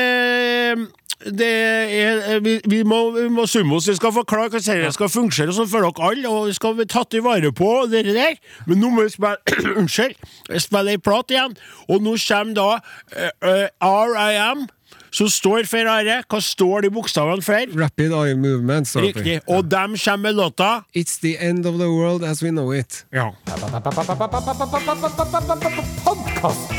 det 1.23 1.49
er, 1.49 2.41
vi, 2.43 2.57
vi, 2.67 2.83
må, 2.83 3.11
vi 3.15 3.29
må 3.31 3.45
summe 3.47 3.77
oss, 3.77 3.89
vi 3.89 3.95
skal 3.95 4.11
forklare 4.15 4.51
hvordan 4.51 4.81
dette 4.83 4.95
skal 4.97 5.11
fungere 5.13 5.55
sånn 5.55 5.69
for 5.71 5.85
dere 5.85 6.09
alle, 6.09 6.31
og 6.31 6.49
vi 6.51 6.57
skal 6.57 6.75
bli 6.79 6.87
tatt 6.91 7.15
i 7.15 7.23
vare 7.23 7.53
på 7.55 7.71
det 7.91 8.05
der. 8.09 8.39
Men 8.67 8.83
nå 8.83 8.91
må 8.91 9.07
vi 9.07 9.15
spille 9.15 9.37
Unnskyld, 9.79 10.17
jeg 10.51 10.65
spiller 10.65 10.97
ei 10.97 11.03
plat 11.03 11.31
igjen, 11.31 11.55
og 11.89 12.03
nå 12.03 12.17
kommer 12.27 12.57
da 12.59 12.69
uh, 12.75 13.69
uh, 13.87 14.09
RIM, 14.17 14.67
som 15.13 15.29
står 15.31 15.69
for 15.69 15.89
Are. 15.93 16.23
Hva 16.29 16.41
står 16.43 16.87
de 16.87 16.91
bokstavene 16.95 17.45
for? 17.45 17.77
Rapid 17.79 18.13
Eye 18.17 18.35
Movement. 18.35 18.89
sorry. 18.89 19.13
Riktig. 19.13 19.41
Og 19.49 19.65
dem 19.71 19.97
kommer 19.97 20.23
med 20.23 20.35
låta 20.35 20.85
It's 20.97 21.21
the 21.21 21.37
end 21.39 21.67
of 21.67 21.79
the 21.79 21.89
world 21.89 22.25
as 22.25 22.43
we 22.43 22.51
know 22.51 22.73
it. 22.75 23.05
Ja. 23.13 23.31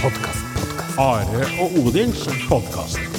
Podcast. 0.01 0.45
Are 0.97 1.45
og 1.61 1.71
Odins 1.85 2.27
podkast. 2.49 3.12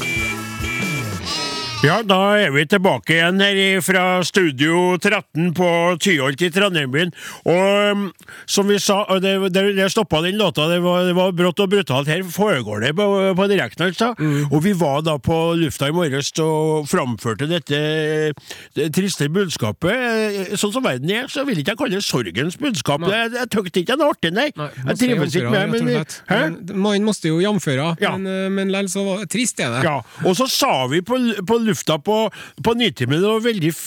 Ja, 1.85 1.99
da 2.01 2.17
er 2.41 2.53
vi 2.55 2.63
tilbake 2.71 3.13
igjen 3.19 3.43
her 3.45 3.59
fra 3.85 4.03
Studio 4.25 4.95
13 4.97 5.51
på 5.57 5.67
Tyholt 6.01 6.41
i 6.41 6.49
Trondheimbyen. 6.55 7.11
Og 7.45 7.91
um, 7.93 8.05
som 8.49 8.71
vi 8.71 8.79
sa, 8.81 9.03
det, 9.21 9.35
det, 9.53 9.65
det 9.77 9.91
stoppa 9.93 10.23
den 10.25 10.39
låta, 10.41 10.65
det 10.71 10.79
var, 10.81 11.03
det 11.05 11.13
var 11.19 11.35
brått 11.37 11.61
og 11.61 11.69
brutalt. 11.75 12.09
Her 12.09 12.23
foregår 12.25 12.87
det 12.87 12.93
på, 12.97 13.09
på 13.37 13.49
direkten, 13.53 13.91
altså. 13.91 14.15
Og 14.49 14.63
vi 14.65 14.73
var 14.81 15.03
da 15.05 15.19
på 15.21 15.37
lufta 15.61 15.91
i 15.91 15.97
morges 15.97 16.33
og 16.41 16.89
framførte 16.89 17.51
dette 17.51 17.83
det 18.79 18.89
triste 18.97 19.29
budskapet. 19.35 20.55
Sånn 20.57 20.73
som 20.79 20.87
verden 20.89 21.13
er, 21.13 21.29
så 21.29 21.45
vil 21.45 21.61
ikke 21.61 21.75
jeg 21.75 21.83
kalle 21.83 22.01
det 22.01 22.07
sorgens 22.09 22.57
budskap. 22.65 23.05
Nei. 23.05 23.13
Jeg, 23.27 23.35
jeg 23.43 23.53
tykte 23.59 23.85
ikke 23.85 23.99
det 24.01 24.07
er 24.09 24.15
artig, 24.17 24.33
nei. 24.41 24.49
Nei, 24.57 24.71
Jeg 24.89 25.01
trives 25.03 25.37
ikke 25.43 25.53
med 25.53 25.77
men, 25.77 25.93
Hæ? 26.33 26.41
men 26.41 26.59
Mannen 26.87 27.11
måtte 27.11 27.29
jo 27.29 27.43
jamføre, 27.45 27.93
Ja. 28.01 28.17
men, 28.17 28.25
eh, 28.33 28.49
men 28.49 28.73
likevel 28.73 28.91
så 28.97 29.05
var 29.11 29.29
trist, 29.29 29.61
er 29.61 29.77
det. 29.77 29.85
Ja, 29.85 29.99
og 30.25 30.41
så 30.41 30.49
sa 30.49 30.73
vi 30.89 31.05
på, 31.05 31.21
på 31.45 31.61
lufta 31.61 31.74
på, 32.05 32.19
på 32.65 32.75
Nitimen, 32.79 33.21
det 33.21 33.31
var 33.31 33.45
veldig 33.45 33.73
f 33.73 33.83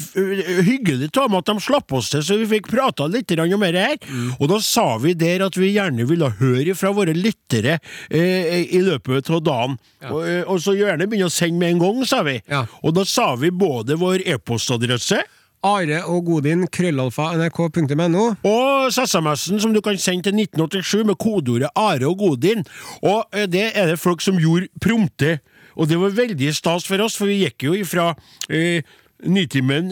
hyggelig 0.67 1.10
av 1.17 1.36
at 1.39 1.50
de 1.50 1.56
slapp 1.63 1.93
oss 1.95 2.12
til, 2.12 2.23
så 2.26 2.38
vi 2.39 2.50
fikk 2.58 2.69
prata 2.71 3.08
litt 3.08 3.32
om 3.38 3.63
dette 3.63 3.86
her. 3.86 3.97
Og 4.39 4.47
da 4.52 4.60
sa 4.63 4.97
vi 5.02 5.13
der 5.17 5.45
at 5.47 5.58
vi 5.58 5.73
gjerne 5.76 6.08
ville 6.10 6.30
høre 6.39 6.76
fra 6.78 6.91
våre 6.95 7.15
lyttere 7.15 7.80
eh, 8.10 8.67
i 8.67 8.82
løpet 8.84 9.32
av 9.32 9.43
dagen. 9.45 9.80
Og, 10.10 10.21
eh, 10.28 10.43
og 10.45 10.62
så 10.63 10.76
gjerne 10.78 11.08
begynne 11.08 11.32
å 11.32 11.34
sende 11.34 11.60
med 11.62 11.76
en 11.76 11.84
gang, 11.86 12.06
sa 12.08 12.23
vi. 12.28 12.39
Ja. 12.50 12.65
Og 12.84 12.95
da 12.97 13.06
sa 13.08 13.34
vi 13.39 13.52
både 13.54 13.97
vår 14.00 14.26
e-postadresse 14.28 15.23
Are 15.65 16.04
og 16.06 16.26
Godin, 16.28 16.67
krøllalfa, 16.69 17.32
nrk.no. 17.38 18.26
Og 18.45 18.91
SMS-en 18.93 19.62
som 19.62 19.73
du 19.73 19.82
kan 19.82 19.97
sende 19.97 20.30
til 20.30 20.38
1987 20.38 21.08
med 21.10 21.17
kodeordet 21.17 21.71
Are 21.76 22.08
og 22.08 22.21
Godin. 22.21 22.63
Og 23.02 23.26
eh, 23.34 23.47
det 23.50 23.71
er 23.73 23.91
det 23.91 24.00
folk 24.00 24.21
som 24.21 24.39
gjorde 24.41 24.69
prompte. 24.84 25.39
Og 25.77 25.89
det 25.89 25.99
var 26.01 26.15
veldig 26.17 26.53
stas 26.57 26.87
for 26.89 27.03
oss, 27.05 27.17
for 27.19 27.29
vi 27.29 27.43
gikk 27.43 27.67
jo 27.69 27.75
ifra 27.77 28.09
eh, 28.49 28.81
Nitimen 29.25 29.89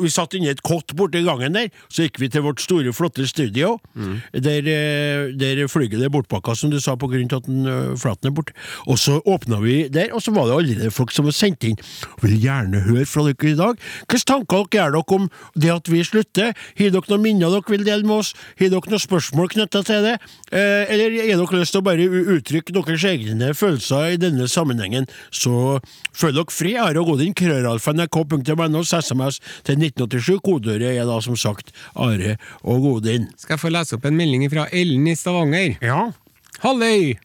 Vi 0.00 0.08
satt 0.10 0.32
inni 0.34 0.48
et 0.48 0.62
kott 0.64 0.94
borti 0.96 1.20
gangen 1.26 1.52
der. 1.56 1.68
Så 1.92 2.06
gikk 2.06 2.20
vi 2.22 2.28
til 2.32 2.44
vårt 2.46 2.60
store, 2.62 2.92
flotte 2.96 3.26
studio, 3.28 3.76
der, 4.32 4.64
eh, 4.68 5.32
der 5.36 5.66
flygelet 5.68 6.06
er 6.06 6.12
bortpakka, 6.12 6.54
som 6.56 6.70
du 6.70 6.78
sa, 6.80 6.94
på 6.96 7.08
grunn 7.10 7.28
av 7.32 7.42
at 7.42 7.46
den, 7.46 7.66
eh, 7.66 7.96
flaten 7.96 8.30
er 8.30 8.34
borte. 8.34 8.52
Og 8.86 8.96
så 8.98 9.20
åpna 9.26 9.60
vi 9.60 9.88
der, 9.88 10.08
og 10.14 10.22
så 10.22 10.32
var 10.34 10.48
det 10.48 10.56
allerede 10.56 10.90
folk 10.90 11.10
som 11.10 11.26
var 11.26 11.32
sendt 11.32 11.64
inn. 11.64 11.76
Vil 12.22 12.38
gjerne 12.40 12.82
høre 12.86 13.06
fra 13.06 13.22
dere 13.28 13.50
i 13.52 13.54
dag. 13.58 13.76
Hvilke 14.08 14.24
tanker 14.24 14.64
dere 14.64 14.80
gjør 14.80 14.92
dere 14.92 15.18
om 15.18 15.30
det 15.54 15.70
at 15.70 15.88
vi 15.88 16.02
slutter? 16.02 16.54
Har 16.78 16.90
dere 16.90 17.08
noen 17.08 17.22
minner 17.22 17.50
dere 17.50 17.68
vil 17.68 17.84
dele 17.84 18.02
med 18.02 18.16
oss? 18.18 18.34
Har 18.58 18.68
dere 18.68 18.88
noen 18.88 19.04
spørsmål 19.04 19.48
knytta 19.52 19.84
til 19.84 20.02
det? 20.02 20.16
Eh, 20.50 20.86
eller 20.88 21.10
har 21.28 21.44
dere 21.44 21.60
lyst 21.60 21.72
til 21.72 21.82
å 21.82 21.84
bare 21.84 22.08
uttrykke 22.08 22.72
deres 22.72 23.04
egne 23.04 23.52
følelser 23.54 24.14
i 24.14 24.16
denne 24.16 24.48
sammenhengen? 24.48 25.08
Så 25.30 25.80
følg 26.14 26.34
dere 26.40 26.50
fri. 26.50 26.72
Jeg 26.72 26.82
har 26.82 26.94
jo 26.94 27.04
gått 27.04 27.20
inn 27.26 27.34
krøralfa.nrk.no. 27.34 28.61
nrk.no, 28.68 29.00
SMS 29.02 29.40
til 29.66 29.80
1987. 29.80 30.40
Kodeordet 30.44 30.94
er 30.94 31.08
da 31.08 31.18
som 31.24 31.36
sagt 31.38 31.72
Are 31.94 32.36
og 32.62 32.86
Godin. 32.86 33.28
Skal 33.38 33.56
jeg 33.56 33.64
få 33.64 33.72
lese 33.72 33.98
opp 33.98 34.06
en 34.08 34.18
melding 34.18 34.46
fra 34.52 34.68
Ellen 34.72 35.06
i 35.10 35.16
Stavanger? 35.18 35.76
Ja. 35.82 36.10
Halløy! 36.62 37.16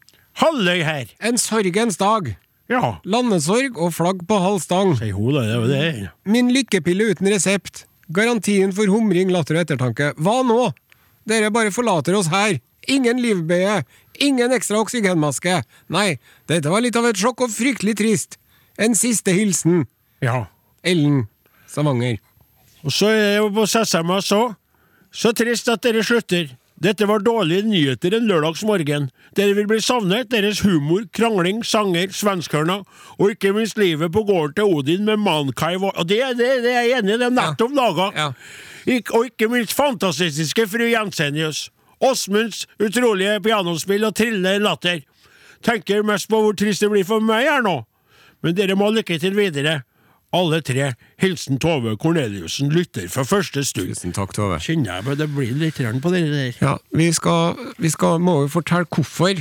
Halløy 0.41 0.83
her! 0.85 1.13
En 1.21 1.37
sorgens 1.41 1.97
dag. 1.97 2.35
Ja, 2.67 2.97
Landesorg 3.07 3.77
og 3.79 3.93
flagg 3.95 4.25
på 4.27 4.37
halv 4.43 4.59
stang. 4.59 4.97
er. 5.77 6.01
Min 6.27 6.51
lykkepille 6.51 7.13
uten 7.13 7.29
resept. 7.31 7.85
Garantien 8.13 8.73
for 8.75 8.91
humring, 8.91 9.31
latter 9.31 9.55
og 9.55 9.63
ettertanke. 9.65 10.11
Hva 10.19 10.41
nå? 10.47 10.71
Dere 11.27 11.51
bare 11.51 11.71
forlater 11.75 12.15
oss 12.19 12.29
her. 12.31 12.59
Ingen 12.87 13.19
livbøye. 13.23 13.81
Ingen 14.23 14.51
ekstra 14.55 14.79
oksygenmaske. 14.81 15.61
Nei, 15.93 16.17
dette 16.47 16.71
var 16.71 16.83
litt 16.83 16.95
av 16.99 17.07
et 17.09 17.19
sjokk 17.19 17.45
og 17.47 17.53
fryktelig 17.53 17.97
trist. 17.99 18.37
En 18.79 18.95
siste 18.95 19.33
hilsen. 19.35 19.85
Ja. 20.23 20.45
Ellen 20.83 21.25
Stavanger. 21.67 22.17
Og 22.83 22.93
så 22.93 23.09
er 23.11 23.19
det 23.23 23.35
jo 23.37 23.49
på 23.55 23.65
SMS 23.65 24.31
så. 24.31 24.41
Så 25.11 25.33
trist 25.33 25.69
at 25.71 25.83
dere 25.83 26.03
slutter. 26.03 26.51
Dette 26.77 27.07
var 27.09 27.23
dårlige 27.25 27.65
nyheter 27.65 28.13
en 28.13 28.27
lørdagsmorgen. 28.29 29.07
Dere 29.35 29.55
vil 29.57 29.67
bli 29.69 29.79
savnet, 29.81 30.29
deres 30.29 30.59
humor, 30.61 31.07
krangling, 31.13 31.63
sanger, 31.65 32.11
svenskhørna, 32.13 32.83
og 33.17 33.31
ikke 33.33 33.53
minst 33.55 33.79
livet 33.81 34.13
på 34.13 34.21
gården 34.27 34.53
til 34.59 34.75
Odin 34.77 35.05
med 35.05 35.17
Mankaiv 35.17 35.87
og 35.89 36.03
det, 36.07 36.21
det, 36.37 36.51
det 36.63 36.75
er 36.75 36.85
jeg 36.85 36.99
enig 36.99 37.15
i, 37.15 37.17
det 37.17 37.29
er 37.31 37.33
nettopp 37.33 37.73
laga. 37.73 38.11
Ja. 38.13 38.27
Ik 38.87 39.09
og 39.11 39.25
ikke 39.31 39.49
minst 39.49 39.73
fantastiske 39.73 40.67
fru 40.69 40.85
Jensenius. 40.85 41.71
Åsmunds 41.99 42.67
utrolige 42.77 43.41
pianospill 43.41 44.05
og 44.05 44.15
trillende 44.15 44.59
latter. 44.61 45.01
Tenker 45.65 46.05
mest 46.05 46.29
på 46.29 46.43
hvor 46.43 46.53
trist 46.53 46.85
det 46.85 46.91
blir 46.93 47.07
for 47.07 47.23
meg 47.25 47.49
her 47.49 47.65
nå. 47.65 47.79
Men 48.45 48.53
dere 48.53 48.77
må 48.77 48.91
lykke 48.93 49.17
til 49.19 49.33
videre. 49.35 49.81
Alle 50.37 50.59
tre. 50.61 50.91
Hilsen 51.21 51.57
Tove 51.63 51.95
Korneliussen, 51.97 52.69
lytter 52.73 53.07
fra 53.09 53.23
første 53.25 53.63
stund. 53.65 53.93
Tusen 53.95 54.13
takk, 54.15 54.35
Tove. 54.37 54.59
Kjenner 54.61 54.99
jeg 55.01 55.17
det 55.21 55.29
blir 55.33 55.53
litt 55.57 55.79
grann 55.81 56.01
på 56.03 56.11
det 56.13 56.25
der. 56.29 56.57
Ja, 56.61 56.75
vi 56.93 57.11
skal, 57.15 57.57
vi 57.81 57.89
skal 57.93 58.19
må 58.21 58.43
jo 58.45 58.51
fortelle 58.59 58.85
hvorfor, 58.93 59.39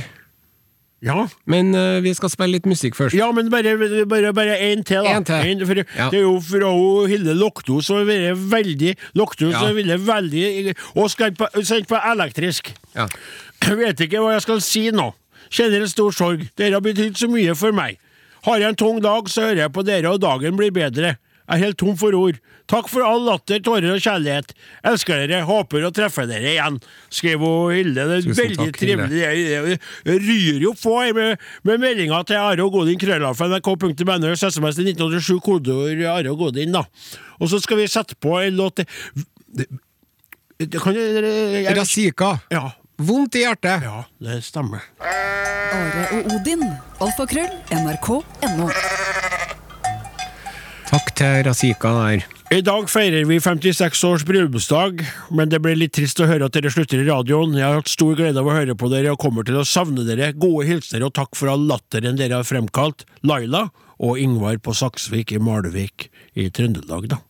Ja. 1.05 1.27
men 1.45 1.75
uh, 1.77 1.99
vi 2.01 2.13
skal 2.17 2.31
spille 2.33 2.55
litt 2.57 2.65
musikk 2.65 2.95
først. 2.97 3.13
Ja, 3.13 3.27
men 3.31 3.51
bare, 3.53 3.75
bare, 4.09 4.31
bare 4.33 4.55
en 4.71 4.81
til, 4.83 5.03
da. 5.05 5.13
En 5.19 5.25
til. 5.27 5.65
for 5.69 5.77
Ja. 5.77 6.09
Det 6.09 6.17
er 6.17 6.25
jo 6.25 6.39
fra 6.41 6.71
Hilde 7.11 7.35
Lokto 7.37 7.81
som 7.85 7.99
har 7.99 8.07
vært 8.09 8.41
veldig 8.49 8.95
Lokto 9.13 9.51
Ja. 9.51 9.59
som 9.59 9.75
ville 9.77 9.99
veldig 10.01 10.73
Og 10.95 11.11
skal 11.13 11.31
på, 11.37 11.45
sendt 11.63 11.87
på 11.87 12.01
elektrisk. 12.01 12.73
Ja. 12.95 13.05
Jeg 13.61 13.77
vet 13.77 13.99
ikke 14.07 14.19
hva 14.23 14.33
jeg 14.33 14.41
skal 14.41 14.61
si 14.61 14.89
nå. 14.91 15.11
Kjenner 15.53 15.81
en 15.85 15.87
stor 15.87 16.11
sorg. 16.11 16.49
Dere 16.57 16.73
har 16.73 16.81
betydd 16.81 17.15
så 17.15 17.29
mye 17.29 17.53
for 17.55 17.71
meg. 17.71 17.99
Har 18.45 18.61
jeg 18.61 18.73
en 18.73 18.79
tung 18.79 18.99
dag, 19.03 19.29
så 19.31 19.47
hører 19.49 19.65
jeg 19.65 19.73
på 19.73 19.85
dere, 19.87 20.11
og 20.13 20.21
dagen 20.21 20.59
blir 20.59 20.73
bedre. 20.75 21.15
Jeg 21.47 21.61
er 21.61 21.63
helt 21.63 21.77
tom 21.79 21.95
for 21.95 22.11
ord. 22.11 22.37
Takk 22.67 22.89
for 22.91 23.05
all 23.07 23.21
latter, 23.23 23.61
tårer 23.63 23.93
og 23.93 24.01
kjærlighet. 24.03 24.49
Elsker 24.89 25.21
dere, 25.21 25.45
håper 25.47 25.85
å 25.87 25.91
treffe 25.95 26.25
dere 26.27 26.49
igjen. 26.51 26.79
Skrev 27.07 27.45
Hilde. 27.71 28.03
Det 28.09 28.17
er 28.17 28.25
veldig 28.35 28.57
takk, 28.59 28.79
trivelig. 28.81 29.21
Jeg, 29.21 29.77
ryr 30.25 30.65
jo 30.65 30.73
på 30.75 30.97
med, 31.15 31.45
med 31.63 31.79
meldinga 31.79 32.19
til 32.27 32.41
Are 32.41 32.65
og 32.65 32.75
Godin, 32.75 32.99
krøllaf, 32.99 33.39
nrk.no, 33.47 34.33
SMS 34.35 34.81
til 34.81 34.91
1987, 34.91 35.39
kodeord 35.45 36.03
Are 36.11 36.33
og 36.33 36.43
Godin, 36.43 36.75
da. 36.75 36.83
Og 37.39 37.47
så 37.53 37.61
skal 37.63 37.79
vi 37.79 37.87
sette 37.87 38.19
på 38.19 38.35
en 38.41 38.59
låt 38.59 38.83
til 38.83 39.71
Razika. 41.79 42.35
Ja. 42.51 42.67
Vondt 42.97 43.35
i 43.37 43.43
hjertet. 43.45 43.83
Ja, 43.85 44.05
det 44.17 44.39
stemmer. 44.41 44.81
Are 44.97 46.05
og 46.17 46.31
Odin. 46.33 46.63
Alfakrøll. 47.03 47.51
NRK.no. 47.69 48.71
Takk 50.87 51.11
til 51.19 51.43
Razika 51.45 51.91
der. 51.93 52.25
I 52.55 52.61
dag 52.63 52.87
feirer 52.89 53.27
vi 53.27 53.37
56 53.43 54.01
års 54.07 54.23
bryllupsdag, 54.25 55.03
men 55.35 55.51
det 55.51 55.59
ble 55.61 55.75
litt 55.75 55.93
trist 55.97 56.21
å 56.23 56.29
høre 56.29 56.47
at 56.47 56.55
dere 56.55 56.71
slutter 56.73 57.03
i 57.03 57.05
radioen. 57.09 57.57
Jeg 57.59 57.67
har 57.67 57.77
hatt 57.81 57.91
stor 57.91 58.15
glede 58.17 58.39
av 58.41 58.47
å 58.47 58.55
høre 58.55 58.73
på 58.79 58.89
dere 58.89 59.11
og 59.13 59.21
kommer 59.21 59.45
til 59.45 59.59
å 59.59 59.67
savne 59.67 60.07
dere. 60.07 60.31
Gode 60.33 60.65
hilsener 60.69 61.05
og 61.09 61.13
takk 61.19 61.37
for 61.37 61.51
all 61.53 61.67
latteren 61.69 62.17
dere 62.17 62.39
har 62.39 62.47
fremkalt. 62.47 63.05
Laila 63.27 63.67
og 63.99 64.17
Ingvar 64.23 64.57
på 64.63 64.73
Saksvik 64.73 65.35
i 65.35 65.43
Malvik 65.43 66.07
i 66.39 66.49
Trøndelag, 66.49 67.11
da. 67.11 67.21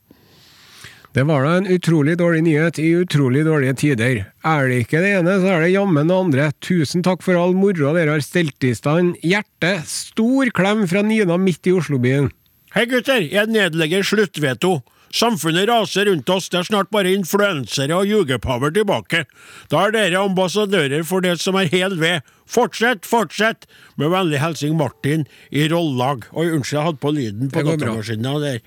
Det 1.18 1.24
var 1.26 1.48
da 1.48 1.56
en 1.58 1.66
utrolig 1.74 2.14
dårlig 2.20 2.44
nyhet 2.46 2.78
i 2.78 2.92
utrolig 2.94 3.42
dårlige 3.48 3.74
tider. 3.82 4.18
Er 4.46 4.68
det 4.70 4.84
ikke 4.84 5.00
det 5.02 5.16
ene, 5.18 5.40
så 5.42 5.48
er 5.56 5.64
det 5.64 5.72
jammen 5.72 6.12
det 6.12 6.14
andre. 6.14 6.44
Tusen 6.62 7.02
takk 7.02 7.24
for 7.26 7.40
all 7.42 7.56
moroa 7.58 7.96
dere 7.96 8.14
har 8.14 8.22
stelt 8.22 8.62
i 8.62 8.76
stand. 8.78 9.16
Hjerte, 9.26 9.72
stor 9.90 10.52
klem 10.54 10.84
fra 10.86 11.02
Nina 11.02 11.40
midt 11.42 11.66
i 11.66 11.74
Oslobyen. 11.74 12.30
Hei 12.76 12.86
gutter, 12.92 13.26
jeg 13.34 13.50
nedlegger 13.50 14.06
sluttveto. 14.06 14.76
Samfunnet 15.14 15.70
raser 15.70 16.10
rundt 16.10 16.30
oss, 16.30 16.50
det 16.52 16.62
er 16.62 16.68
snart 16.68 16.90
bare 16.94 17.14
influensere 17.16 17.96
og 17.96 18.10
jugepaver 18.10 18.74
tilbake. 18.76 19.26
Da 19.72 19.86
er 19.88 19.96
dere 19.96 20.24
ambassadører 20.28 21.06
for 21.08 21.24
det 21.24 21.38
som 21.44 21.60
er 21.60 21.72
hel 21.72 21.98
ved. 22.02 22.26
Fortsett, 22.48 23.06
fortsett! 23.08 23.68
Med 24.00 24.12
vennlig 24.14 24.40
hilsen 24.40 24.78
Martin 24.80 25.26
i 25.52 25.68
Rollag. 25.72 26.28
Oi, 26.32 26.50
unnskyld, 26.52 26.78
jeg 26.78 26.88
hadde 26.88 27.04
på 27.04 27.14
lyden 27.16 27.52
på 27.52 27.64
datamaskinen 27.68 28.44
der. 28.44 28.60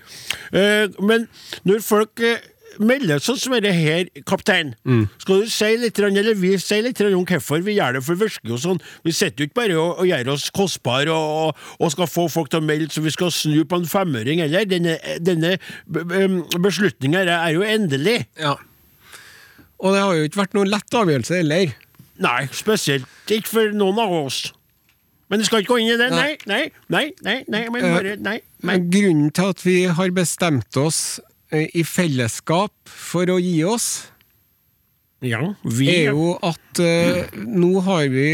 Eh, 0.53 0.89
men 1.01 1.29
når 1.69 1.85
folk 1.85 2.25
eh, 2.25 2.43
melder 2.79 3.19
sånn 3.19 3.39
som 3.41 3.53
dette 3.57 3.73
her, 3.75 4.05
kaptein, 4.29 4.75
Mm. 4.87 5.09
skal 5.19 5.41
du 5.43 5.49
si 5.51 5.77
litt, 5.77 5.99
eller 5.99 6.35
vi 6.35 6.57
si 6.59 6.81
litt 6.83 7.01
om 7.01 7.25
hvorfor 7.27 7.63
vi 7.65 7.75
gjør 7.79 7.95
det, 7.95 8.03
for 8.05 8.15
det 8.15 8.29
virker 8.29 8.49
jo 8.53 8.57
sånn. 8.57 8.81
Vi 9.05 9.11
sitter 9.13 9.45
jo 9.45 9.49
ikke 9.49 9.55
bare 9.61 9.77
og, 9.81 9.99
og 9.99 10.07
gjør 10.07 10.29
oss 10.35 10.51
kostbare 10.51 11.11
og, 11.11 11.57
og 11.81 11.91
skal 11.93 12.07
få 12.07 12.29
folk 12.31 12.51
til 12.51 12.61
å 12.61 12.65
melde 12.65 12.91
så 12.93 13.03
vi 13.03 13.11
skal 13.11 13.31
snu 13.31 13.65
på 13.65 13.81
en 13.81 13.87
femøring, 13.91 14.41
eller? 14.45 14.65
Denne, 14.71 14.99
denne 15.19 15.57
beslutninga 16.63 17.25
er 17.27 17.53
jo 17.57 17.63
endelig. 17.67 18.27
Ja. 18.39 18.55
Og 19.81 19.95
det 19.95 20.01
har 20.05 20.15
jo 20.15 20.29
ikke 20.29 20.43
vært 20.43 20.55
noen 20.59 20.71
lett 20.71 20.95
avgjørelse 21.01 21.39
heller. 21.41 21.75
Nei, 22.21 22.41
spesielt 22.53 23.07
ikke 23.33 23.49
for 23.49 23.71
noen 23.73 23.99
av 24.03 24.13
oss. 24.27 24.51
Men 25.31 25.39
det 25.41 25.47
skal 25.47 25.63
ikke 25.63 25.77
gå 25.77 25.81
inn 25.85 25.93
i 25.95 25.97
det, 25.97 26.09
nei, 26.11 26.33
nei, 26.51 26.65
nei, 26.91 27.05
nei, 27.23 27.37
nei, 27.49 27.61
men 27.71 27.85
Eh, 27.87 27.93
bare, 27.95 28.15
nei, 28.19 28.39
nei. 28.41 28.41
Men 28.67 28.89
grunnen 28.91 29.31
til 29.33 29.53
at 29.55 29.61
vi 29.65 29.77
har 29.87 30.11
bestemt 30.11 30.77
oss 30.77 31.21
eh, 31.23 31.30
i 31.51 31.83
fellesskap 31.87 32.73
for 32.87 33.31
å 33.33 33.41
gi 33.43 33.61
oss, 33.67 33.91
Ja, 35.21 35.43
vi 35.67 35.91
er 35.93 36.15
jo 36.15 36.31
at 36.47 36.81
uh, 36.81 37.27
nå 37.37 37.83
har 37.85 38.07
vi 38.09 38.29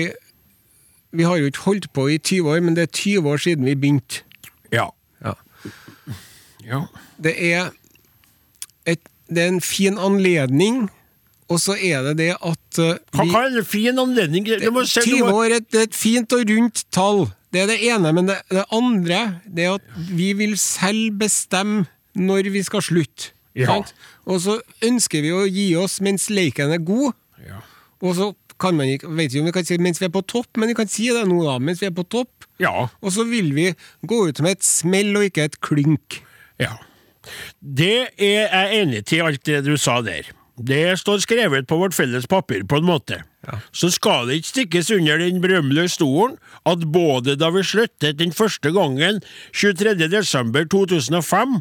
Vi 1.16 1.24
har 1.26 1.40
jo 1.40 1.48
ikke 1.50 1.64
holdt 1.64 1.88
på 1.96 2.04
i 2.12 2.18
20 2.18 2.50
år, 2.52 2.60
men 2.62 2.76
det 2.76 2.84
er 2.86 2.92
20 2.92 3.30
år 3.30 3.40
siden 3.40 3.64
vi 3.64 3.74
begynte. 3.74 4.20
Ja. 4.70 4.90
Ja. 5.24 5.32
ja. 6.66 6.80
Det 7.16 7.32
er, 7.40 7.70
et, 8.84 9.00
det 9.30 9.42
er 9.42 9.48
en 9.54 9.62
fin 9.64 9.96
anledning, 9.98 10.90
og 11.48 11.62
så 11.62 11.78
er 11.80 12.04
det 12.10 12.18
det 12.20 12.30
at 12.36 12.82
uh, 12.82 12.92
vi, 13.16 13.30
hva 13.32 13.46
er 13.46 13.56
en 13.62 13.64
fin 13.64 13.98
anledning? 13.98 14.44
Det, 14.44 14.70
må 14.74 14.84
se, 14.84 15.06
20 15.08 15.32
år 15.32 15.44
er 15.46 15.58
et, 15.62 15.80
et 15.86 15.96
fint 15.96 16.36
og 16.36 16.44
rundt 16.52 16.84
tall. 16.92 17.24
Det 17.54 17.64
er 17.64 17.72
det 17.72 17.80
ene. 17.88 18.12
Men 18.12 18.28
det, 18.28 18.40
det 18.52 18.66
andre 18.74 19.20
det 19.48 19.64
er 19.64 19.78
at 19.80 20.00
vi 20.12 20.34
vil 20.36 20.58
selv 20.60 21.16
bestemme 21.22 21.86
når 22.16 22.50
vi 22.54 22.64
skal 22.66 22.84
slutte. 22.84 23.32
Ja. 23.56 23.78
Og 24.28 24.40
så 24.44 24.58
ønsker 24.84 25.22
vi 25.24 25.30
å 25.32 25.46
gi 25.48 25.70
oss 25.80 26.00
mens 26.04 26.28
leiken 26.32 26.74
er 26.74 26.82
god. 26.84 27.14
Ja. 27.40 27.62
Og 28.04 28.16
så 28.18 28.32
kan 28.60 28.76
man 28.76 28.88
ikke, 28.88 29.08
vet 29.16 29.32
ikke 29.32 29.44
om 29.44 29.48
vi 29.50 29.54
kan 29.56 29.68
si 29.68 29.78
mens 29.80 30.00
vi 30.00 30.08
er 30.08 30.12
på 30.12 30.24
topp, 30.28 30.48
men 30.60 30.70
vi 30.72 30.76
kan 30.76 30.88
si 30.88 31.08
det 31.12 31.26
nå, 31.28 31.38
da. 31.44 31.56
Mens 31.60 31.80
vi 31.80 31.88
er 31.88 31.94
på 31.96 32.04
topp. 32.08 32.48
ja. 32.62 32.88
Og 33.00 33.12
så 33.12 33.24
vil 33.28 33.52
vi 33.56 33.70
gå 34.04 34.20
ut 34.28 34.40
med 34.44 34.56
et 34.56 34.64
smell 34.64 35.16
og 35.16 35.28
ikke 35.28 35.48
et 35.50 35.60
klynk. 35.64 36.20
Ja. 36.60 36.76
Det 37.60 38.08
er 38.22 38.46
jeg 38.46 38.82
enig 38.82 39.04
til, 39.10 39.24
alt 39.26 39.42
det 39.48 39.64
du 39.66 39.74
sa 39.80 39.98
der. 40.04 40.28
Det 40.56 40.98
står 41.00 41.20
skrevet 41.24 41.66
på 41.68 41.76
vårt 41.76 41.96
felles 41.96 42.28
papir, 42.30 42.62
på 42.64 42.78
en 42.80 42.86
måte. 42.88 43.20
Så 43.72 43.90
skal 43.94 44.26
det 44.28 44.40
ikke 44.40 44.48
stikkes 44.48 44.90
under 44.96 45.18
den 45.22 45.40
berømmelige 45.42 45.88
stolen 45.96 46.36
at 46.66 46.86
både 46.92 47.36
da 47.38 47.50
vi 47.54 47.62
sluttet 47.66 48.18
den 48.18 48.32
første 48.32 48.72
gangen 48.74 49.20
23. 49.54 49.94
desember 50.10 50.64
2005, 50.64 51.60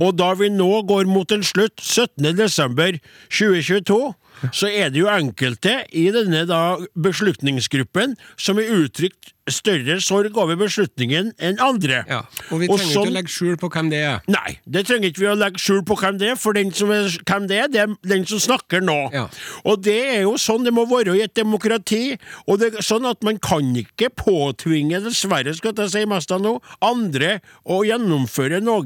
og 0.00 0.18
da 0.18 0.32
vi 0.38 0.48
nå 0.52 0.82
går 0.88 1.08
mot 1.10 1.32
en 1.32 1.42
slutt 1.46 1.80
17. 1.80 2.36
desember 2.36 2.98
2022, 3.30 4.12
så 4.52 4.66
er 4.66 4.90
det 4.90 4.98
jo 5.02 5.10
enkelte 5.12 5.82
i 5.92 6.08
denne 6.14 6.44
da 6.48 6.76
beslutningsgruppen 6.98 8.16
som 8.36 8.58
har 8.58 8.72
uttrykt 8.82 9.31
større 9.50 9.98
sorg 10.00 10.36
over 10.38 10.56
beslutningen 10.60 11.32
enn 11.42 11.58
andre. 11.62 12.04
Ja. 12.08 12.20
Og 12.50 12.60
vi 12.60 12.68
Og 12.68 12.78
trenger 12.78 12.92
sånn- 12.94 13.06
ikke 13.06 13.12
å 13.12 13.16
legge 13.16 13.32
skjul 13.32 13.56
på 13.58 13.70
hvem 13.70 13.90
det 13.90 13.98
er. 13.98 14.20
Nei, 14.28 14.58
det 14.70 14.86
trenger 14.86 15.10
ikke 15.10 15.22
vi 15.24 15.30
å 15.32 15.38
legge 15.38 15.58
skjul 15.58 15.82
på 15.82 15.96
hvem 15.98 16.18
det 16.18 16.28
er, 16.30 16.36
for 16.36 16.52
den 16.52 16.70
som 16.72 16.90
er, 16.90 17.08
hvem 17.26 17.48
det 17.48 17.58
er, 17.58 17.68
det 17.68 17.80
er 17.80 17.96
den 18.06 18.26
som 18.26 18.38
snakker 18.38 18.80
nå. 18.80 19.12
Ja. 19.12 19.28
Og 19.64 19.82
det 19.82 19.98
er 20.16 20.22
jo 20.22 20.34
sånn 20.34 20.64
det 20.64 20.72
må 20.72 20.86
være 20.86 21.16
i 21.18 21.22
et 21.22 21.34
demokrati, 21.34 22.18
og 22.46 22.60
det 22.60 22.74
er 22.74 22.82
sånn 22.82 23.08
at 23.08 23.22
man 23.22 23.38
kan 23.38 23.74
ikke 23.74 24.10
påtvinge, 24.14 25.02
dessverre 25.02 25.54
skal 25.54 25.74
jeg 25.74 25.90
si 25.90 26.04
mest 26.06 26.30
av 26.30 26.40
nå, 26.40 26.60
andre 26.80 27.40
å 27.66 27.82
gjennomføre 27.82 28.62
noe 28.62 28.82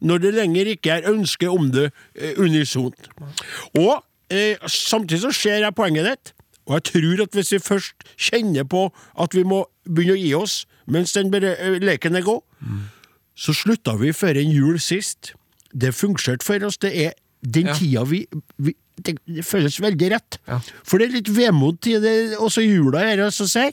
når 0.00 0.18
det 0.20 0.34
lenger 0.34 0.66
ikke 0.76 0.98
er 0.98 1.08
ønske 1.10 1.48
om 1.50 1.70
det 1.70 1.90
eh, 2.14 2.34
unisont. 2.36 3.08
Og 3.76 4.02
eh, 4.30 4.56
samtidig 4.66 5.22
så 5.22 5.32
ser 5.34 5.60
jeg 5.64 5.74
poenget 5.74 6.04
ditt, 6.04 6.32
og 6.68 6.76
jeg 6.76 6.84
tror 6.92 7.22
at 7.24 7.36
hvis 7.38 7.52
vi 7.54 7.60
først 7.64 8.08
kjenner 8.20 8.66
på 8.68 8.88
at 9.18 9.34
vi 9.36 9.42
må 9.48 9.64
begynne 9.88 10.16
å 10.16 10.20
gi 10.20 10.34
oss 10.38 10.60
mens 10.86 11.12
den 11.16 11.32
eh, 11.34 11.78
leken 11.82 12.16
er 12.16 12.24
god, 12.26 12.42
så 13.38 13.54
slutta 13.54 13.96
vi 14.00 14.12
før 14.16 14.38
en 14.40 14.50
jul 14.50 14.78
sist. 14.82 15.32
det 15.74 15.92
fungerte 15.94 16.44
for 16.46 16.64
oss. 16.64 16.78
Det 16.80 16.94
er 16.96 17.12
den 17.44 17.66
Ja. 17.66 17.74
tida 17.74 18.04
vi, 18.08 18.26
vi 18.58 18.72
det, 19.04 19.18
det 19.28 19.44
føles 19.46 19.76
veldig 19.80 20.10
rett. 20.10 20.38
Ja. 20.48 20.56
For 20.82 20.98
det 20.98 21.06
er 21.08 21.12
litt 21.18 21.28
vemod 21.30 21.86
i 21.86 21.98
det, 22.02 22.14
også 22.40 22.64
jula 22.64 22.98
her, 23.04 23.20
altså, 23.22 23.46
sier. 23.46 23.70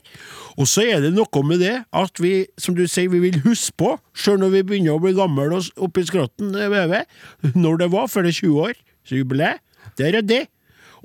Og 0.60 0.68
så 0.70 0.84
er 0.86 1.02
det 1.02 1.14
noe 1.16 1.42
med 1.48 1.64
det 1.64 1.86
at 1.96 2.20
vi, 2.22 2.46
som 2.62 2.76
du 2.78 2.84
sier, 2.86 3.10
vi 3.10 3.24
vil 3.24 3.40
huske 3.48 3.74
på, 3.80 3.96
sjøl 4.14 4.38
når 4.44 4.52
vi 4.54 4.62
begynner 4.70 4.94
å 4.94 5.02
bli 5.02 5.16
gamle 5.18 5.62
oppi 5.82 6.04
skrotten, 6.06 6.54
eh, 6.54 7.06
når 7.56 7.78
det 7.82 7.90
var, 7.96 8.08
før 8.12 8.28
det 8.28 8.36
er 8.36 8.42
20 8.44 8.62
år, 8.68 8.76
så 9.08 9.18
jubileet, 9.18 9.64
der 9.98 10.20
er 10.20 10.22
det. 10.22 10.44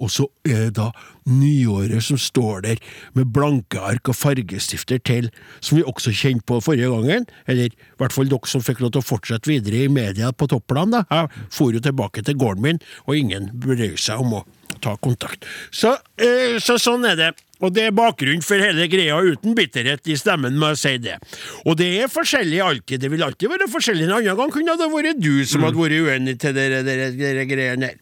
Og 0.01 0.13
så 0.13 0.27
er 0.49 0.69
det 0.69 0.77
da 0.81 0.91
nyåret 1.31 2.05
som 2.05 2.19
står 2.21 2.65
der 2.67 2.81
med 3.17 3.33
blanke 3.35 3.81
ark 3.81 4.11
og 4.11 4.17
fargestifter 4.17 5.01
til, 5.05 5.31
som 5.61 5.79
vi 5.79 5.87
også 5.87 6.15
kjente 6.17 6.47
på 6.49 6.61
forrige 6.65 6.91
gangen, 6.91 7.29
eller 7.47 7.71
i 7.71 8.01
hvert 8.01 8.17
fall 8.17 8.31
dere 8.31 8.51
som 8.51 8.65
fikk 8.65 8.83
lov 8.85 8.95
til 8.95 9.05
å 9.05 9.11
fortsette 9.11 9.51
videre 9.51 9.85
i 9.85 9.93
media 9.93 10.33
på 10.33 10.49
topplan. 10.51 10.97
da. 10.97 11.05
Jeg 11.11 11.29
for 11.51 11.73
jo 11.73 11.81
tilbake 11.81 12.25
til 12.25 12.39
gården 12.41 12.63
min, 12.63 12.83
og 13.07 13.17
ingen 13.17 13.51
brød 13.55 13.99
seg 14.01 14.25
om 14.25 14.41
å 14.41 14.47
ta 14.81 14.97
kontakt. 14.97 15.45
Så, 15.71 15.97
eh, 16.17 16.59
så 16.59 16.79
sånn 16.81 17.05
er 17.05 17.17
det. 17.17 17.31
Og 17.61 17.75
det 17.77 17.91
er 17.91 17.93
bakgrunnen 17.93 18.45
for 18.45 18.57
hele 18.57 18.87
greia, 18.89 19.19
uten 19.21 19.55
bitterhet 19.57 20.07
i 20.09 20.17
stemmen, 20.17 20.57
må 20.57 20.73
jeg 20.73 20.81
si 20.81 20.93
det. 21.05 21.19
Og 21.69 21.77
det 21.77 21.91
er 22.01 22.13
forskjellig 22.13 22.63
alltid, 22.65 23.03
det 23.03 23.11
vil 23.13 23.25
alltid 23.27 23.53
være 23.53 23.69
forskjellig. 23.69 24.07
En 24.09 24.17
annen 24.17 24.39
gang 24.39 24.55
kunne 24.55 24.77
det 24.81 24.89
vært 24.95 25.21
du 25.21 25.45
som 25.45 25.67
hadde 25.67 25.77
vært 25.77 26.07
uenig 26.09 26.39
til 26.41 26.57
dere, 26.57 27.45
greiene 27.51 27.93
her. 27.93 27.99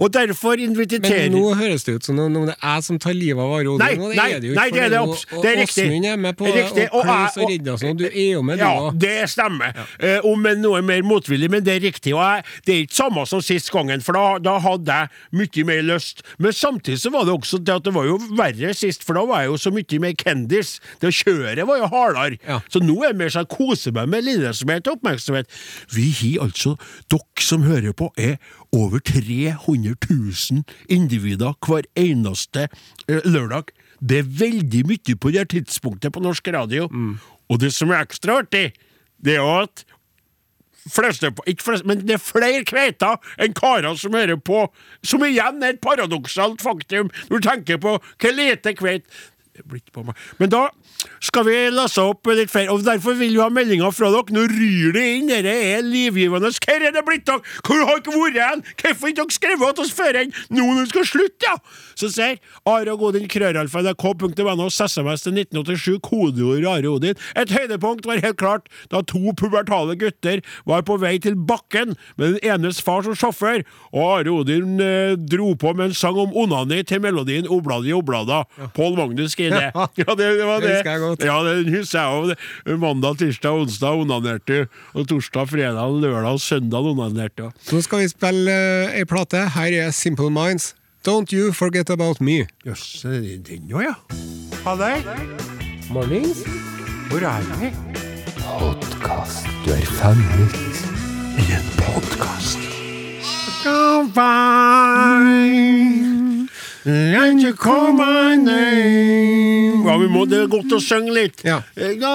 Og 0.00 0.08
derfor 0.12 0.56
inviterer 0.56 1.28
Men 1.28 1.34
nå 1.36 1.54
høres 1.58 1.84
det 1.84 1.94
ut 1.98 2.06
som 2.06 2.18
om 2.18 2.32
det 2.48 2.54
er 2.56 2.74
jeg 2.74 2.84
som 2.86 2.98
tar 2.98 3.12
livet 3.12 3.42
av 3.42 3.50
Are 3.52 3.68
Odin. 3.68 3.78
Nei, 3.84 3.90
og 4.00 4.10
det 4.10 4.16
nei, 4.16 4.28
er 4.32 4.40
det 4.40 4.54
nei, 4.56 4.68
det 4.70 4.86
det 4.90 5.00
jo- 5.00 5.36
og 5.36 5.42
det 5.44 5.50
er 5.50 5.58
riktig. 5.60 5.84
Åsmund 5.90 6.06
er 6.06 6.16
med 6.16 6.36
på 6.38 6.46
Riktig, 6.46 6.60
og 6.60 6.70
jeg- 6.70 6.90
og 6.90 7.40
og- 7.40 7.90
og 7.90 7.98
du 7.98 8.04
er 8.06 8.32
jo 8.32 8.42
med, 8.42 8.58
du 8.58 8.64
Ja, 8.64 8.90
det 8.96 9.28
stemmer. 9.30 9.74
Eh, 10.00 10.20
om 10.24 10.46
enn 10.46 10.62
noe 10.62 10.80
mer 10.82 11.02
motvillig, 11.02 11.50
men 11.50 11.62
det 11.62 11.76
er 11.76 11.86
riktig. 11.86 12.14
Og 12.14 12.20
jeg, 12.22 12.44
det 12.64 12.74
er 12.74 12.86
ikke 12.86 12.94
samme 12.96 13.26
som 13.26 13.40
sist 13.40 13.70
gangen, 13.70 14.00
for 14.00 14.12
da, 14.12 14.38
da 14.38 14.58
hadde 14.58 14.86
jeg 14.86 15.08
mye 15.32 15.64
mer 15.64 15.82
lyst. 15.82 16.22
Men 16.38 16.52
samtidig 16.52 16.98
så 17.00 17.10
var 17.12 17.24
det 17.24 17.34
også 17.34 17.62
det 17.62 17.74
at 17.74 17.82
det 17.84 17.92
var 17.94 18.04
jo 18.04 18.18
verre 18.36 18.74
sist, 18.74 19.04
for 19.04 19.12
da 19.14 19.24
var 19.24 19.40
jeg 19.42 19.50
jo 19.50 19.56
så 19.56 19.70
mye 19.72 20.00
mer 20.00 20.12
kendis. 20.14 20.80
Det 21.00 21.12
kjøret 21.12 21.66
var 21.66 21.76
jo 21.78 21.86
hardere. 21.86 22.38
Ja. 22.48 22.60
Så 22.70 22.80
nå 22.80 23.02
er 23.04 23.12
det 23.12 23.16
mer 23.18 23.28
sånn 23.28 23.46
kose 23.48 23.92
meg 23.92 24.08
med 24.08 24.24
lillesamhet 24.24 24.86
og 24.88 24.98
oppmerksomhet. 25.02 25.46
Vi 25.92 26.10
har 26.10 26.46
altså, 26.46 26.78
dere 27.10 27.20
som 27.40 27.62
hører 27.62 27.92
på, 27.92 28.10
er 28.16 28.38
over 28.72 28.98
300 28.98 29.94
000 30.10 30.64
individer 30.88 31.54
hver 31.66 31.88
eneste 31.98 32.68
eh, 33.08 33.24
lørdag. 33.24 33.72
Det 34.00 34.18
er 34.22 34.28
veldig 34.40 34.84
mye 34.88 35.16
på 35.20 35.32
det 35.34 35.48
tidspunktet 35.52 36.12
på 36.12 36.22
norsk 36.24 36.48
radio. 36.54 36.86
Og 37.50 37.60
det 37.60 37.72
som 37.74 37.90
er 37.90 38.04
ekstra 38.04 38.40
artig, 38.40 38.70
det 39.20 39.36
er 39.36 39.48
at 39.62 39.84
fleste, 40.88 41.32
ikke 41.46 41.62
fleste, 41.62 41.86
men 41.86 42.00
det 42.06 42.16
er 42.16 42.22
flere 42.22 42.64
kveiter 42.64 43.18
enn 43.42 43.56
karer 43.56 43.98
som 44.00 44.16
hører 44.16 44.38
på, 44.40 44.62
som 45.04 45.24
igjen 45.26 45.60
er 45.62 45.74
et 45.74 45.82
paradoksalt 45.84 46.62
faktum 46.64 47.10
når 47.28 47.36
du 47.42 47.48
tenker 47.48 47.82
på 47.82 47.98
hvor 48.00 48.36
lite 48.36 48.74
kveit 48.78 49.04
blitt 49.68 49.90
på 49.94 50.04
meg. 50.06 50.18
Men 50.40 50.52
da 50.52 50.66
skal 51.24 51.46
vi 51.48 51.56
lese 51.74 52.02
opp 52.02 52.28
litt 52.30 52.52
flere, 52.52 52.72
og 52.74 52.84
derfor 52.86 53.16
vil 53.18 53.34
vi 53.34 53.42
ha 53.42 53.48
meldinger 53.52 53.92
fra 53.94 54.10
dere. 54.12 54.34
Nå 54.34 54.46
ryr 54.50 54.94
det 54.96 55.06
inn, 55.16 55.30
dette 55.30 55.52
er 55.52 55.84
livgivende. 55.86 56.52
Hvor 56.60 56.86
er 56.86 56.94
det 56.94 57.04
blitt 57.06 57.30
av? 57.32 57.44
Hvor 57.66 57.84
har 57.88 58.02
dere 58.04 58.22
vært 58.24 58.40
hen? 58.40 58.64
Hvorfor 58.82 59.10
ikke 59.12 59.22
dere 59.22 59.36
skrevet 59.36 59.78
til 59.78 59.86
oss 59.86 59.94
før 59.96 60.20
enn 60.22 60.34
nå 60.50 60.66
når 60.66 60.82
vi 60.84 60.92
skal 60.92 61.08
slutte, 61.08 61.50
ja? 61.50 61.56
Så 62.00 62.08
sier 62.12 62.38
Are 62.68 62.94
og 62.94 63.02
Odin 63.10 63.28
krøralfa 63.30 63.82
nrk.no, 63.84 64.68
SMS 64.70 65.24
til 65.26 65.36
1987, 65.36 65.98
kodeord 66.04 66.66
Are 66.70 66.92
Odin. 66.92 67.18
Et 67.38 67.52
høydepunkt 67.54 68.08
var 68.08 68.22
helt 68.24 68.38
klart 68.40 68.70
da 68.92 69.02
to 69.06 69.34
pubertale 69.36 69.96
gutter 70.00 70.42
var 70.68 70.84
på 70.86 70.96
vei 71.00 71.16
til 71.22 71.36
bakken 71.36 71.96
med 72.16 72.36
den 72.36 72.54
enes 72.54 72.80
far 72.84 73.04
som 73.06 73.16
sjåfør, 73.18 73.64
og 73.92 74.04
Are 74.06 74.34
Odin 74.34 74.80
eh, 74.84 75.16
dro 75.20 75.52
på 75.58 75.74
med 75.76 75.90
en 75.90 75.96
sang 75.96 76.18
om 76.20 76.34
onani 76.36 76.82
til 76.86 77.02
melodien 77.04 77.48
Obladi 77.50 77.94
Oblada. 77.96 78.42
Pål 78.76 78.96
Magnus 78.98 79.34
skrev 79.36 79.49
det. 79.50 79.70
Ja. 80.00 80.14
Det, 80.14 80.26
det 80.38 80.46
var 80.48 80.60
Det 80.60 80.68
det. 80.68 80.74
husker 80.76 80.90
jeg 80.90 81.00
godt. 81.04 81.24
Ja, 81.28 81.36
det 81.46 81.74
husker 81.74 81.98
jeg 81.98 82.08
òg. 82.16 82.78
Mandag, 82.80 83.18
tirsdag, 83.20 83.60
onsdag 83.64 84.00
onanerte, 84.04 84.60
og 84.94 85.08
torsdag, 85.10 85.48
fredag, 85.50 85.96
lørdag 86.02 86.32
og 86.38 86.40
søndag 86.40 86.90
onanerte. 86.94 87.50
Nå 87.72 87.80
skal 87.84 88.04
vi 88.04 88.08
spille 88.12 88.50
uh, 88.54 88.94
ei 88.98 89.04
plate. 89.08 89.44
Her 89.56 89.78
er 89.86 89.90
Simple 89.96 90.30
Minds. 90.30 90.74
Don't 91.06 91.32
you 91.32 91.52
forget 91.56 91.88
about 91.90 92.20
me. 92.20 92.42
Jøss, 92.66 93.02
det 93.06 93.46
den 93.48 93.70
òg, 93.72 93.86
ja? 93.88 93.94
Halløy, 94.66 95.00
Mornings. 95.90 96.42
hvor 97.08 97.24
er 97.24 97.40
vi? 97.62 97.70
Podkast. 98.44 99.46
Du 99.64 99.70
er 99.72 99.86
fanget 99.96 100.60
I 101.40 101.46
en 101.56 101.70
podkast. 101.80 102.58
Go 103.64 104.04
by 106.84 107.40
you 107.40 107.52
call 107.54 107.92
my 107.92 108.36
name 108.36 109.84
Ja, 109.84 109.96
vi 110.00 110.08
må, 110.08 110.24
det 110.28 110.38
er 110.44 110.50
godt 110.50 110.72
å 110.72 110.80
synge 110.80 111.12
litt. 111.12 111.42
Ja. 111.44 111.60
Go 111.76 112.12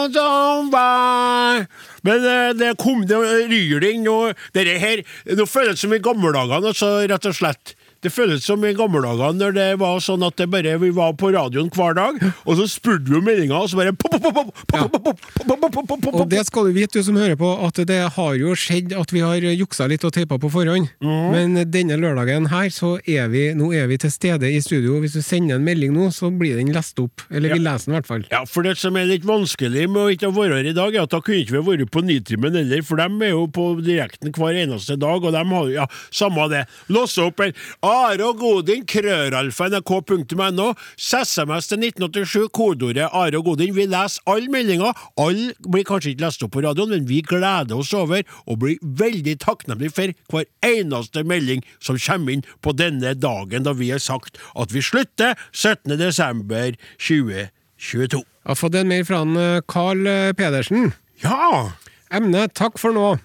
Men 2.05 2.25
eh, 2.29 2.51
det 2.57 2.71
kom 2.81 3.05
det 3.05 3.19
ryr 3.49 3.81
det 3.83 3.91
inn, 3.93 4.05
noe 4.05 4.33
dette 4.55 4.77
her 4.81 5.03
Det 5.25 5.47
føles 5.49 5.81
som 5.81 5.93
i 5.93 6.01
gamle 6.01 6.33
dager, 6.33 6.65
altså, 6.65 6.91
rett 7.09 7.29
og 7.29 7.37
slett. 7.37 7.75
Det 8.05 8.11
føles 8.13 8.43
som 8.45 8.61
i 8.61 8.73
gamle 8.77 9.01
dager 9.01 9.33
når 9.33 9.53
det 9.55 9.67
var 9.81 9.97
sånn 10.03 10.21
at 10.27 10.35
det 10.37 10.45
bare, 10.53 10.75
vi 10.81 10.91
var 10.93 11.15
på 11.17 11.31
radioen 11.33 11.71
hver 11.73 11.95
dag, 11.97 12.19
og 12.45 12.59
så 12.59 12.67
spurte 12.69 13.09
vi 13.09 13.17
om 13.17 13.25
meldinga, 13.25 13.57
og 13.57 13.71
så 13.71 13.79
bare 13.79 13.95
pop, 13.97 14.13
pop, 14.21 14.35
pop, 14.69 15.77
pop, 15.89 16.05
Og 16.13 16.27
det 16.29 16.43
skal 16.45 16.67
du 16.69 16.75
vite, 16.75 16.99
du 16.99 17.07
som 17.07 17.17
hører 17.17 17.37
på, 17.39 17.49
at 17.65 17.79
det 17.89 17.97
har 18.13 18.35
jo 18.37 18.53
skjedd 18.59 18.93
at 18.93 19.13
vi 19.13 19.23
har 19.25 19.41
juksa 19.55 19.87
litt 19.89 20.05
og 20.05 20.13
teipa 20.13 20.37
på 20.41 20.51
forhånd. 20.53 20.91
Men 21.01 21.57
denne 21.73 21.97
lørdagen 21.97 22.49
her, 22.51 22.69
så 22.73 22.95
er 23.09 23.31
vi, 23.33 23.47
nå 23.57 23.71
er 23.73 23.89
vi 23.89 23.97
til 24.01 24.13
stede 24.13 24.51
i 24.53 24.61
studio. 24.63 24.99
Hvis 25.01 25.17
du 25.17 25.23
sender 25.25 25.57
en 25.57 25.65
melding 25.65 25.95
nå, 25.95 26.11
så 26.13 26.29
blir 26.29 26.59
den 26.59 26.69
lest 26.75 26.99
opp. 27.01 27.25
Eller 27.31 27.55
vi 27.55 27.63
leser 27.63 27.89
den 27.89 27.95
i 27.95 27.97
hvert 27.97 28.11
fall. 28.11 28.27
Ja, 28.29 28.43
for 28.49 28.67
det 28.67 28.75
som 28.81 28.97
er 29.01 29.09
litt 29.09 29.25
vanskelig 29.25 29.87
med 29.89 30.01
å 30.03 30.13
ikke 30.13 30.29
være 30.35 30.59
her 30.61 30.69
i 30.71 30.75
dag, 30.77 30.93
er 30.93 31.07
at 31.07 31.15
da 31.15 31.23
kunne 31.25 31.41
ikke 31.41 31.57
vi 31.57 31.63
vært 31.71 31.93
på 31.95 32.05
Nitimen 32.05 32.53
heller, 32.61 32.85
for 32.85 33.01
de 33.01 33.09
er 33.25 33.33
jo 33.33 33.47
på 33.49 33.67
direkten 33.81 34.35
hver 34.35 34.61
eneste 34.61 34.99
dag, 35.01 35.25
og 35.25 35.33
de 35.33 35.41
har 35.41 35.69
jo, 35.71 35.73
ja, 35.73 35.89
samme 36.13 36.45
det. 36.53 36.65
Låse 36.93 37.25
opp 37.25 37.41
her. 37.41 37.55
Are 37.95 38.25
og 38.25 38.39
Godin, 38.41 38.83
krøralfa, 38.89 39.69
nrk.no, 39.71 40.65
SMS 40.99 41.69
til 41.69 41.83
1987, 41.85 42.49
kodeordet 42.55 43.07
Are 43.07 43.39
og 43.39 43.45
Godin. 43.47 43.71
Vi 43.77 43.85
leser 43.87 44.23
alle 44.31 44.51
meldinger. 44.51 44.97
Alle 45.21 45.53
blir 45.63 45.85
kanskje 45.87 46.11
ikke 46.11 46.25
lest 46.25 46.43
opp 46.43 46.51
på 46.57 46.63
radioen, 46.65 46.91
men 46.91 47.07
vi 47.07 47.21
gleder 47.23 47.77
oss 47.77 47.93
over 47.95 48.25
og 48.43 48.59
blir 48.63 48.81
veldig 48.83 49.37
takknemlige 49.45 49.95
for 49.95 50.15
hver 50.33 50.49
eneste 50.67 51.23
melding 51.23 51.63
som 51.79 51.99
kommer 52.01 52.35
inn 52.35 52.43
på 52.65 52.75
denne 52.75 53.15
dagen 53.15 53.63
da 53.67 53.75
vi 53.77 53.93
har 53.93 54.03
sagt 54.03 54.41
at 54.59 54.75
vi 54.75 54.83
slutter 54.83 55.39
17. 55.53 55.95
desember 56.01 56.75
2022. 56.99 58.25
Jeg 58.25 58.51
har 58.51 58.59
fått 58.59 58.75
en 58.81 58.91
mail 58.91 59.07
fra 59.07 59.23
han, 59.23 59.39
eh, 59.39 59.63
Carl 59.71 60.03
eh, 60.07 60.33
Pedersen. 60.35 60.91
Ja, 61.23 61.71
Emne 62.11 62.49
'Takk 62.51 62.77
for 62.81 62.91
nå'. 62.91 63.19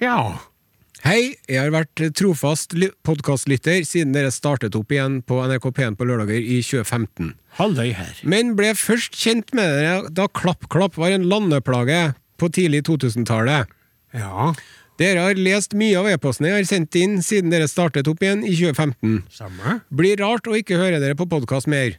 ja. 0.00 0.51
Hei, 1.02 1.34
jeg 1.50 1.58
har 1.58 1.72
vært 1.74 1.98
trofast 2.14 2.76
ly- 2.78 2.92
podkastlytter 3.02 3.80
siden 3.86 4.12
dere 4.14 4.30
startet 4.30 4.76
opp 4.78 4.92
igjen 4.94 5.16
på 5.26 5.40
NRK 5.48 5.64
P1 5.74 5.96
på 5.98 6.06
lørdager 6.06 6.38
i 6.38 6.60
2015. 6.62 7.32
Halløy 7.58 7.88
her. 7.98 8.12
Men 8.22 8.52
ble 8.58 8.70
først 8.78 9.16
kjent 9.18 9.50
med 9.58 9.66
dere 9.80 10.12
da 10.14 10.28
Klapp 10.30 10.68
Klapp 10.70 11.00
var 11.02 11.10
en 11.16 11.26
landeplage 11.26 12.12
på 12.38 12.52
tidlig 12.54 12.84
2000-tallet. 12.90 13.66
Ja, 14.14 14.52
Dere 15.00 15.22
har 15.24 15.38
lest 15.40 15.72
mye 15.74 15.96
av 15.98 16.06
e-postene 16.06 16.50
jeg 16.52 16.58
har 16.60 16.66
sendt 16.68 16.96
inn 17.00 17.14
siden 17.24 17.50
dere 17.50 17.66
startet 17.66 18.06
opp 18.06 18.20
igjen 18.22 18.44
i 18.46 18.52
2015. 18.54 19.22
samme. 19.32 19.78
Blir 19.90 20.20
rart 20.20 20.46
å 20.46 20.54
ikke 20.54 20.78
høre 20.78 21.00
dere 21.02 21.16
på 21.18 21.26
podkast 21.26 21.66
mer. 21.66 21.96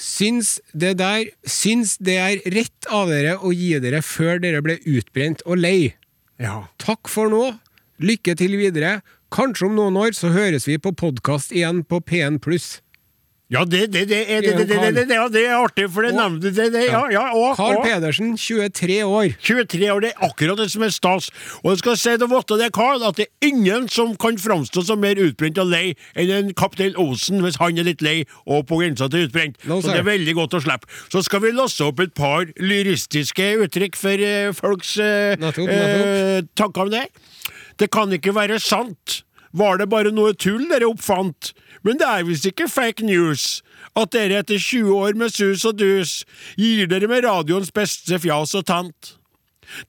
Syns 0.00 0.54
det 0.72 0.94
der 1.02 1.26
Syns 1.44 1.98
det 2.00 2.14
er 2.16 2.38
rett 2.54 2.86
av 2.88 3.10
dere 3.12 3.34
å 3.44 3.50
gi 3.52 3.74
dere 3.82 4.00
før 4.00 4.40
dere 4.40 4.62
ble 4.64 4.78
utbrent 4.88 5.42
og 5.44 5.60
lei. 5.60 5.90
Ja. 6.40 6.62
Takk 6.80 7.10
for 7.12 7.28
nå. 7.28 7.50
Lykke 8.00 8.32
til 8.34 8.56
videre. 8.56 9.00
Kanskje 9.28 9.66
om 9.68 9.74
noen 9.76 9.98
år 10.00 10.14
så 10.16 10.32
høres 10.32 10.64
vi 10.64 10.78
på 10.80 10.94
podkast 10.96 11.52
igjen 11.52 11.82
på 11.84 12.00
P1 12.00 12.40
pluss. 12.40 12.78
Ja, 13.50 13.64
det, 13.66 13.88
det, 13.92 14.04
det, 14.08 14.18
er, 14.30 14.44
det, 14.46 15.40
er 15.42 15.56
artig, 15.56 15.88
for 15.90 16.06
det 16.06 16.12
nevnte 16.14 16.52
det, 16.54 16.68
det, 16.70 16.84
ja, 16.86 17.00
ja, 17.10 17.24
og, 17.34 17.56
Carl 17.58 17.80
Pedersen, 17.82 18.36
23 18.38 19.00
år. 19.02 19.32
23 19.42 19.88
år, 19.90 20.04
det 20.04 20.12
er 20.12 20.28
akkurat 20.28 20.60
det 20.62 20.68
som 20.70 20.84
er 20.86 20.92
stas. 20.94 21.32
Og 21.64 21.72
jeg 21.72 21.80
skal 21.82 21.98
si 21.98 22.14
det 22.22 22.28
votte 22.30 22.60
det, 22.60 22.70
Carl, 22.76 23.02
at 23.08 23.18
det 23.18 23.26
er 23.26 23.48
ingen 23.50 23.88
som 23.90 24.14
kan 24.22 24.38
framstå 24.38 24.84
som 24.86 25.02
mer 25.02 25.18
utbrent 25.18 25.58
og 25.58 25.66
lei 25.72 25.96
enn 26.14 26.30
en 26.36 26.54
kaptein 26.54 26.94
Osen 26.94 27.42
hvis 27.42 27.58
han 27.58 27.82
er 27.82 27.90
litt 27.90 28.06
lei 28.06 28.20
og 28.46 28.68
på 28.70 28.78
grensa 28.84 29.10
til 29.10 29.26
utbrent. 29.26 29.58
No, 29.66 29.82
så 29.82 29.90
det 29.90 30.04
er 30.04 30.08
veldig 30.12 30.36
godt 30.38 30.54
å 30.54 30.62
slippe. 30.62 30.86
Så 31.10 31.26
skal 31.26 31.42
vi 31.42 31.50
lasse 31.58 31.82
opp 31.82 32.00
et 32.06 32.14
par 32.14 32.46
lyristiske 32.62 33.50
uttrykk 33.66 33.98
for 33.98 34.30
uh, 34.30 34.54
folks 34.54 34.94
uh, 35.02 35.34
eh, 35.34 36.38
tanker 36.54 36.86
om 36.86 36.94
det. 36.94 37.08
Det 37.80 37.88
kan 37.88 38.12
ikke 38.12 38.34
være 38.36 38.60
sant. 38.60 39.22
Var 39.56 39.80
det 39.80 39.88
bare 39.90 40.12
noe 40.14 40.34
tull 40.36 40.66
dere 40.70 40.90
oppfant? 40.90 41.54
Men 41.82 41.98
det 41.98 42.06
er 42.06 42.26
visst 42.28 42.46
ikke 42.46 42.68
fake 42.70 43.06
news. 43.08 43.62
At 43.98 44.12
dere 44.14 44.42
etter 44.42 44.60
20 44.60 44.92
år 44.94 45.16
med 45.18 45.32
sus 45.32 45.64
og 45.64 45.80
dus 45.80 46.20
gir 46.60 46.90
dere 46.90 47.08
med 47.10 47.24
radioens 47.24 47.72
beste 47.74 48.20
fjas 48.20 48.54
og 48.58 48.68
tant. 48.68 49.16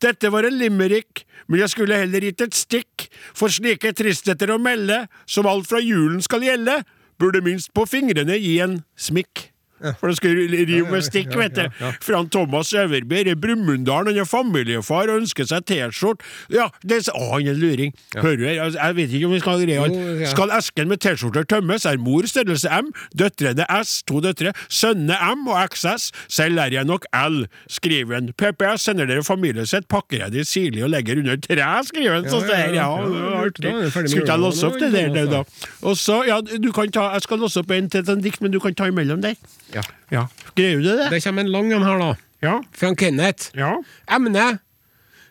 Dette 0.01 0.31
var 0.31 0.47
en 0.47 0.57
limerick, 0.57 1.25
men 1.49 1.59
jeg 1.61 1.73
skulle 1.73 1.99
heller 1.99 2.23
gitt 2.23 2.41
et 2.45 2.55
stikk, 2.55 3.07
for 3.33 3.51
slike 3.51 3.91
tristheter 3.97 4.53
å 4.53 4.59
melde, 4.61 5.03
som 5.25 5.49
alt 5.49 5.67
fra 5.69 5.81
julen 5.81 6.21
skal 6.23 6.45
gjelde, 6.45 6.83
burde 7.19 7.41
minst 7.43 7.73
på 7.75 7.85
fingrene 7.89 8.37
gi 8.39 8.59
en 8.63 8.81
smikk. 8.95 9.50
For 9.99 10.11
det 10.11 10.17
skulle 10.19 10.45
rive 10.67 10.89
med 10.91 11.05
stikk, 11.05 11.33
vet 11.37 11.57
du. 11.57 11.65
Han 12.11 12.29
Thomas 12.31 12.73
Øverbyr 12.73 13.31
i 13.31 13.35
Brumunddal, 13.35 14.09
han 14.11 14.19
er 14.21 14.27
familiefar 14.29 15.09
og 15.11 15.21
ønsker 15.23 15.47
seg 15.49 15.65
T-skjorte. 15.69 16.25
Ja, 16.53 16.67
det 16.83 17.01
er, 17.01 17.09
å, 17.15 17.31
han 17.35 17.49
er 17.49 17.57
luring. 17.59 17.95
Hører 18.15 18.39
du 18.39 18.45
her? 18.47 18.59
Jeg 18.75 18.97
vet 18.97 19.15
ikke 19.17 19.29
om 19.29 19.35
vi 19.35 19.41
skal 19.43 19.63
greie 19.65 19.85
alt. 19.85 20.25
Skal 20.31 20.53
esken 20.55 20.91
med 20.91 21.01
T-skjorter 21.03 21.47
tømmes, 21.49 21.85
er 21.89 22.01
mor 22.01 22.27
størrelse 22.29 22.71
M, 22.71 22.91
døtrene 23.17 23.65
S, 23.81 23.97
to 24.07 24.21
døtre, 24.23 24.53
sønnene 24.69 25.17
M 25.31 25.47
og 25.51 25.57
XS, 25.73 26.09
selv 26.31 26.61
er 26.61 26.75
jeg 26.77 26.87
nok 26.89 27.07
L, 27.17 27.43
skriver 27.71 28.19
han. 28.19 28.31
PPS 28.37 28.87
sender 28.89 29.09
dere 29.09 29.25
familien 29.25 29.67
sitt, 29.69 29.87
pakker 29.91 30.25
jeg 30.25 30.35
de 30.35 30.45
sirlig 30.47 30.85
og 30.85 30.93
legger 30.93 31.21
under 31.23 31.39
tre, 31.41 31.59
skriver 31.87 32.19
han. 32.19 32.29
Så 32.31 32.43
sier 32.45 32.77
ja, 32.77 32.87
det 33.01 33.15
var 33.15 33.31
er 33.31 33.39
artig. 33.47 33.65
det 33.65 33.91
Skulle 33.91 34.07
ikke 34.21 34.31
jeg 34.31 34.43
låse 34.45 34.67
opp 34.67 34.79
det 34.81 34.91
der, 34.93 35.25
da? 35.31 35.43
Og 35.81 35.97
så, 35.97 36.21
ja, 36.27 36.39
du 36.41 36.71
kan 36.75 36.91
ta, 36.93 37.09
jeg 37.15 37.25
skal 37.27 37.41
låse 37.41 37.61
opp 37.61 37.73
en 37.75 37.89
til 37.91 38.05
et 38.05 38.23
dikt, 38.23 38.41
men 38.41 38.53
du 38.53 38.59
kan 38.63 38.75
ta 38.77 38.89
imellom 38.91 39.23
der. 39.23 39.35
Ja. 39.75 39.83
Ja. 40.11 40.25
Greier 40.55 40.81
du 40.81 40.87
det? 40.89 41.09
Det 41.13 41.21
kommer 41.23 41.45
en 41.45 41.51
lang 41.51 41.71
en 41.71 41.85
her, 41.87 41.99
da. 42.01 42.11
Ja. 42.41 42.55
Fra 42.75 42.93
Kenneth. 42.97 43.51
Ja. 43.57 43.75
Emne 44.11 44.59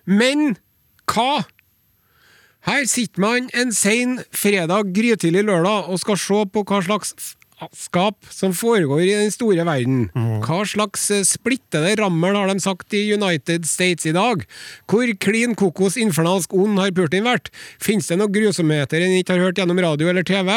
Men 0.07 0.57
hva? 1.11 1.45
Her 2.69 2.85
sitter 2.89 3.23
man 3.23 3.49
en 3.57 3.73
sein 3.73 4.19
fredag 4.37 4.93
grytidlig 4.95 5.45
lørdag 5.49 5.89
og 5.89 6.01
skal 6.03 6.19
se 6.21 6.41
på 6.53 6.65
hva 6.69 6.81
slags 6.85 7.15
f- 7.61 7.69
skap 7.87 8.17
som 8.33 8.53
foregår 8.57 9.03
i 9.05 9.15
den 9.19 9.31
store 9.35 9.65
verden. 9.69 10.09
Hva 10.45 10.61
slags 10.67 11.09
eh, 11.15 11.23
splittede 11.29 11.93
rammel 12.01 12.35
har 12.37 12.49
de 12.51 12.61
sagt 12.63 12.95
i 12.97 13.03
United 13.15 13.67
States 13.69 14.07
i 14.09 14.13
dag? 14.17 14.45
Hvor 14.91 15.11
klin 15.23 15.55
kokos 15.59 15.97
infernalsk 16.01 16.55
ond 16.57 16.79
har 16.81 16.91
Putin 16.97 17.27
vært? 17.29 17.51
Fins 17.83 18.09
det 18.11 18.19
noen 18.21 18.33
grusomheter 18.35 19.05
en 19.05 19.17
ikke 19.19 19.37
har 19.37 19.45
hørt 19.49 19.61
gjennom 19.61 19.81
radio 19.85 20.09
eller 20.11 20.25
TV? 20.27 20.51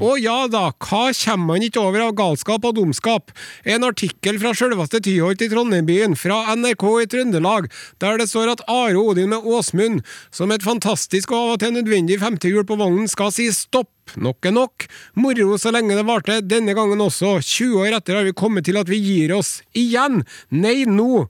Og 0.00 0.18
ja 0.22 0.46
da, 0.50 0.70
hva 0.72 1.04
kommer 1.14 1.46
man 1.54 1.66
ikke 1.66 1.80
over 1.82 2.06
av 2.08 2.14
galskap 2.18 2.64
og 2.68 2.76
dumskap? 2.80 3.30
En 3.64 3.86
artikkel 3.86 4.40
fra 4.42 4.52
sjølveste 4.56 5.00
Tyholt 5.06 5.42
i 5.44 5.50
Trondheimbyen, 5.52 6.16
fra 6.18 6.42
NRK 6.56 6.84
i 7.04 7.08
Trøndelag, 7.14 7.70
der 8.02 8.18
det 8.20 8.28
står 8.32 8.54
at 8.56 8.64
Are 8.70 8.98
Odin 9.00 9.30
med 9.32 9.46
Åsmund, 9.46 10.02
som 10.34 10.50
et 10.54 10.64
fantastisk 10.66 11.30
og 11.32 11.38
av 11.40 11.54
og 11.54 11.62
til 11.62 11.74
nødvendig 11.78 12.20
femtehjul 12.22 12.66
på 12.68 12.76
vognen, 12.80 13.08
skal 13.10 13.32
si 13.34 13.48
stopp. 13.54 13.88
Nok 14.16 14.46
er 14.48 14.54
nok. 14.56 14.86
Moro 15.14 15.58
så 15.60 15.72
lenge 15.74 15.98
det 15.98 16.06
varte, 16.08 16.40
denne 16.42 16.74
gangen 16.74 17.02
også. 17.04 17.38
20 17.44 17.82
år 17.84 17.98
etter 17.98 18.18
har 18.18 18.26
vi 18.26 18.36
kommet 18.36 18.66
til 18.66 18.80
at 18.80 18.90
vi 18.90 18.98
gir 19.02 19.36
oss. 19.36 19.60
Igjen! 19.76 20.24
Nei, 20.50 20.84
nå! 20.88 21.28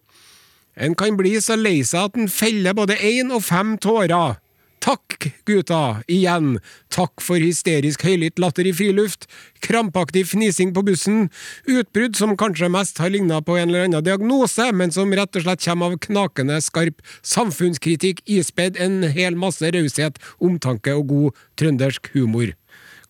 En 0.81 0.95
kan 0.97 1.17
bli 1.19 1.35
så 1.43 1.59
lei 1.59 1.81
seg 1.85 2.09
at 2.09 2.17
en 2.17 2.31
feller 2.31 2.77
både 2.77 2.97
én 2.97 3.35
og 3.35 3.45
fem 3.45 3.77
tårer. 3.83 4.39
Takk, 4.81 5.27
gutta, 5.45 6.01
igjen. 6.09 6.55
Takk 6.89 7.21
for 7.21 7.43
hysterisk 7.43 8.01
høylytt 8.07 8.41
latter 8.41 8.65
i 8.65 8.73
friluft, 8.73 9.27
krampaktig 9.61 10.23
fnising 10.31 10.73
på 10.73 10.85
bussen, 10.87 11.27
utbrudd 11.69 12.17
som 12.17 12.33
kanskje 12.41 12.71
mest 12.73 13.03
har 13.03 13.13
ligna 13.13 13.43
på 13.45 13.59
en 13.61 13.69
eller 13.69 13.91
annen 13.91 14.07
diagnose, 14.07 14.71
men 14.73 14.95
som 14.95 15.13
rett 15.13 15.37
og 15.37 15.45
slett 15.45 15.67
kommer 15.67 15.93
av 15.93 16.01
knakende 16.07 16.57
skarp 16.65 17.05
samfunnskritikk 17.21 18.25
ispedd 18.25 18.81
en 18.81 19.03
hel 19.05 19.37
masse 19.37 19.69
raushet, 19.77 20.17
omtanke 20.41 20.97
og 20.97 21.13
god 21.13 21.45
trøndersk 21.61 22.15
humor. 22.17 22.57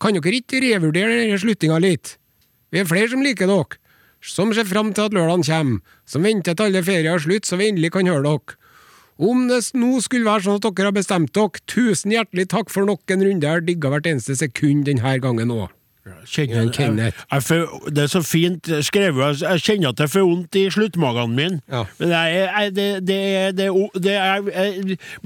Kan 0.01 0.17
dere 0.17 0.41
ikke 0.41 0.63
revurdere 0.65 1.23
denne 1.23 1.39
slutninga 1.41 1.79
litt? 1.83 2.17
Vi 2.73 2.81
er 2.81 2.89
flere 2.89 3.11
som 3.13 3.25
liker 3.25 3.51
dere 3.51 3.81
som 4.21 4.53
ser 4.53 4.69
fram 4.69 4.93
til 4.93 5.09
at 5.09 5.15
lørdagen 5.17 5.45
kommer, 5.47 5.81
som 6.05 6.25
venter 6.25 6.57
til 6.57 6.69
alle 6.69 6.83
ferier 6.85 7.15
er 7.15 7.23
slutt, 7.25 7.49
så 7.49 7.57
vi 7.57 7.71
endelig 7.71 7.93
kan 7.95 8.09
høre 8.09 8.25
dere. 8.27 8.57
Om 9.21 9.49
det 9.51 9.61
nå 9.77 9.99
skulle 10.01 10.29
være 10.29 10.47
sånn 10.47 10.61
at 10.61 10.69
dere 10.69 10.91
har 10.91 10.97
bestemt 10.97 11.35
dere, 11.37 11.65
tusen 11.69 12.15
hjertelig 12.15 12.49
takk 12.53 12.73
for 12.73 12.89
nok 12.89 13.13
en 13.13 13.25
runde, 13.27 13.47
jeg 13.47 13.61
har 13.61 13.65
digga 13.65 13.93
hvert 13.93 14.09
eneste 14.09 14.37
sekund 14.37 14.87
denne 14.89 15.17
gangen 15.21 15.53
òg. 15.57 15.69
Kjenner, 16.25 16.65
Ja, 16.65 16.71
Kenneth. 16.73 17.17
jeg, 17.31 17.43
jeg, 17.51 17.59
jeg, 17.61 17.93
det 17.95 18.03
er 18.03 18.09
så 18.09 18.21
fint 18.25 18.69
skrevet. 18.87 19.41
Jeg 19.43 19.61
kjenner 19.61 19.91
at 19.93 19.99
det 19.99 20.05
er 20.07 20.11
for 20.15 20.25
vondt 20.25 20.57
i 20.57 20.63
sluttmagen 20.73 21.35
min. 21.37 21.59
Ja. 21.69 21.83
Men, 21.99 22.15
det, 22.75 22.87
det, 23.07 23.19
det, 23.59 23.67
det 24.01 24.15
er 24.17 24.41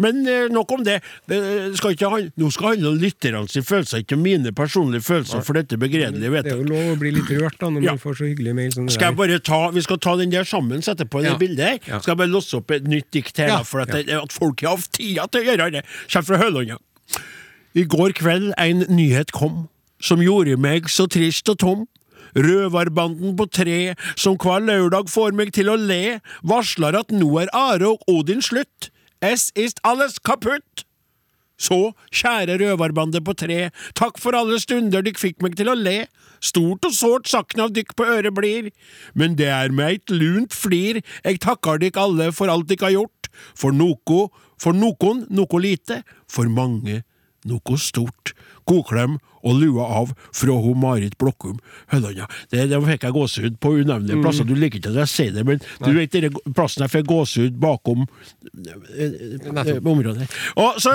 Men 0.02 0.26
eh, 0.26 0.48
nok 0.50 0.72
om 0.74 0.82
det. 0.84 0.96
det 1.30 1.38
skal 1.78 1.94
ikke, 1.94 2.10
nå 2.36 2.50
skal 2.50 2.66
det 2.66 2.72
handle 2.74 2.90
om 2.90 2.98
lytterne 3.04 3.62
følelser, 3.64 4.02
ikke 4.02 4.16
mine 4.18 4.52
personlige 4.52 5.02
følelser 5.06 5.44
for 5.46 5.54
dette 5.60 5.78
begredelige 5.78 6.42
Det 6.42 6.52
er 6.52 6.58
jo 6.58 6.66
lov 6.68 6.92
å 6.94 6.98
bli 7.00 7.12
litt 7.14 7.30
rørt 7.38 7.58
da, 7.60 7.70
når 7.70 7.82
Ja. 7.86 7.94
man 7.94 8.02
får 8.02 8.18
så 8.18 8.28
hyggelig 8.32 8.54
mail 8.58 8.72
som 8.74 8.86
det 8.86 8.94
Skal 8.98 9.12
jeg 9.12 9.16
bare 9.16 9.38
ta, 9.38 9.60
Vi 9.70 9.80
skal 9.86 9.98
ta 9.98 10.16
den 10.16 10.30
der 10.34 10.44
sammen, 10.44 10.82
sette 10.82 11.06
på 11.06 11.22
det 11.22 11.38
bildet 11.38 11.64
her. 11.64 11.78
Ja. 11.86 12.00
Skal 12.00 12.12
jeg 12.16 12.18
bare 12.24 12.32
låse 12.34 12.56
opp 12.58 12.70
et 12.74 12.84
nytt 12.90 13.10
dikt 13.14 13.36
her, 13.38 13.48
Ja. 13.48 13.62
for 13.62 13.80
at, 13.86 13.94
Ja. 14.08 14.22
at 14.22 14.32
folk 14.32 14.60
har 14.66 14.76
hatt 14.76 14.90
tida 14.92 15.26
til 15.30 15.40
å 15.40 15.44
gjøre 15.54 15.70
det. 15.78 15.84
Kommer 16.10 16.26
fra 16.26 16.38
Hølanda. 16.42 16.78
I 17.74 17.82
går 17.90 18.12
kveld 18.14 18.52
en 18.58 18.84
nyhet 18.90 19.32
kom, 19.34 19.68
som 20.04 20.22
gjorde 20.22 20.58
meg 20.60 20.90
så 20.92 21.08
trist 21.08 21.48
og 21.48 21.60
tom. 21.62 21.84
Røverbanden 22.34 23.36
på 23.38 23.46
tre, 23.46 23.94
som 24.18 24.36
hver 24.40 24.64
lørdag 24.66 25.08
får 25.12 25.36
meg 25.38 25.52
til 25.54 25.70
å 25.70 25.78
le, 25.78 26.18
varsler 26.42 26.98
at 26.98 27.14
nå 27.14 27.30
er 27.44 27.52
Are 27.54 27.94
og 27.94 28.02
Odin 28.10 28.42
slutt. 28.42 28.90
Es 29.22 29.50
ist 29.54 29.80
alles 29.86 30.18
kaputt. 30.18 30.84
Så, 31.54 31.94
kjære 32.10 32.58
røverbande 32.58 33.20
på 33.24 33.32
tre, 33.38 33.70
takk 33.94 34.18
for 34.18 34.34
alle 34.34 34.58
stunder 34.58 35.04
dykk 35.06 35.20
fikk 35.22 35.44
meg 35.44 35.54
til 35.56 35.70
å 35.70 35.76
le. 35.78 36.08
Stort 36.44 36.84
og 36.84 36.92
sårt 36.92 37.30
sakn 37.30 37.62
av 37.64 37.72
dykk 37.72 37.94
på 37.96 38.08
øret 38.10 38.34
blir, 38.36 38.72
men 39.14 39.38
det 39.38 39.48
er 39.54 39.72
med 39.72 39.94
eit 39.94 40.12
lunt 40.12 40.52
flir 40.52 41.00
eg 41.22 41.38
takkar 41.40 41.78
dykk 41.80 42.00
alle 42.02 42.32
for 42.34 42.52
alt 42.52 42.66
dykk 42.68 42.84
har 42.88 42.96
gjort. 42.98 43.30
For 43.54 43.74
noko, 43.74 44.26
for 44.60 44.76
nokon 44.76 45.24
noko 45.30 45.62
lite, 45.62 46.02
for 46.28 46.50
mange 46.50 47.04
noko 47.48 47.78
stort. 47.80 48.34
Godklem 48.66 49.18
og 49.44 49.58
lua 49.60 49.84
av 50.00 50.12
fra 50.32 50.54
hun 50.64 50.78
Marit 50.80 51.18
Blokkum 51.20 51.58
Høllanda. 51.92 52.24
Det, 52.48 52.62
det 52.70 52.78
fikk 52.86 53.02
jeg 53.04 53.12
gåsehud 53.12 53.58
på 53.60 53.74
unevnelige 53.82 54.22
plasser. 54.24 54.46
Du 54.48 54.54
liker 54.56 54.80
ikke 54.80 54.92
at 54.94 55.00
jeg 55.02 55.10
sier 55.12 55.34
det, 55.36 55.44
men 55.44 55.60
du 55.84 55.90
vet 55.98 56.14
den 56.16 56.38
plassen 56.56 56.84
jeg 56.86 56.92
fikk 56.94 57.10
gåsehud 57.10 57.58
bakom 57.60 58.06
eh, 58.96 59.18
eh, 59.52 59.80
området. 59.84 60.28
Og 60.56 60.78
så 60.80 60.94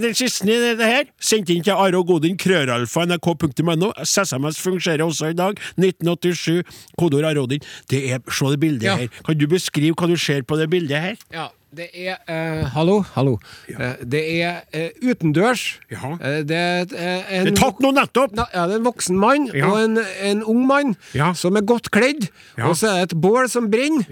Den 0.00 0.14
siste 0.18 0.44
i 0.50 0.58
det 0.76 0.90
her, 0.90 1.08
sendt 1.20 1.50
inn 1.54 1.64
til 1.64 1.72
Are 1.72 1.96
og 1.98 2.06
Godin, 2.10 2.36
krøralfa, 2.40 3.06
nrk.no. 3.08 3.92
SMS 4.04 4.60
fungerer 4.60 5.04
også 5.06 5.32
i 5.32 5.38
dag. 5.38 5.56
1987, 5.80 6.60
kodeord 7.00 7.30
Are 7.30 7.46
Odin. 7.46 7.64
Det 7.90 8.04
er, 8.12 8.20
Se 8.30 8.50
det 8.52 8.60
bildet 8.60 8.84
Ja. 8.90 8.96
her. 9.00 9.08
Kan 9.24 9.38
du 9.40 9.46
beskrive 9.48 9.94
hva 9.96 10.08
du 10.08 10.16
ser 10.20 10.42
på 10.42 10.56
det 10.60 10.68
bildet 10.70 11.00
her? 11.00 11.16
Ja, 11.32 11.48
det 11.76 11.86
er 11.94 12.16
eh, 12.26 12.64
Hallo, 12.74 13.00
hallo. 13.14 13.36
Eh, 13.70 14.00
det 14.02 14.22
er 14.42 14.60
eh, 14.74 14.88
utendørs. 15.06 15.78
Ja. 15.92 16.16
Eh, 16.18 16.40
det 16.48 16.56
er 16.58 16.80
eh, 16.96 17.30
en 17.38 17.46
Det 17.46 17.52
er 17.54 17.60
tatt 17.60 17.78
nå 17.84 17.92
nettopp! 17.94 18.34
Na, 18.34 18.46
ja, 18.54 18.64
det 18.66 18.74
er 18.74 18.82
en 18.82 18.88
voksen 18.88 19.18
mann 19.20 19.46
Ja. 19.54 19.68
og 19.70 19.78
en, 19.84 19.98
en 20.26 20.42
ung 20.50 20.64
mann 20.66 20.96
Ja. 21.14 21.32
som 21.38 21.56
er 21.56 21.62
godt 21.66 21.90
kledd. 21.94 22.28
Ja. 22.58 22.66
Og 22.68 22.76
så 22.80 22.90
er 22.90 23.04
det 23.04 23.12
et 23.12 23.20
bål 23.22 23.46
som 23.52 23.70
brenner. 23.70 24.04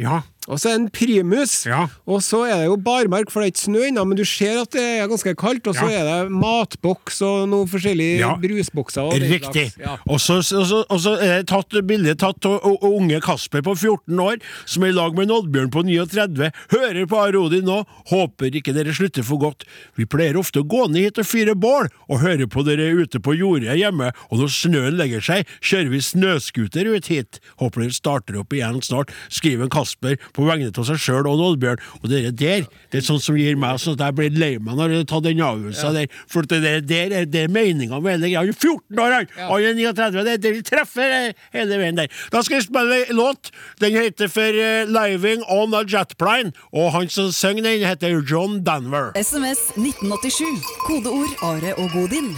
Og 0.49 0.59
så 0.59 0.70
er 0.70 0.78
det 0.78 0.80
en 0.80 0.90
primus. 0.90 1.66
Ja. 1.68 1.82
Og 2.09 2.22
så 2.24 2.42
er 2.49 2.62
det 2.62 2.68
jo 2.70 2.76
barmark, 2.80 3.30
for 3.30 3.40
det 3.42 3.49
er 3.49 3.53
ikke 3.53 3.64
snø 3.66 3.82
ennå, 3.90 4.05
men 4.09 4.16
du 4.16 4.24
ser 4.24 4.62
at 4.62 4.70
det 4.72 4.80
er 5.03 5.09
ganske 5.11 5.34
kaldt. 5.36 5.66
Og 5.68 5.74
så 5.76 5.88
Ja. 5.90 6.01
er 6.01 6.05
det 6.24 6.32
matboks 6.32 7.20
og 7.22 7.49
noen 7.51 7.68
forskjellige 7.68 8.18
Ja. 8.20 8.34
brusbokser. 8.40 9.03
Og 9.03 9.12
Riktig. 9.20 9.72
Og 10.09 10.18
så 10.20 11.12
er 11.20 11.42
det 11.42 11.46
tatt 11.49 11.68
bilde 11.86 12.14
tatt 12.16 12.44
av 12.46 12.64
unge 12.82 13.20
Kasper 13.20 13.61
på 13.62 13.76
14 13.76 14.18
år, 14.18 14.40
som 14.64 14.82
er 14.84 14.88
i 14.88 14.92
lag 14.92 15.14
med 15.14 15.28
en 15.28 15.36
Oddbjørn 15.36 15.70
på 15.70 15.84
39. 15.84 16.51
Hører 16.72 17.07
på 17.07 17.16
Arodi 17.20 17.61
nå, 17.62 17.84
håper 18.09 18.51
ikke 18.51 18.72
dere 18.74 18.94
slutter 18.94 19.22
for 19.22 19.38
godt. 19.38 19.64
Vi 19.96 20.05
pleier 20.07 20.34
ofte 20.40 20.61
å 20.62 20.66
gå 20.68 20.88
ned 20.88 21.03
hit 21.03 21.18
og 21.18 21.26
fyre 21.26 21.55
bål, 21.55 21.88
og 22.09 22.20
høre 22.20 22.46
på 22.49 22.64
dere 22.64 22.88
ute 22.96 23.20
på 23.20 23.36
jordet 23.36 23.76
hjemme, 23.78 24.12
og 24.30 24.38
når 24.38 24.49
snøen 24.49 24.96
legger 24.96 25.20
seg, 25.20 25.46
kjører 25.61 25.90
vi 25.90 25.99
snøscooter 26.01 26.86
ut 26.96 27.07
hit. 27.12 27.40
Håper 27.61 27.82
dere 27.84 27.92
starter 27.92 28.38
opp 28.40 28.49
igjen 28.57 28.80
snart, 28.82 29.11
skriver 29.30 29.68
Kasper 29.68 30.16
på 30.39 30.47
vegne 30.47 30.70
av 30.70 30.86
seg 30.86 31.01
sjøl 31.03 31.26
og 31.26 31.43
Oddbjørn. 31.49 31.82
Og 32.03 32.11
det 32.12 32.22
der, 32.39 32.66
det 32.93 33.01
er 33.01 33.07
sånn 33.07 33.20
som 33.22 33.39
gir 33.39 33.59
meg 33.59 33.80
sånn 33.82 33.99
at 33.99 34.07
jeg 34.07 34.18
blir 34.18 34.39
lei 34.39 34.53
meg 34.62 34.78
når 34.78 34.95
jeg 34.95 35.09
tar 35.11 35.24
den 35.24 35.43
avgjørelsen 35.43 35.99
der, 35.99 36.18
for 36.30 36.49
det 36.49 36.61
der, 36.64 36.82
der 36.86 37.14
er 37.22 37.28
det 37.28 37.47
meninga 37.53 38.01
med 38.01 38.16
hele 38.16 38.30
greia. 38.30 38.45
Han 38.45 38.53
er 38.53 38.59
14 38.59 39.03
år, 39.05 39.16
han! 39.16 39.32
Han 39.49 39.66
er 39.68 39.78
39, 39.78 40.24
det, 40.28 40.36
er 40.36 40.45
det 40.45 40.55
vi 40.55 40.64
treffer 40.66 41.16
eh, 41.18 41.47
hele 41.57 41.80
veien 41.80 41.99
der. 41.99 42.12
Da 42.34 42.43
skal 42.47 42.61
vi 42.61 42.66
spille 42.68 43.01
en 43.05 43.18
låt. 43.18 43.51
Den 43.82 43.97
heter 43.99 44.30
for 44.32 44.61
uh, 44.61 44.86
'Living 44.89 45.43
On 45.49 45.74
A 45.74 45.82
Jetplane', 45.82 46.55
og 46.72 46.93
han 46.95 47.09
som 47.09 47.32
synger 47.32 47.66
den, 47.66 47.86
heter 47.86 48.22
John 48.22 48.62
Danver. 48.64 49.12
SMS 49.18 49.72
1987. 49.76 50.47
Kodeord 50.86 51.34
Are 51.43 51.74
og 51.78 51.91
Godin. 51.93 52.36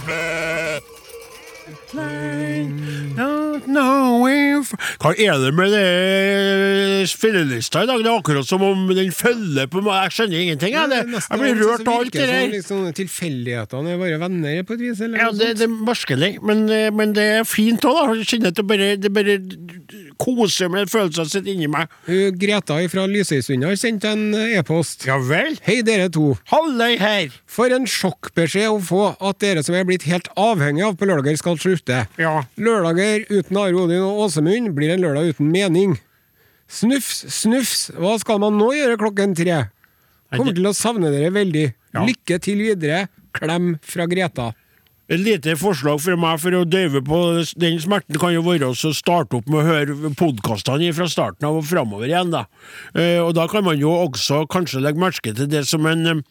Don't 3.17 3.65
know 3.67 4.25
if 4.27 4.71
Hva 5.01 5.11
er 5.15 5.39
det 5.41 5.51
med 5.57 5.73
det 5.73 7.09
spillelista 7.11 7.83
i 7.83 7.89
dag? 7.89 8.03
Det 8.03 8.09
er 8.11 8.17
akkurat 8.19 8.47
som 8.47 8.63
om 8.65 8.87
den 8.95 9.11
følger 9.15 9.69
på 9.71 9.83
meg. 9.85 10.05
Jeg 10.05 10.15
skjønner 10.17 10.43
ingenting. 10.45 10.75
Jeg, 10.75 10.91
det. 10.91 11.01
Jeg 11.21 11.41
blir 11.41 11.59
rørt 11.61 11.87
av 11.87 11.99
alt 12.01 12.13
det 12.15 12.27
der. 12.29 12.45
Liksom, 12.55 12.85
tilfeldighetene 12.97 13.95
er 13.95 14.01
bare 14.01 14.19
venner 14.25 14.63
på 14.67 14.77
et 14.77 14.85
vis? 14.87 15.01
Eller 15.05 15.25
Ja, 15.25 15.31
det, 15.35 15.53
det 15.59 15.67
er 15.67 15.75
merkelig, 15.91 16.31
men, 16.45 16.63
eh, 16.69 16.89
men 16.95 17.15
det 17.17 17.27
er 17.39 17.47
fint 17.47 17.85
òg, 17.87 17.99
da. 17.99 18.17
Jeg 18.21 18.29
kjenner 18.35 18.53
at 18.53 18.61
det 18.61 18.67
bare, 18.71 18.91
det 19.01 19.13
bare 19.15 19.37
koser 20.21 20.69
med 20.71 20.91
følelsene 20.91 21.31
sine 21.31 21.55
inni 21.55 21.69
meg. 21.71 21.89
Greta 22.37 22.77
fra 22.93 23.07
Lysøysund 23.09 23.65
har 23.65 23.77
sendt 23.79 24.05
en 24.05 24.35
e-post. 24.37 25.07
Ja 25.09 25.17
vel? 25.25 25.57
Hei, 25.65 25.79
dere 25.85 26.11
to. 26.13 26.35
Halløy 26.51 26.95
her! 27.01 27.33
For 27.49 27.73
en 27.73 27.89
sjokkbeskjed 27.89 28.69
å 28.69 28.77
få 28.85 29.03
at 29.17 29.41
dere 29.41 29.65
som 29.65 29.75
er 29.77 29.87
blitt 29.89 30.05
helt 30.09 30.29
avhengig 30.39 30.85
av 30.85 30.95
på 30.99 31.09
lørdager, 31.09 31.39
skal 31.41 31.59
slutte. 31.61 32.05
Ja. 32.21 32.35
Lørdager 32.61 33.25
uten 33.31 33.59
Are 33.59 33.75
Odin 33.75 34.05
og 34.05 34.25
Åsemund 34.27 34.71
blir 34.77 34.93
en 34.93 35.03
lørdag 35.03 35.33
uten 35.33 35.51
mening. 35.51 35.97
Snufs, 36.71 37.25
snufs, 37.41 37.89
hva 37.97 38.15
skal 38.21 38.39
man 38.39 38.55
nå 38.59 38.69
gjøre 38.77 38.99
klokken 39.01 39.33
tre? 39.35 39.65
Kommer 40.31 40.55
til 40.55 40.69
å 40.69 40.75
savne 40.77 41.11
dere 41.11 41.33
veldig. 41.35 41.65
Ja. 41.91 42.05
Lykke 42.07 42.37
til 42.43 42.61
videre. 42.63 43.07
Klem 43.35 43.73
fra 43.83 44.05
Greta. 44.11 44.51
Et 45.11 45.19
lite 45.19 45.57
forslag 45.59 45.99
fra 45.99 46.15
meg 46.15 46.37
for 46.39 46.55
å 46.55 46.61
døyve 46.63 47.01
på 47.03 47.17
den 47.59 47.81
smerten 47.83 48.15
kan 48.21 48.31
jo 48.31 48.45
være 48.45 48.69
å 48.71 48.91
starte 48.95 49.41
opp 49.41 49.49
med 49.51 49.59
å 49.59 49.65
høre 49.67 50.11
podkastene 50.15 50.93
fra 50.95 51.07
starten 51.11 51.49
av 51.49 51.57
og 51.59 51.65
framover 51.67 52.07
igjen. 52.07 52.31
da. 52.31 52.45
Eh, 52.95 53.19
og 53.19 53.33
da 53.35 53.43
kan 53.51 53.65
man 53.65 53.75
jo 53.81 53.91
også 53.91 54.45
kanskje 54.47 54.79
legge 54.79 55.03
merke 55.03 55.33
til 55.35 55.49
det 55.51 55.65
som 55.67 55.83
en 55.89 56.07
eh, 56.07 56.21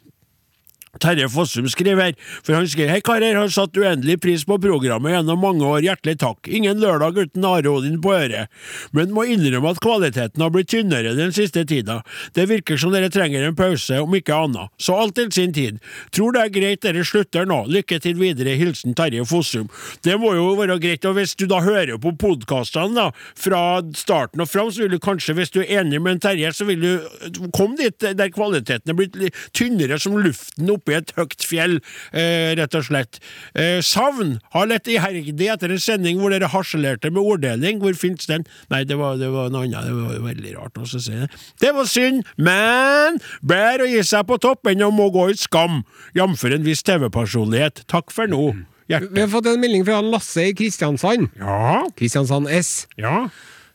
Terje 0.99 1.29
Fossum 1.31 1.69
skriver 1.71 2.15
for 2.43 2.53
han 2.57 2.67
skriver 2.67 2.91
Hei 2.91 3.01
karer, 3.05 3.37
har 3.39 3.51
satt 3.53 3.77
uendelig 3.79 4.17
pris 4.21 4.43
på 4.47 4.57
programmet 4.61 5.13
gjennom 5.13 5.39
mange 5.39 5.63
år, 5.63 5.79
hjertelig 5.85 6.17
takk. 6.19 6.49
Ingen 6.51 6.81
lørdag 6.83 7.19
uten 7.21 7.45
Are 7.47 7.71
Odin 7.71 7.99
på 8.03 8.11
øret, 8.15 8.51
men 8.91 9.13
må 9.15 9.23
innrømme 9.29 9.71
at 9.71 9.79
kvaliteten 9.83 10.43
har 10.43 10.51
blitt 10.51 10.71
tynnere 10.73 11.13
den 11.15 11.31
siste 11.35 11.63
tida. 11.67 12.01
Det 12.35 12.47
virker 12.49 12.79
som 12.81 12.91
dere 12.91 13.11
trenger 13.13 13.45
en 13.47 13.55
pause, 13.55 14.01
om 14.01 14.15
ikke 14.17 14.35
annet. 14.35 14.71
Så 14.81 14.97
alt 14.97 15.15
til 15.15 15.31
sin 15.31 15.55
tid. 15.55 15.79
Tror 16.11 16.35
det 16.35 16.43
er 16.43 16.53
greit 16.57 16.83
dere 16.83 17.05
slutter 17.07 17.47
nå. 17.47 17.63
Lykke 17.71 18.01
til 18.03 18.19
videre. 18.19 18.57
Hilsen 18.59 18.95
Terje 18.97 19.23
Fossum. 19.27 19.69
Det 20.03 20.17
må 20.19 20.33
jo 20.35 20.51
være 20.59 20.79
greit, 20.81 21.07
og 21.07 21.15
hvis 21.17 21.37
du 21.39 21.47
da 21.49 21.61
hører 21.63 22.01
på 22.01 22.13
podkastene 22.19 22.97
da, 22.97 23.07
fra 23.39 23.63
starten 23.95 24.43
og 24.43 24.51
fram, 24.51 24.71
så 24.71 24.83
vil 24.83 24.95
du 24.95 24.99
kanskje, 25.01 25.37
hvis 25.39 25.53
du 25.55 25.61
er 25.63 25.81
enig 25.81 26.01
med 26.01 26.17
en 26.17 26.23
Terje, 26.27 26.51
så 26.55 26.67
vil 26.67 26.83
du 26.83 27.47
komme 27.55 27.79
dit 27.79 27.95
der 28.01 28.33
kvaliteten 28.33 28.91
er 28.91 28.97
blitt 28.97 29.17
litt 29.19 29.37
tynnere 29.55 29.99
som 30.01 30.17
luften 30.19 30.69
oppi 30.81 30.97
et 30.97 31.13
høyt 31.17 31.45
fjell, 31.45 31.77
eh, 32.11 32.51
rett 32.57 32.75
og 32.75 32.87
slett. 32.89 33.21
Eh, 33.55 33.79
savn 33.85 34.39
har 34.55 34.67
lett 34.67 34.89
iherdig 34.89 35.47
etter 35.47 35.71
en 35.71 35.79
sending 35.81 36.19
hvor 36.19 36.33
dere 36.33 36.49
harselerte 36.51 37.11
med 37.13 37.21
orddeling. 37.21 37.79
Hvor 37.81 37.95
fins 37.97 38.25
den? 38.29 38.45
Nei, 38.73 38.83
det 38.83 38.97
var, 38.97 39.17
det 39.21 39.29
var 39.31 39.51
noe 39.53 39.67
annet. 39.67 39.87
Det 39.87 39.95
var 39.95 40.25
veldig 40.25 40.55
rart 40.57 40.81
å 40.81 40.87
si 40.89 41.13
det. 41.13 41.29
Det 41.61 41.73
var 41.77 41.85
synd, 41.89 42.25
men 42.37 43.21
bedre 43.45 43.85
å 43.85 43.91
gi 43.91 44.03
seg 44.03 44.27
på 44.27 44.39
topp 44.41 44.67
enn 44.71 44.83
å 44.85 44.91
må 44.93 45.11
gå 45.13 45.29
i 45.31 45.37
skam, 45.39 45.83
jf. 46.17 46.45
en 46.51 46.67
viss 46.67 46.83
TV-personlighet. 46.83 47.85
Takk 47.91 48.11
for 48.11 48.27
nå. 48.31 48.51
Vi 48.91 49.21
har 49.21 49.29
fått 49.31 49.47
en 49.47 49.61
melding 49.61 49.85
fra 49.87 50.01
Lasse 50.03 50.49
i 50.49 50.53
Kristiansand. 50.57 51.29
Ja, 51.39 51.85
Kristiansand 51.95 52.49
S. 52.51 52.87
ja. 52.99 53.29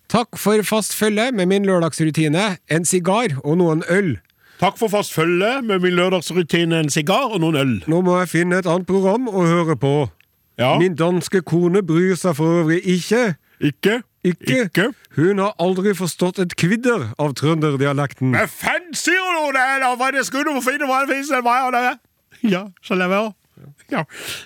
Takk 0.07 0.36
for 0.38 0.62
fast 0.62 0.92
følge 0.94 1.32
med 1.34 1.48
min 1.50 1.64
lørdagsrutine, 1.66 2.59
en 2.70 2.84
sigar 2.86 3.32
og 3.42 3.57
noen 3.59 3.82
øl. 3.90 4.12
Takk 4.61 4.78
for 4.80 4.88
fast 4.88 5.12
følge 5.12 5.62
med 5.62 5.82
min 5.84 5.92
lørdagsrutine, 5.98 6.78
en 6.80 6.90
sigar 6.92 7.28
og 7.34 7.40
noen 7.42 7.57
øl. 7.61 7.74
Nå 7.92 8.00
må 8.07 8.14
jeg 8.22 8.28
finne 8.32 8.59
et 8.62 8.66
annet 8.66 8.86
program 8.88 9.28
å 9.28 9.44
høre 9.44 9.76
på. 9.76 9.94
Ja, 10.59 10.78
Min 10.80 10.94
danske 10.96 11.42
kone 11.44 11.82
bryr 11.84 12.14
seg 12.16 12.38
for 12.38 12.62
øvrig 12.62 12.78
ikke. 12.88 13.34
ikke? 13.61 13.98
Ikke. 14.24 14.62
Ikke? 14.64 14.86
Hun 15.16 15.38
har 15.38 15.52
aldri 15.62 15.92
forstått 15.94 16.40
et 16.42 16.54
kvidder 16.59 17.11
av 17.22 17.34
trønderdialekten. 17.38 18.32
Hva 18.34 18.46
faen 18.50 18.88
sier 18.96 19.36
du 19.36 19.52
det, 19.54 19.66
da? 19.84 19.92
Hva 19.94 20.09
er 20.09 20.16
det 20.16 20.24
skulle 20.26 20.57
du 20.57 20.64
finne 20.64 20.88
hva 20.88 21.02
det 21.04 21.12
finnes 21.12 21.30
en 21.36 21.44
vei 21.46 21.59
av 21.61 21.76
det? 21.76 21.84
Ja, 22.50 22.64
så 22.82 22.96
lever 22.98 23.14
jeg 23.20 23.28
òg. 23.28 23.34
Ja. 23.92 24.02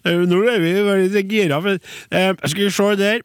Eh, 0.06 0.20
Nå 0.28 0.42
er 0.50 0.58
vi 0.62 0.74
veldig 0.84 1.22
gira. 1.30 1.62
eh, 2.10 2.34
Skal 2.44 2.64
vi 2.66 2.70
se 2.70 2.90
der. 3.00 3.22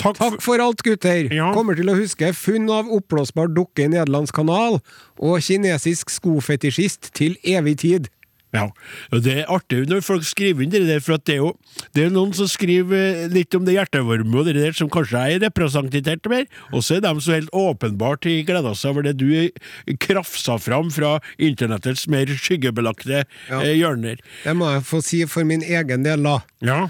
Takk, 0.00 0.16
Takk 0.18 0.40
for 0.42 0.58
alt, 0.60 0.82
gutter. 0.84 1.28
Ja. 1.32 1.52
Kommer 1.54 1.76
til 1.78 1.88
å 1.92 1.94
huske 1.98 2.32
funn 2.36 2.66
av 2.72 2.90
oppblåsbar 2.92 3.52
dukke 3.54 3.86
i 3.86 3.92
nederlandsk 3.92 4.34
kanal 4.34 4.80
og 5.22 5.38
kinesisk 5.44 6.10
skofetisjist 6.10 7.12
til 7.16 7.36
evig 7.46 7.78
tid. 7.84 8.10
Ja, 8.54 8.68
og 9.10 9.22
Det 9.24 9.32
er 9.40 9.48
artig 9.50 9.80
når 9.90 10.04
folk 10.06 10.22
skriver 10.22 10.62
inn 10.62 10.70
det 10.70 10.84
der, 10.86 11.00
for 11.02 11.16
at 11.16 11.24
det 11.26 11.34
er 11.34 11.40
jo 11.40 11.48
det 11.96 12.04
er 12.04 12.12
noen 12.14 12.30
som 12.38 12.46
skriver 12.46 13.24
litt 13.32 13.54
om 13.58 13.64
det 13.66 13.74
hjertevarme 13.74 14.30
og 14.38 14.46
det 14.46 14.54
der 14.54 14.76
som 14.78 14.86
kanskje 14.94 15.18
er 15.32 15.40
representert 15.42 16.28
mer, 16.30 16.46
og 16.70 16.84
så 16.86 17.00
er 17.00 17.02
de 17.02 17.14
så 17.24 17.34
helt 17.34 17.50
åpenbart 17.50 18.28
gleda 18.46 18.74
seg 18.78 18.92
over 18.94 19.08
det 19.08 19.16
du 19.18 19.50
krafsa 19.98 20.54
fram 20.62 20.92
fra 20.94 21.16
internettets 21.42 22.06
mer 22.06 22.30
skyggebelagte 22.30 23.24
Ja. 23.50 23.58
eh, 23.60 23.74
hjørner. 23.74 24.22
Det 24.44 24.54
må 24.54 24.70
jeg 24.70 24.86
få 24.86 25.02
si 25.02 25.24
for 25.26 25.42
min 25.44 25.62
egen 25.66 26.04
del, 26.06 26.22
da. 26.22 26.38
Ja. 26.62 26.88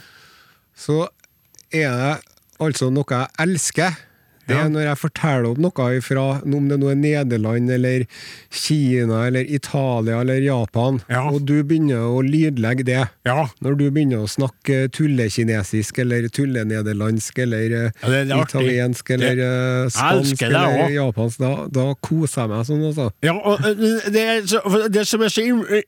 Så 0.76 1.06
er 1.72 1.88
det 1.96 2.14
altså 2.60 2.90
noe 2.90 3.04
jeg 3.10 3.26
elsker. 3.46 3.96
Det 4.48 4.56
er 4.56 4.68
når 4.72 4.84
jeg 4.88 4.98
forteller 5.00 5.50
om 5.50 5.60
noe 5.64 5.86
ifra, 5.98 6.24
om 6.44 6.68
det 6.68 6.78
nå 6.80 6.90
er 6.92 6.98
Nederland, 7.00 7.70
eller 7.70 8.04
Kina, 8.52 9.26
eller 9.26 9.44
Italia, 9.48 10.20
eller 10.20 10.40
Japan, 10.44 11.00
Ja. 11.10 11.22
og 11.30 11.44
du 11.46 11.62
begynner 11.64 12.04
å 12.04 12.20
lydlegge 12.22 12.84
det. 12.84 13.08
ja. 13.24 13.46
Når 13.64 13.76
du 13.78 13.90
begynner 13.90 14.24
å 14.24 14.28
snakke 14.28 14.88
tullekinesisk, 14.92 15.98
eller 15.98 16.28
tullenederlandsk, 16.28 17.38
eller 17.38 17.74
eh, 17.86 17.90
Ja, 18.28 18.42
italiensk, 18.42 19.10
eller 19.10 19.36
det, 19.36 19.92
spansk, 19.92 20.42
eller 20.42 20.58
også. 20.58 20.92
japansk, 20.94 21.38
da, 21.38 21.52
da 21.72 21.86
koser 22.04 22.42
jeg 22.42 22.50
meg 22.52 22.66
sånn, 22.68 22.84
altså. 22.90 23.08
Ja, 23.24 23.34
og 23.38 23.64
eh, 23.64 23.74
det, 24.10 24.12
det, 24.14 24.26
som 24.48 24.60
så, 24.68 24.88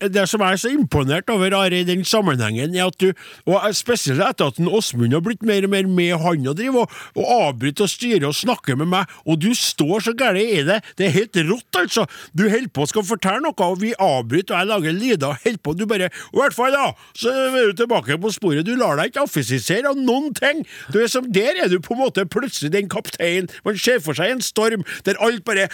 det 0.09 0.27
som 0.29 0.41
jeg 0.41 0.53
er 0.57 0.63
så 0.63 0.73
imponert 0.73 1.29
over 1.31 1.53
Are, 1.57 1.77
i 1.77 1.85
den 1.85 2.05
sammenhengen, 2.05 2.75
er 2.77 2.87
at 2.89 2.99
du, 3.03 3.13
og 3.47 3.61
spesielt 3.77 4.21
etter 4.25 4.47
at 4.53 4.59
Åsmund 4.67 5.13
har 5.13 5.21
blitt 5.25 5.43
mer 5.47 5.65
og 5.65 5.71
mer 5.71 5.87
med 5.89 6.17
han 6.23 6.47
og 6.49 6.57
driver 6.59 6.87
og, 6.87 6.91
og 7.17 7.25
avbryter 7.51 7.85
og 7.87 7.91
styrer 7.93 8.27
og 8.27 8.35
snakker 8.35 8.46
med 8.47 8.89
meg, 8.91 9.13
og 9.27 9.41
du 9.43 9.53
står 9.55 10.07
så 10.07 10.15
gæren 10.17 10.41
i 10.41 10.63
det. 10.67 10.81
Det 10.99 11.07
er 11.07 11.15
helt 11.15 11.37
rått, 11.49 11.81
altså. 11.83 12.07
Du 12.37 12.47
holder 12.49 12.71
på 12.73 12.87
skal 12.91 13.07
fortelle 13.07 13.43
noe, 13.45 13.55
og 13.67 13.81
vi 13.83 13.93
avbryter, 13.99 14.55
og 14.55 14.61
jeg 14.61 14.71
lager 14.71 14.97
lyder 14.97 15.29
og 15.29 15.43
holder 15.45 15.63
på. 15.63 15.75
Du 15.77 15.87
bare 15.87 16.11
I 16.11 16.37
hvert 16.37 16.57
fall, 16.57 16.75
da, 16.75 16.93
så 17.17 17.33
er 17.33 17.71
du 17.71 17.83
tilbake 17.83 18.19
på 18.23 18.33
sporet. 18.35 18.67
Du 18.67 18.75
lar 18.79 18.97
deg 18.99 19.13
ikke 19.13 19.27
affisisere 19.27 19.93
av 19.93 20.01
noen 20.01 20.33
ting. 20.37 20.65
Du 20.93 21.01
er 21.03 21.11
som, 21.13 21.29
der 21.33 21.63
er 21.65 21.73
du 21.73 21.79
på 21.81 21.97
en 21.97 22.05
måte 22.05 22.27
plutselig 22.27 22.73
den 22.75 22.91
kapteinen. 22.93 23.51
Man 23.65 23.79
ser 23.79 24.03
for 24.05 24.17
seg 24.17 24.37
en 24.37 24.45
storm 24.45 24.87
der 25.07 25.19
alt 25.23 25.45
bare 25.47 25.69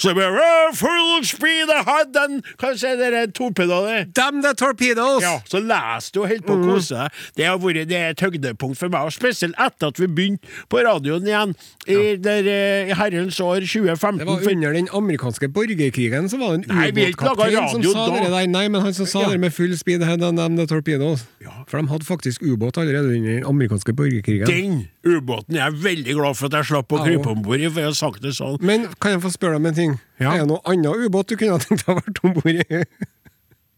Så 0.00 0.14
blir 0.16 0.32
full 0.78 1.24
speed 1.28 1.68
ahead 1.74 2.16
and 2.16 2.42
Kanskje 2.60 2.94
det 2.96 3.08
er 3.18 3.26
torpedoene? 3.36 4.06
Damn 4.16 4.40
the 4.44 4.52
torpedoes! 4.56 5.22
Ja, 5.24 5.34
så 5.48 5.60
leser 5.60 6.14
du 6.14 6.20
og 6.22 6.28
holder 6.30 6.46
på 6.46 6.56
å 6.56 6.62
kose 6.64 6.94
deg. 7.02 7.18
Det 7.36 7.48
har 7.48 7.58
vært 7.60 7.88
det 7.90 8.00
et 8.00 8.24
høydepunkt 8.24 8.78
for 8.80 8.92
meg, 8.92 9.10
og 9.10 9.14
spesielt 9.14 9.58
etter 9.60 9.90
at 9.92 10.00
vi 10.00 10.08
begynte 10.08 10.48
på 10.72 10.80
radioen 10.86 11.26
igjen 11.28 11.52
i, 11.90 11.98
der, 12.22 12.48
eh, 12.48 12.90
i 12.92 12.96
herrens 12.96 13.40
år 13.44 13.60
2015. 13.66 14.22
Det 14.22 14.28
var 14.30 14.46
under 14.54 14.76
den 14.78 14.88
amerikanske 14.96 15.50
borgerkrigen 15.52 16.30
så 16.32 16.40
var 16.40 16.56
det 16.56 16.70
en 16.70 16.78
ubåtkaptein 16.80 17.68
som 17.74 17.82
sa 17.84 18.06
da. 18.06 18.22
det 18.24 18.30
der. 18.32 18.48
Nei, 18.54 18.64
men 18.72 18.80
han 18.86 18.94
som 18.96 19.06
sa 19.10 19.20
Ja. 19.26 19.28
det 19.34 19.40
med 19.40 19.52
full 19.52 19.76
speed 19.76 20.02
ahead 20.02 20.22
and 20.24 20.38
damn 20.40 20.56
the 20.56 20.66
torpedoes. 20.66 21.26
For 21.68 21.78
de 21.80 21.88
hadde 21.90 22.04
faktisk 22.08 22.42
ubåt 22.42 22.78
allerede 22.80 23.12
under 23.16 23.30
den 23.36 23.44
amerikanske 23.46 23.92
borgerkrigen. 23.96 24.46
Den 24.48 24.88
ubåten 25.04 25.56
jeg 25.56 25.66
er 25.66 25.76
veldig 25.82 26.14
glad 26.16 26.36
for 26.36 26.46
at 26.50 26.52
jeg 26.60 26.64
slapp 26.72 26.92
å 26.92 26.98
Ja, 27.00 27.04
krype 27.04 27.30
om 27.30 27.42
bord 27.50 27.60
i, 27.62 27.68
for 27.68 27.82
jeg 27.82 27.90
har 27.90 27.98
sagt 27.98 28.24
det 28.24 28.36
sånn. 28.38 28.60
Men 28.64 28.88
kan 29.02 29.16
jeg 29.16 29.24
få 29.26 29.34
spørre 29.34 29.58
deg 29.58 29.64
om 29.64 29.70
en 29.72 29.80
ting? 29.82 29.96
Ja. 30.22 30.34
Er 30.36 30.44
det 30.44 30.50
noe 30.52 30.62
annet 30.70 31.08
ubåt 31.08 31.32
du 31.32 31.36
kunne 31.36 31.58
ha 31.58 31.62
tenkt 31.62 31.84
deg 31.86 31.96
å 31.96 32.00
vært 32.00 32.22
om 32.24 32.36
bord 32.38 32.54
i? 32.54 32.84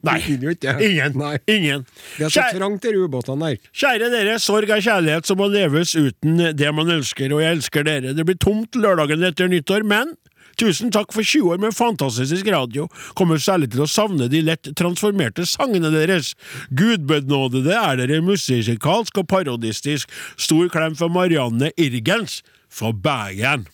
Nei, 0.03 0.19
ingen. 0.27 1.13
Nei. 1.15 1.37
ingen. 1.47 1.85
Det 2.19 2.27
er 2.27 2.33
så 2.35 2.49
trangt, 2.57 2.83
disse 2.83 3.05
ubåtene 3.05 3.53
der. 3.53 3.69
Kjære 3.71 4.09
dere, 4.11 4.39
sorg 4.43 4.73
er 4.75 4.83
kjærlighet 4.83 5.29
som 5.31 5.39
må 5.39 5.47
leves 5.53 5.95
uten 5.95 6.43
det 6.59 6.73
man 6.75 6.91
elsker, 6.91 7.31
og 7.31 7.45
jeg 7.45 7.59
elsker 7.59 7.87
dere. 7.87 8.15
Det 8.19 8.27
blir 8.27 8.41
tomt 8.43 8.75
lørdagen 8.75 9.23
etter 9.29 9.51
nyttår, 9.51 9.87
men 9.87 10.17
tusen 10.59 10.91
takk 10.93 11.15
for 11.15 11.23
20 11.23 11.55
år 11.55 11.63
med 11.63 11.77
fantastisk 11.77 12.51
radio. 12.51 12.89
Kommer 13.19 13.39
særlig 13.39 13.71
til 13.73 13.85
å 13.85 13.91
savne 13.91 14.27
de 14.33 14.43
lett 14.43 14.73
transformerte 14.79 15.47
sangene 15.47 15.93
deres. 15.95 16.33
Gudbenådede 16.75 17.79
er 17.79 18.03
dere 18.03 18.19
musikalsk 18.27 19.23
og 19.23 19.31
parodistisk. 19.31 20.11
Stor 20.35 20.67
klem 20.75 20.99
fra 20.99 21.11
Marianne 21.15 21.71
Irgens 21.79 22.41
fra 22.73 22.93
Bergen. 22.93 23.69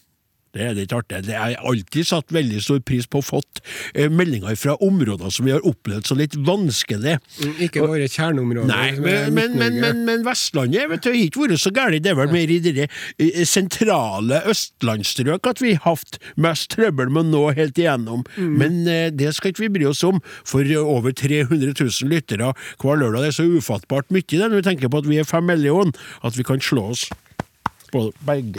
Det 0.57 0.65
er 0.65 0.77
litt 0.79 0.93
artig. 0.97 1.21
Det 1.27 1.37
har 1.37 1.57
alltid 1.69 2.09
satt 2.09 2.33
veldig 2.33 2.61
stor 2.65 2.81
pris 2.87 3.07
på 3.11 3.21
å 3.21 3.25
fått 3.25 3.61
eh, 3.93 4.09
meldinger 4.09 4.57
fra 4.57 4.79
områder 4.85 5.33
som 5.35 5.47
vi 5.47 5.53
har 5.53 5.67
opplevd 5.67 6.09
så 6.09 6.17
litt 6.17 6.35
vanskelig. 6.47 7.19
Mm, 7.43 7.53
Ikke 7.67 7.85
våre 7.85 8.09
kjerneområder. 8.09 8.71
Nei, 8.71 8.89
men, 8.97 9.37
men, 9.37 9.77
men, 9.79 10.01
men, 10.09 10.25
Vestlandet 10.27 10.89
vet 10.91 11.05
du, 11.05 11.11
har 11.13 11.21
ikke 11.21 11.45
vært 11.45 11.63
så 11.63 11.73
gærent. 11.75 12.05
Det 12.05 12.15
er 12.15 12.19
vel 12.19 12.33
mer 12.33 12.55
i 12.55 12.59
de 12.65 12.75
eh, 12.87 13.43
sentrale 13.49 14.41
østlandsstrøk 14.49 15.53
at 15.53 15.63
vi 15.63 15.77
har 15.77 15.85
hatt 15.85 16.19
mest 16.41 16.73
trøbbel 16.75 17.13
med 17.13 17.29
å 17.29 17.29
nå 17.29 17.45
helt 17.59 17.79
igjennom. 17.79 18.25
Mm. 18.39 18.57
Men 18.65 18.81
eh, 18.89 19.07
det 19.13 19.35
skal 19.37 19.53
ikke 19.53 19.67
vi 19.67 19.73
bry 19.79 19.91
oss 19.93 20.03
om, 20.07 20.23
for 20.49 20.65
over 20.81 21.13
300 21.13 21.77
000 21.77 22.11
lyttere 22.11 22.55
hver 22.81 23.01
lørdag. 23.05 23.29
Det 23.29 23.35
er 23.35 23.39
så 23.43 23.49
ufattbart 23.53 24.11
mye 24.15 24.27
det, 24.29 24.43
når 24.43 24.63
vi 24.63 24.69
tenker 24.73 24.91
på 24.91 25.05
at 25.05 25.09
vi 25.09 25.21
er 25.21 25.29
fem 25.29 25.45
millioner, 25.47 25.93
at 26.25 26.41
vi 26.41 26.47
kan 26.47 26.63
slå 26.65 26.91
oss 26.97 27.09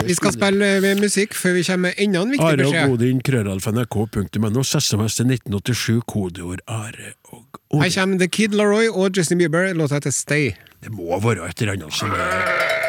Vi 0.06 0.14
skal 0.14 0.34
spille 0.34 0.70
med 0.84 1.02
musikk 1.02 1.36
før 1.38 1.54
vi 1.58 1.62
kommer 1.66 1.90
med 1.90 2.02
enda 2.02 2.22
en 2.22 2.34
viktig 2.34 2.46
Are 2.46 2.56
og 2.56 2.64
beskjed. 2.64 2.88
Godin, 2.94 3.22
krøralfa.nrk.no, 3.28 4.62
SMS 4.62 5.20
til 5.20 5.30
1987, 5.30 6.02
kodeord 6.06 6.64
Are 6.66 7.14
og 7.70 7.84
Her 7.84 7.94
kommer 7.94 8.18
The 8.18 8.28
Kid 8.28 8.56
Laroy 8.58 8.90
og 8.90 9.16
Justin 9.16 9.38
Bieber, 9.38 9.72
låta 9.74 9.94
heter 10.00 10.10
Stay. 10.10 10.50
Det 10.82 10.92
må 10.92 11.20
være 11.20 11.48
et 11.48 11.60
eller 11.62 11.78
annet 11.78 11.94
som 11.94 12.10
er 12.10 12.79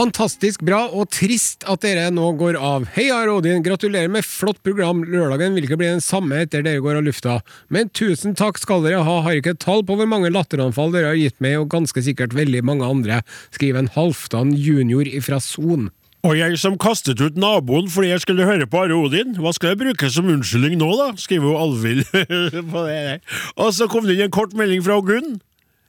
Fantastisk 0.00 0.62
bra, 0.64 0.86
og 0.96 1.10
trist 1.12 1.66
at 1.68 1.82
dere 1.84 2.06
nå 2.14 2.30
går 2.40 2.56
av. 2.56 2.86
Heia 2.94 3.18
Rodin, 3.28 3.60
gratulerer 3.60 4.08
med 4.08 4.24
flott 4.24 4.62
program. 4.64 5.02
Lørdagen 5.04 5.52
vil 5.52 5.66
ikke 5.66 5.76
bli 5.76 5.90
den 5.90 6.00
samme 6.00 6.38
etter 6.40 6.64
dere 6.64 6.80
går 6.80 7.02
av 7.02 7.04
lufta. 7.04 7.34
Men 7.68 7.90
tusen 7.92 8.32
takk 8.38 8.56
skal 8.62 8.80
dere 8.86 9.02
ha, 9.04 9.18
har 9.26 9.36
ikke 9.36 9.58
tall 9.60 9.84
på 9.84 9.98
hvor 10.00 10.08
mange 10.08 10.30
latteranfall 10.32 10.94
dere 10.94 11.10
har 11.10 11.20
gitt 11.20 11.36
meg, 11.44 11.58
og 11.60 11.68
ganske 11.76 12.00
sikkert 12.06 12.32
veldig 12.38 12.64
mange 12.64 12.88
andre, 12.88 13.20
skriver 13.52 13.82
en 13.82 13.92
Halvdan 13.98 14.56
junior 14.56 15.04
ifra 15.04 15.36
Son. 15.44 15.90
Og 16.24 16.38
jeg 16.38 16.56
som 16.64 16.80
kastet 16.80 17.20
ut 17.20 17.36
naboen 17.36 17.92
fordi 17.92 18.14
jeg 18.14 18.24
skulle 18.24 18.48
høre 18.48 18.72
på 18.72 18.80
Are 18.86 18.96
Odin, 18.96 19.36
hva 19.36 19.52
skal 19.52 19.74
jeg 19.74 19.82
bruke 19.84 20.08
som 20.16 20.32
unnskyldning 20.32 20.80
nå, 20.80 20.94
da? 20.96 21.12
skriver 21.20 21.52
jo 21.52 21.60
Alvhild 21.60 22.08
på 22.72 22.88
det 22.88 22.98
der. 23.04 23.24
Og 23.60 23.76
så 23.76 23.92
kom 23.92 24.08
det 24.08 24.16
inn 24.16 24.30
en 24.30 24.36
kort 24.40 24.56
melding 24.56 24.80
fra 24.88 24.96
Gunn. 25.04 25.42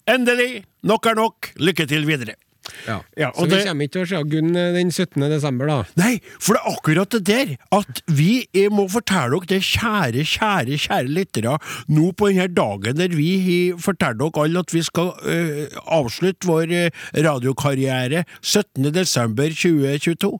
Endelig! 0.04 0.66
Nok 0.84 1.14
er 1.14 1.22
nok. 1.24 1.54
Lykke 1.64 1.88
til 1.88 2.04
videre. 2.12 2.36
Ja. 2.88 3.00
Ja, 3.18 3.32
Så 3.36 3.46
vi 3.46 3.56
det- 3.56 3.66
kommer 3.68 3.84
ikke 3.88 3.92
til 3.98 4.02
å 4.06 4.10
se 4.12 4.24
Gunn 4.32 4.56
eh, 4.56 4.72
den 4.74 4.92
17. 4.92 5.30
desember, 5.30 5.68
da. 5.68 5.84
Nei, 5.98 6.20
for 6.40 6.54
det 6.56 6.62
er 6.66 6.72
akkurat 6.76 7.10
det 7.18 7.24
der 7.26 7.58
at 7.72 8.02
vi 8.08 8.46
må 8.72 8.88
fortelle 8.90 9.40
dere 9.42 9.48
det, 9.52 9.62
kjære, 9.64 10.24
kjære, 10.26 10.78
kjære 10.82 11.10
lyttere, 11.12 11.58
nå 11.90 12.12
på 12.18 12.30
denne 12.32 12.48
dagen 12.54 12.96
der 12.98 13.10
vi 13.16 13.72
forteller 13.78 14.18
dere 14.32 14.44
alle 14.46 14.60
at 14.60 14.74
vi 14.74 14.82
skal 14.84 15.12
øh, 15.26 15.68
avslutte 15.88 16.48
vår 16.48 16.72
eh, 16.72 16.90
radiokarriere 17.16 18.26
17.12.2022, 18.42 20.32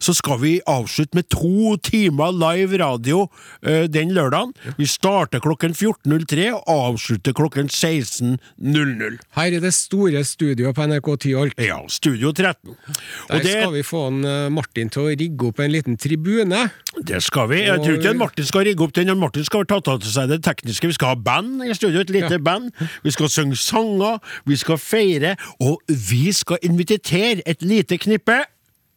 så 0.00 0.14
skal 0.16 0.38
vi 0.42 0.52
avslutte 0.68 1.18
med 1.18 1.28
to 1.32 1.76
timer 1.84 2.32
live 2.34 2.78
radio 2.82 3.26
øh, 3.62 3.86
den 3.88 4.12
lørdagen. 4.16 4.52
Vi 4.78 4.86
starter 4.86 5.40
klokken 5.44 5.74
14.03 5.76 6.52
og 6.54 6.78
avslutter 6.92 7.32
klokken 7.36 7.68
16.00. 7.72 9.18
Her 9.36 9.56
i 9.58 9.60
det 9.62 9.74
store 9.74 10.24
studioet 10.24 10.74
på 10.76 10.86
NRK 10.88 11.12
Tyholt. 11.24 11.58
Ja, 11.62 11.77
Studio 11.88 12.32
13. 12.32 12.74
Der 12.74 13.34
Og 13.34 13.42
det, 13.44 13.52
skal 13.52 13.72
vi 13.74 13.82
få 13.86 14.02
en 14.08 14.24
eh, 14.24 14.48
Martin 14.52 14.90
til 14.92 15.04
å 15.04 15.12
rigge 15.12 15.50
opp 15.50 15.60
en 15.62 15.72
liten 15.72 15.98
tribune. 16.00 16.62
det 17.06 17.22
skal 17.22 17.48
vi. 17.52 17.62
Jeg 17.66 17.82
tror 17.84 17.98
ikke 17.98 18.14
Martin 18.18 18.48
skal 18.48 18.66
rigge 18.68 18.84
opp 18.84 18.94
den. 18.96 19.12
Martin 19.18 19.44
skal 19.44 19.66
ta 19.68 19.80
til 19.86 20.12
seg 20.12 20.28
det 20.32 20.42
tekniske. 20.44 20.90
Vi 20.90 20.96
skal 20.98 21.14
ha 21.14 21.14
band 21.14 21.62
i 21.64 21.74
studio, 21.74 22.00
et 22.00 22.10
lite 22.10 22.38
band. 22.42 22.72
Vi 23.04 23.14
skal 23.14 23.30
synge 23.32 23.56
sanger, 23.56 24.18
vi 24.46 24.56
skal 24.56 24.78
feire, 24.78 25.36
og 25.60 25.78
vi 25.86 26.32
skal 26.32 26.58
invitere 26.62 27.42
et 27.46 27.62
lite 27.62 27.98
knippe. 27.98 28.42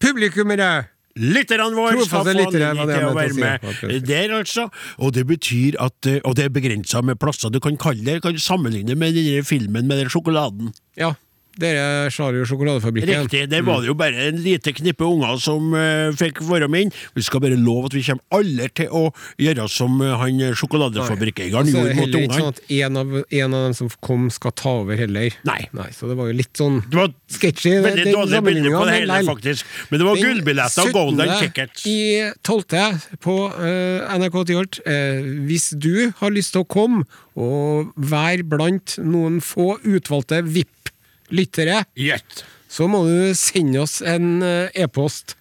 Publikummere! 0.02 0.88
Lytterne 1.20 1.76
våre 1.76 2.06
skal 2.06 2.08
få 2.08 2.20
anledning 2.32 2.54
til 2.88 3.08
å 3.10 3.16
være 3.16 3.36
med 3.36 4.06
der, 4.08 4.32
altså. 4.38 4.70
Og 4.98 5.12
det 5.16 5.26
betyr 5.28 5.76
at 5.84 6.08
eh, 6.08 6.22
Og 6.24 6.38
det 6.40 6.46
er 6.48 6.54
begrensa 6.54 7.02
med 7.04 7.20
plasser. 7.20 7.52
Du 7.52 7.60
kan 7.60 7.76
kalle 7.78 8.06
det, 8.06 8.22
kan 8.24 8.38
sammenligne 8.40 8.96
med 8.96 9.18
den 9.18 9.44
filmen 9.44 9.88
med 9.88 10.00
den 10.00 10.10
sjokoladen. 10.10 10.72
Ja, 10.98 11.14
dere 11.60 12.08
og 12.08 12.48
sjokoladefabrikken. 12.48 13.26
Riktig. 13.26 13.44
Der 13.52 13.64
var 13.66 13.82
det 13.82 13.90
jo 13.90 13.96
bare 13.98 14.28
en 14.30 14.40
lite 14.42 14.72
knippe 14.76 15.04
unger 15.04 15.40
som 15.42 15.74
uh, 15.76 16.12
fikk 16.18 16.42
være 16.48 16.70
med 16.72 16.88
inn. 16.88 16.94
Vi 17.18 17.26
skal 17.26 17.44
bare 17.44 17.58
love 17.60 17.90
at 17.90 17.96
vi 17.96 18.04
kommer 18.08 18.40
alle 18.40 18.70
til 18.78 18.92
å 18.96 19.04
gjøre 19.42 19.68
som 19.72 19.98
uh, 20.00 20.16
han 20.22 20.40
eh, 20.40 20.56
sjokoladefabrikkeieren 20.58 21.72
Så 21.72 21.82
er 21.82 21.92
gjorde 21.92 22.00
mot 22.00 22.18
ikke 22.22 22.40
sånn 22.40 22.54
at 22.54 22.62
en 22.78 23.02
av, 23.02 23.16
en 23.20 23.58
av 23.58 23.66
dem 23.68 23.76
som 23.78 23.92
kom, 24.00 24.30
skal 24.34 24.56
ta 24.56 24.76
over 24.84 25.00
heller. 25.00 25.36
Nei. 25.48 25.60
Så 25.96 26.10
det 26.10 26.18
var 26.20 26.32
jo 26.32 26.38
litt 26.40 26.54
sånn 26.58 26.80
Det 26.88 27.00
var 27.02 27.12
sketchy. 27.32 27.76
veldig 27.84 28.08
dårlig 28.12 28.44
bilde 28.48 28.76
på 28.76 28.86
det 28.88 28.98
hele, 29.00 29.20
faktisk. 29.28 29.74
Men 29.90 30.04
det 30.04 30.08
var 30.08 30.22
gullbilletter 30.22 30.88
og 30.88 30.96
golden 30.96 31.36
17. 31.36 31.44
tickets. 31.46 31.88
I 31.90 32.00
12. 32.48 33.20
på 33.24 33.38
uh, 33.58 34.16
NRK 34.22 34.40
Tyholt. 34.52 34.82
Hvis 35.48 35.72
du 35.76 36.12
har 36.22 36.34
lyst 36.34 36.56
til 36.56 36.64
å 36.64 36.70
komme 36.70 37.04
og 37.40 37.92
være 37.96 38.44
blant 38.48 38.98
noen 39.00 39.40
få 39.44 39.76
utvalgte 39.88 40.42
VIP-lyttere, 41.32 41.84
Gjett. 41.96 42.44
så 42.70 42.88
må 42.92 43.04
du 43.08 43.32
sende 43.36 43.82
oss 43.82 44.02
en 44.02 44.42
eh, 44.44 44.70
e-post 44.84 45.36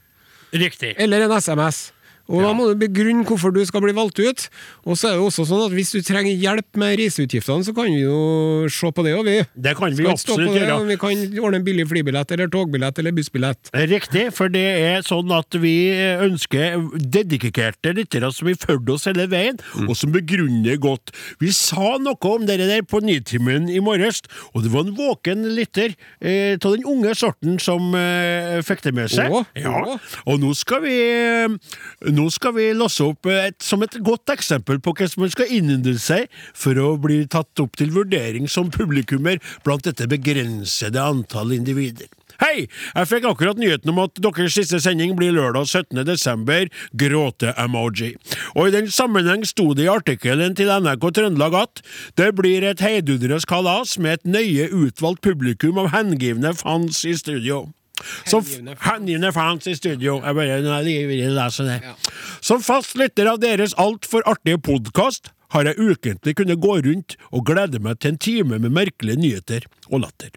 Riktig. 0.52 0.94
eller 0.98 1.20
en 1.26 1.32
SMS. 1.40 1.92
Og 2.30 2.44
Da 2.44 2.52
må 2.56 2.68
du 2.70 2.78
begrunne 2.78 3.26
hvorfor 3.26 3.52
du 3.54 3.60
skal 3.66 3.82
bli 3.84 3.94
valgt 3.96 4.20
ut. 4.22 4.46
Og 4.86 4.98
så 4.98 5.10
er 5.10 5.18
det 5.18 5.26
også 5.26 5.46
sånn 5.48 5.64
at 5.66 5.74
Hvis 5.74 5.92
du 5.94 6.00
trenger 6.06 6.32
hjelp 6.32 6.78
med 6.80 6.96
reiseutgiftene, 7.00 7.66
så 7.66 7.74
kan 7.76 7.90
vi 7.90 8.04
jo 8.04 8.68
se 8.70 8.90
på 8.94 9.04
det 9.06 9.14
òg, 9.18 9.26
vi. 9.26 9.36
Det 9.54 9.74
kan 9.78 9.94
vi 9.96 10.06
absolutt 10.10 10.54
gjøre. 10.54 10.78
Vi 10.88 10.98
kan 11.00 11.24
ordne 11.42 11.60
en 11.60 11.66
billig 11.66 11.86
flybillett 11.90 12.34
eller 12.34 12.50
togbillett 12.52 12.98
eller 13.02 13.14
bussbillett. 13.16 13.72
Riktig, 13.90 14.28
for 14.36 14.52
det 14.52 14.64
er 14.80 15.06
sånn 15.06 15.30
at 15.34 15.58
vi 15.60 15.74
ønsker 16.26 16.78
dedikerte 17.00 17.94
lyttere 17.96 18.30
som 18.34 18.50
har 18.50 18.58
fulgt 18.60 18.92
oss 18.94 19.08
hele 19.10 19.26
veien, 19.30 19.58
og 19.86 19.94
som 19.98 20.12
begrunner 20.14 20.78
godt. 20.80 21.14
Vi 21.42 21.52
sa 21.54 21.96
noe 22.02 22.34
om 22.34 22.46
det 22.48 22.60
der 22.62 22.84
på 22.86 23.02
Nytimen 23.04 23.68
i 23.72 23.80
morges, 23.82 24.22
og 24.54 24.64
det 24.64 24.72
var 24.74 24.86
en 24.86 24.96
våken 24.96 25.46
lytter 25.56 25.94
eh, 26.20 26.56
den 26.60 26.84
unge 26.88 27.14
sorten 27.18 27.58
som 27.62 27.94
eh, 27.96 28.60
fikk 28.66 28.84
det 28.86 28.94
med 28.96 29.10
seg. 29.12 29.32
Å, 29.32 29.42
ja. 29.58 29.72
å. 29.72 29.96
Og 30.30 30.40
nå 30.42 30.52
skal 30.58 30.84
vi 30.84 30.98
Nå 32.12 32.19
skal 32.32 32.54
vi 32.56 32.70
losse 32.76 33.04
opp 33.06 33.28
et, 33.30 33.56
som 33.64 33.82
et 33.86 33.96
godt 34.04 34.32
eksempel 34.34 34.80
på 34.82 34.92
hvordan 34.92 35.24
man 35.24 35.32
skal 35.32 35.52
innynde 35.56 35.96
seg 36.02 36.28
for 36.52 36.76
å 36.76 36.94
bli 37.00 37.22
tatt 37.30 37.62
opp 37.62 37.78
til 37.80 37.94
vurdering 37.94 38.48
som 38.50 38.72
publikummer 38.74 39.40
blant 39.64 39.86
dette 39.86 40.08
begrensede 40.10 41.00
antall 41.00 41.54
individer. 41.56 42.10
Hei! 42.40 42.70
Jeg 42.94 43.08
fikk 43.10 43.26
akkurat 43.28 43.58
nyheten 43.60 43.90
om 43.92 43.98
at 44.00 44.16
deres 44.24 44.54
siste 44.56 44.78
sending 44.80 45.12
blir 45.18 45.34
lørdag 45.36 45.66
17. 45.68 45.98
desember. 46.08 46.70
Gråte-emoji. 46.96 48.14
Og 48.54 48.70
i 48.70 48.74
den 48.78 48.88
sammenheng 48.92 49.44
sto 49.48 49.74
det 49.76 49.84
i 49.84 49.90
artikkelen 49.92 50.56
til 50.56 50.72
NRK 50.72 51.04
Trøndelag 51.18 51.58
at 51.58 51.82
det 52.16 52.30
blir 52.38 52.64
et 52.64 52.80
heidundrende 52.80 53.44
kalas 53.50 53.98
med 54.00 54.20
et 54.20 54.32
nøye 54.38 54.70
utvalgt 54.72 55.20
publikum 55.26 55.82
av 55.84 55.92
hengivne 55.92 56.54
fans 56.56 57.04
i 57.04 57.12
studio. 57.18 57.66
Som 58.26 58.44
Hengivne 58.80 59.32
fans. 59.32 59.66
i 59.66 59.74
studio. 59.74 60.20
Jeg 60.24 60.34
bare 60.34 60.48
jeg 60.88 61.08
vil 61.08 61.34
lese 61.36 61.66
det. 61.66 61.80
Som 62.40 62.62
fast 62.62 62.96
lytter 62.96 63.30
av 63.30 63.40
deres 63.42 63.74
altfor 63.78 64.24
artige 64.26 64.58
podkast 64.58 65.32
har 65.54 65.66
jeg 65.66 65.78
ukentlig 65.78 66.36
kunnet 66.38 66.60
gå 66.62 66.76
rundt 66.86 67.16
og 67.30 67.46
glede 67.46 67.80
meg 67.82 67.98
til 68.00 68.14
en 68.14 68.18
time 68.18 68.58
med 68.58 68.70
merkelige 68.70 69.18
nyheter 69.20 69.66
og 69.90 70.06
latter. 70.06 70.30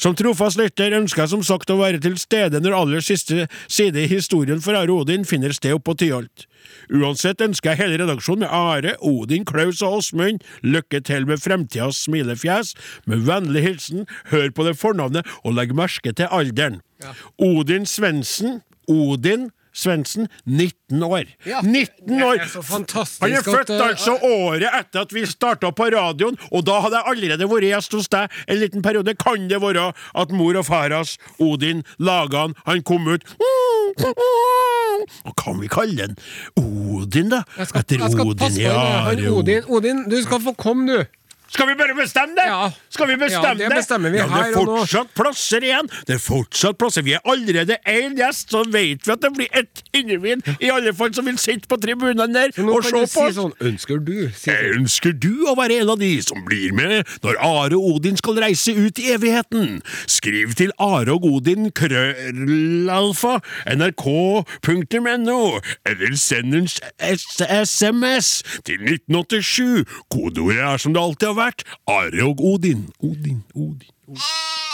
Som 0.00 0.16
trofast 0.18 0.58
lytter 0.60 0.94
ønsker 0.98 1.24
jeg 1.24 1.32
som 1.32 1.44
sagt 1.46 1.70
å 1.72 1.78
være 1.80 2.00
til 2.02 2.18
stede 2.20 2.60
når 2.62 2.76
aller 2.78 3.04
siste 3.04 3.46
side 3.66 4.04
i 4.04 4.10
historien 4.10 4.60
for 4.64 4.76
Are 4.78 4.92
Odin 4.92 5.26
finner 5.28 5.54
sted 5.56 5.76
oppå 5.76 5.94
Tyholt. 5.98 6.46
Uansett 6.92 7.42
ønsker 7.42 7.72
jeg 7.72 7.82
hele 7.82 8.00
redaksjonen 8.02 8.44
med 8.44 8.52
Are, 8.54 8.94
Odin, 9.00 9.46
Klaus 9.48 9.82
og 9.82 10.00
Åsmund 10.00 10.44
lykke 10.62 11.02
til 11.06 11.26
med 11.28 11.42
fremtidas 11.42 12.04
smilefjes. 12.06 12.74
Med 13.06 13.24
vennlig 13.28 13.64
hilsen, 13.66 14.06
hør 14.32 14.50
på 14.54 14.66
det 14.68 14.76
fornavnet 14.80 15.26
og 15.42 15.56
legg 15.58 15.74
merke 15.76 16.14
til 16.14 16.30
alderen. 16.30 16.80
Odin 17.38 17.88
Svendsen. 17.88 18.60
Odin 18.90 19.50
Svendsen, 19.72 20.28
19 20.44 21.02
år. 21.02 21.24
Ja, 21.48 21.60
19 21.64 22.22
år! 22.22 22.34
er 22.42 22.48
Han 22.68 23.32
er 23.32 23.42
født 23.46 23.70
eh, 23.70 23.86
altså 23.86 24.18
året 24.20 24.68
etter 24.68 25.00
at 25.06 25.14
vi 25.16 25.24
starta 25.26 25.70
på 25.72 25.86
radioen, 25.94 26.36
og 26.52 26.66
da 26.68 26.80
hadde 26.84 27.00
jeg 27.00 27.14
allerede 27.14 27.48
vært 27.48 27.68
gjest 27.70 27.96
hos 27.96 28.08
deg 28.12 28.28
en 28.48 28.60
liten 28.60 28.84
periode. 28.84 29.14
Kan 29.16 29.48
det 29.48 29.62
være 29.62 29.86
at 30.14 30.34
mor 30.36 30.58
og 30.60 30.66
far 30.68 30.92
hans, 30.92 31.16
Odin, 31.40 31.80
laga 31.98 32.46
han, 32.46 32.54
han 32.66 32.82
kom 32.82 33.08
ut 33.08 33.24
Og 35.26 35.32
kan 35.38 35.58
vi 35.60 35.68
kalle 35.72 36.06
den 36.06 36.16
Odin, 36.60 37.32
da? 37.32 37.42
Skal, 37.64 37.80
Etter 37.82 38.04
Odin, 38.04 38.60
er 38.60 39.18
jo- 39.20 39.38
Odin, 39.40 39.64
Odin, 39.68 40.04
du 40.10 40.22
skal 40.22 40.40
få 40.40 40.54
komme, 40.54 40.86
du. 40.86 41.04
Skal 41.52 41.68
vi 41.68 41.74
bare 41.76 41.94
bestemme 41.94 42.34
det? 42.38 42.46
Ja. 42.48 42.70
Skal 42.92 43.08
vi 43.10 43.16
bestemme 43.20 43.48
Ja, 43.52 43.68
det 43.68 43.68
bestemmer 43.76 44.10
vi 44.12 44.18
ja, 44.18 44.24
det 44.24 44.32
her 44.32 44.52
er 44.52 44.56
og 44.56 44.66
nå. 44.70 44.76
fortsatt 44.82 45.10
plasser 45.18 45.64
igjen. 45.66 45.88
Det 46.08 46.14
er 46.16 46.22
fortsatt 46.22 46.78
plasser. 46.80 47.04
Vi 47.04 47.12
er 47.16 47.20
allerede 47.28 47.76
én 47.88 48.16
gjest, 48.16 48.50
så 48.54 48.62
vet 48.72 49.04
vi 49.06 49.12
at 49.12 49.20
det 49.22 49.30
blir 49.36 49.48
ett 49.60 49.82
individ, 49.96 50.40
i 50.64 50.70
alle 50.72 50.94
fall, 50.96 51.12
som 51.14 51.26
vil 51.28 51.36
sitte 51.40 51.68
på 51.68 51.76
tribunene 51.82 52.26
der 52.32 52.48
og 52.64 52.84
se 52.84 52.92
på 52.94 53.02
på 53.02 53.08
si 53.10 53.20
oss. 53.26 53.34
sånn 53.36 53.52
Ønsker 53.68 54.00
du? 54.00 54.14
Si 54.32 54.48
sånn. 54.48 54.78
Ønsker 54.78 55.12
du 55.12 55.44
å 55.50 55.54
være 55.58 55.80
en 55.82 55.92
av 55.92 56.00
de 56.00 56.10
som 56.24 56.40
blir 56.46 56.72
med 56.76 57.04
når 57.24 57.36
Are 57.44 57.76
og 57.76 57.98
Odin 57.98 58.16
skal 58.16 58.40
reise 58.40 58.72
ut 58.72 58.98
i 59.02 59.10
evigheten? 59.12 59.82
Skriv 60.08 60.54
til 60.56 60.72
Are 60.80 61.12
og 61.12 61.26
Odin 61.28 61.68
krøllalfa 61.76 63.38
nrk.no, 63.76 65.60
eller 65.88 66.16
send 66.16 66.54
en 66.54 66.68
SMS 67.02 68.42
til 68.64 68.80
1987. 68.88 69.84
Kodeordet 70.12 70.58
er 70.62 70.76
som 70.82 70.92
det 70.96 71.02
alltid 71.02 71.28
har 71.28 71.34
vært, 71.34 71.41
Are 71.86 72.22
og 72.22 72.38
Odin. 72.40 72.88
Odin, 73.02 73.44
Odin. 73.54 73.90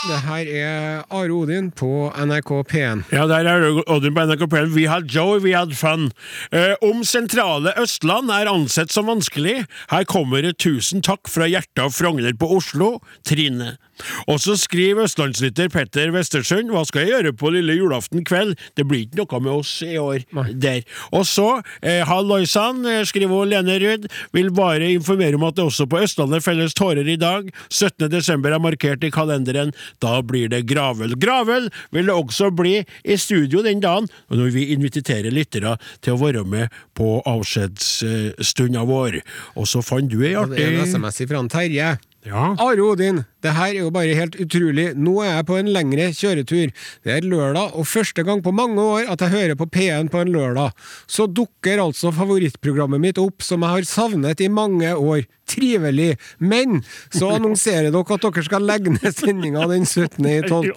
Det 0.07 0.15
her 0.23 0.47
er 0.47 1.01
Are 1.11 1.33
Odin 1.35 1.65
på 1.75 1.89
NRK 2.15 2.51
P1. 2.71 3.01
Ja, 3.11 3.25
der 3.27 3.47
er 3.51 3.59
det 3.65 3.83
Odin 3.91 4.13
på 4.15 4.23
NRK 4.29 4.45
P1. 4.47 4.71
We 4.71 4.85
had 4.87 5.09
joy, 5.11 5.41
we 5.43 5.51
had 5.51 5.73
fun. 5.75 6.07
Eh, 6.55 6.71
om 6.79 7.03
sentrale 7.03 7.73
Østland 7.81 8.31
er 8.31 8.47
ansett 8.47 8.93
som 8.95 9.09
vanskelig, 9.11 9.65
her 9.91 10.07
kommer 10.07 10.47
et 10.47 10.59
tusen 10.63 11.03
takk 11.03 11.27
fra 11.27 11.49
hjertet 11.51 11.83
av 11.83 11.91
Frogner 11.91 12.31
på 12.39 12.47
Oslo, 12.55 13.01
Trine. 13.27 13.73
Og 14.31 14.39
så 14.39 14.55
skriver 14.55 15.03
østlandslytter 15.09 15.67
Petter 15.73 16.13
Westersund, 16.15 16.71
hva 16.71 16.85
skal 16.87 17.03
jeg 17.03 17.17
gjøre 17.17 17.35
på 17.35 17.51
lille 17.51 17.75
julaften 17.75 18.23
kveld? 18.23 18.55
Det 18.79 18.87
blir 18.87 19.03
ikke 19.03 19.19
noe 19.19 19.41
med 19.43 19.51
oss 19.57 19.73
i 19.83 19.97
år 19.99 20.23
der. 20.55 20.87
Og 21.11 21.27
så, 21.27 21.61
eh, 21.83 22.05
halloisann, 22.07 22.85
eh, 22.87 23.03
skriver 23.03 23.51
Lene 23.51 23.75
Ruud, 23.83 24.07
vil 24.31 24.49
bare 24.51 24.93
informere 24.95 25.35
om 25.35 25.43
at 25.43 25.55
det 25.55 25.65
også 25.65 25.89
på 25.91 25.99
Østlandet 25.99 26.43
felles 26.43 26.73
tårer 26.73 27.03
i 27.03 27.19
dag. 27.19 27.51
17. 27.69 28.07
desember 28.07 28.55
er 28.55 28.63
markert 28.63 29.03
i 29.03 29.11
kalenderen. 29.11 29.73
Da 30.03 30.19
blir 30.25 30.49
det 30.51 30.65
Gravel. 30.69 31.15
Gravel 31.19 31.69
vil 31.95 32.09
det 32.09 32.15
også 32.15 32.51
bli 32.55 32.79
i 33.03 33.17
studio 33.17 33.63
den 33.65 33.81
dagen, 33.83 34.09
når 34.29 34.53
vi 34.55 34.69
inviterer 34.75 35.33
lyttere 35.33 35.77
til 36.05 36.15
å 36.15 36.21
være 36.21 36.45
med 36.47 36.75
på 36.97 37.19
avskjedsstunda 37.29 38.85
vår. 38.89 39.21
Og 39.57 39.69
så 39.69 39.83
fant 39.85 40.09
du 40.11 40.21
ei 40.23 40.35
artig 40.37 40.59
det 40.59 40.67
er 40.67 40.79
en 40.79 40.87
SMS 40.87 41.23
fra 41.29 41.43
Terje. 41.51 41.97
Ja. 42.27 42.55
Are 42.59 42.83
Odin, 42.83 43.23
det 43.45 43.55
her 43.55 43.71
er 43.71 43.81
jo 43.81 43.91
bare 43.93 44.17
helt 44.17 44.35
utrolig. 44.41 44.89
Nå 44.99 45.15
er 45.23 45.37
jeg 45.37 45.47
på 45.47 45.57
en 45.59 45.71
lengre 45.71 46.09
kjøretur. 46.15 46.73
Det 47.05 47.15
er 47.15 47.27
lørdag, 47.27 47.75
og 47.79 47.87
første 47.87 48.25
gang 48.27 48.43
på 48.43 48.53
mange 48.55 48.83
år 48.83 49.09
at 49.13 49.23
jeg 49.23 49.35
hører 49.35 49.59
på 49.59 49.69
P1 49.71 50.11
på 50.11 50.23
en 50.23 50.33
lørdag. 50.33 50.75
Så 51.07 51.27
dukker 51.27 51.81
altså 51.83 52.11
favorittprogrammet 52.15 53.01
mitt 53.01 53.21
opp, 53.21 53.43
som 53.45 53.63
jeg 53.63 53.77
har 53.77 53.89
savnet 53.89 54.43
i 54.43 54.51
mange 54.51 54.91
år. 54.95 55.25
Trivelig. 55.49 56.11
Men 56.37 56.83
så 57.09 57.31
annonserer 57.33 57.89
dere 57.89 58.15
at 58.15 58.25
dere 58.25 58.43
skal 58.45 58.67
legge 58.69 58.91
ned 58.93 59.15
sendinga 59.17 59.63
den 59.71 59.87
17. 59.87 60.19
i 60.29 60.35
12. 60.45 60.75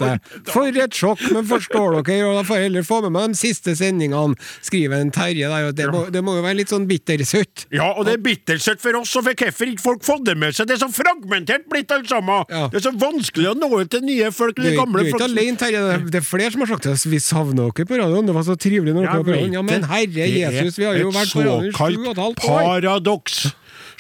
For 0.49 0.71
et 0.73 0.97
sjokk, 0.97 1.21
men 1.35 1.45
forstår 1.49 1.99
dere, 1.99 2.31
og 2.31 2.39
da 2.39 2.45
får 2.49 2.61
jeg 2.61 2.69
heller 2.71 2.87
få 2.87 3.03
med 3.05 3.13
meg 3.19 3.35
de 3.35 3.41
siste 3.43 3.75
sendingene, 3.77 4.39
skriver 4.65 5.03
en 5.03 5.13
Terje 5.13 5.51
der, 5.51 5.69
og 5.69 5.77
det 5.77 5.91
må, 5.93 6.07
det 6.15 6.23
må 6.25 6.39
jo 6.39 6.47
være 6.47 6.61
litt 6.63 6.73
sånn 6.73 6.87
bittersøtt. 6.89 7.67
Ja, 7.75 7.91
og 7.93 8.07
det 8.09 8.17
er 8.17 8.25
bittersøtt 8.25 8.81
for 8.81 8.97
oss, 9.03 9.13
og 9.19 9.27
for 9.29 9.37
hvorfor 9.45 9.75
ikke 9.75 9.85
folk 9.85 10.07
fått 10.07 10.25
det 10.31 10.39
med 10.41 10.57
seg? 10.57 10.71
Det 10.71 10.79
er 10.79 10.85
så 10.87 10.91
fragmentert 10.93 11.69
blitt, 11.73 11.93
alt 11.93 12.09
sammen! 12.09 12.49
Ja. 12.53 12.67
Det 12.69 12.81
er 12.83 12.85
så 12.91 12.93
vanskelig 13.01 13.49
å 13.51 13.55
nå 13.57 13.71
ut 13.81 13.91
til 13.95 14.05
nye 14.05 14.29
folk. 14.35 14.57
Du, 14.61 14.63
gamle 14.77 15.01
er- 15.01 15.05
du 15.05 15.09
er 15.09 15.13
ikke 15.13 15.19
folk 15.19 15.25
alene, 15.31 15.57
Terje. 15.63 15.81
Det 16.11 16.15
er- 16.15 16.19
er 16.21 16.27
flere 16.29 16.51
som 16.53 16.61
har 16.67 16.71
sagt 16.75 16.87
at 16.93 17.07
vi 17.09 17.19
savner 17.19 17.73
dere 17.73 17.87
på 17.89 17.97
radioen. 17.99 18.27
Det 18.29 18.35
var 18.37 18.45
så 18.45 18.57
trivelig 18.61 18.93
når 18.95 19.03
dere 19.09 19.17
var 19.17 19.25
på 19.25 19.33
radioen. 19.33 19.53
Ja, 19.57 19.63
men 19.63 19.83
herre 19.89 20.27
er 20.29 20.37
Jesus, 20.37 20.77
vi 20.79 20.85
har 20.85 20.95
jo 21.01 21.11
vært 21.11 21.33
på 21.33 21.41
radioen 21.43 21.69
i 21.69 21.73
sju 21.73 22.07
og 22.07 22.13
et 22.13 22.23
halvt 22.23 22.45
år! 22.45 22.63
paradoks. 22.69 23.53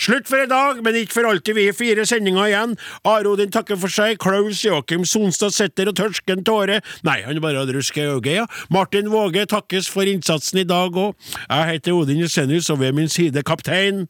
Slutt 0.03 0.26
for 0.26 0.42
i 0.42 0.46
dag, 0.46 0.82
men 0.82 0.94
ikke 0.94 1.12
for 1.12 1.26
alltid. 1.28 1.55
Vi 1.55 1.66
har 1.66 1.72
fire 1.76 2.05
sendinger 2.09 2.48
igjen. 2.48 2.76
Are 3.05 3.24
Odin 3.28 3.50
takker 3.50 3.78
for 3.78 3.88
seg. 3.92 4.18
Klaus 4.18 4.62
Joakim 4.64 5.05
Sonstad 5.05 5.53
sitter 5.53 5.88
og 5.88 5.94
tørsker 5.94 6.32
en 6.38 6.44
tåre. 6.44 6.80
Nei, 7.05 7.20
han 7.22 7.38
bare 7.40 7.61
hadde 7.62 7.76
rusk 7.76 7.96
i 8.00 8.07
øyet, 8.09 8.26
ja. 8.34 8.46
Martin 8.72 9.11
Våge 9.12 9.46
takkes 9.46 9.88
for 9.92 10.03
innsatsen 10.09 10.59
i 10.61 10.64
dag 10.64 10.90
òg. 10.92 11.14
Jeg 11.48 11.68
heter 11.74 11.92
Odin 11.94 12.18
Jensenius, 12.24 12.70
og 12.70 12.80
ved 12.80 12.92
min 12.94 13.09
side 13.09 13.42
kaptein 13.44 14.09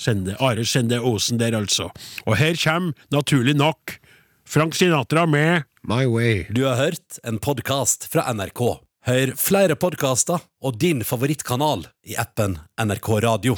Sende, 0.00 0.36
Are 0.40 0.64
Skjende 0.64 1.00
Osen 1.04 1.40
der, 1.40 1.56
altså. 1.58 1.90
Og 2.24 2.38
her 2.40 2.56
kommer, 2.56 2.96
naturlig 3.12 3.56
nok, 3.58 3.98
Frank 4.48 4.74
Sinatra 4.74 5.26
med 5.28 5.66
My 5.86 6.06
way. 6.06 6.46
Du 6.50 6.64
har 6.64 6.76
hørt 6.76 7.20
en 7.24 7.38
podkast 7.38 8.08
fra 8.12 8.26
NRK. 8.32 8.80
Hør 9.06 9.32
flere 9.40 9.76
podkaster 9.80 10.42
og 10.60 10.76
din 10.80 11.04
favorittkanal 11.04 11.86
i 12.04 12.18
appen 12.20 12.58
NRK 12.80 13.08
Radio. 13.24 13.56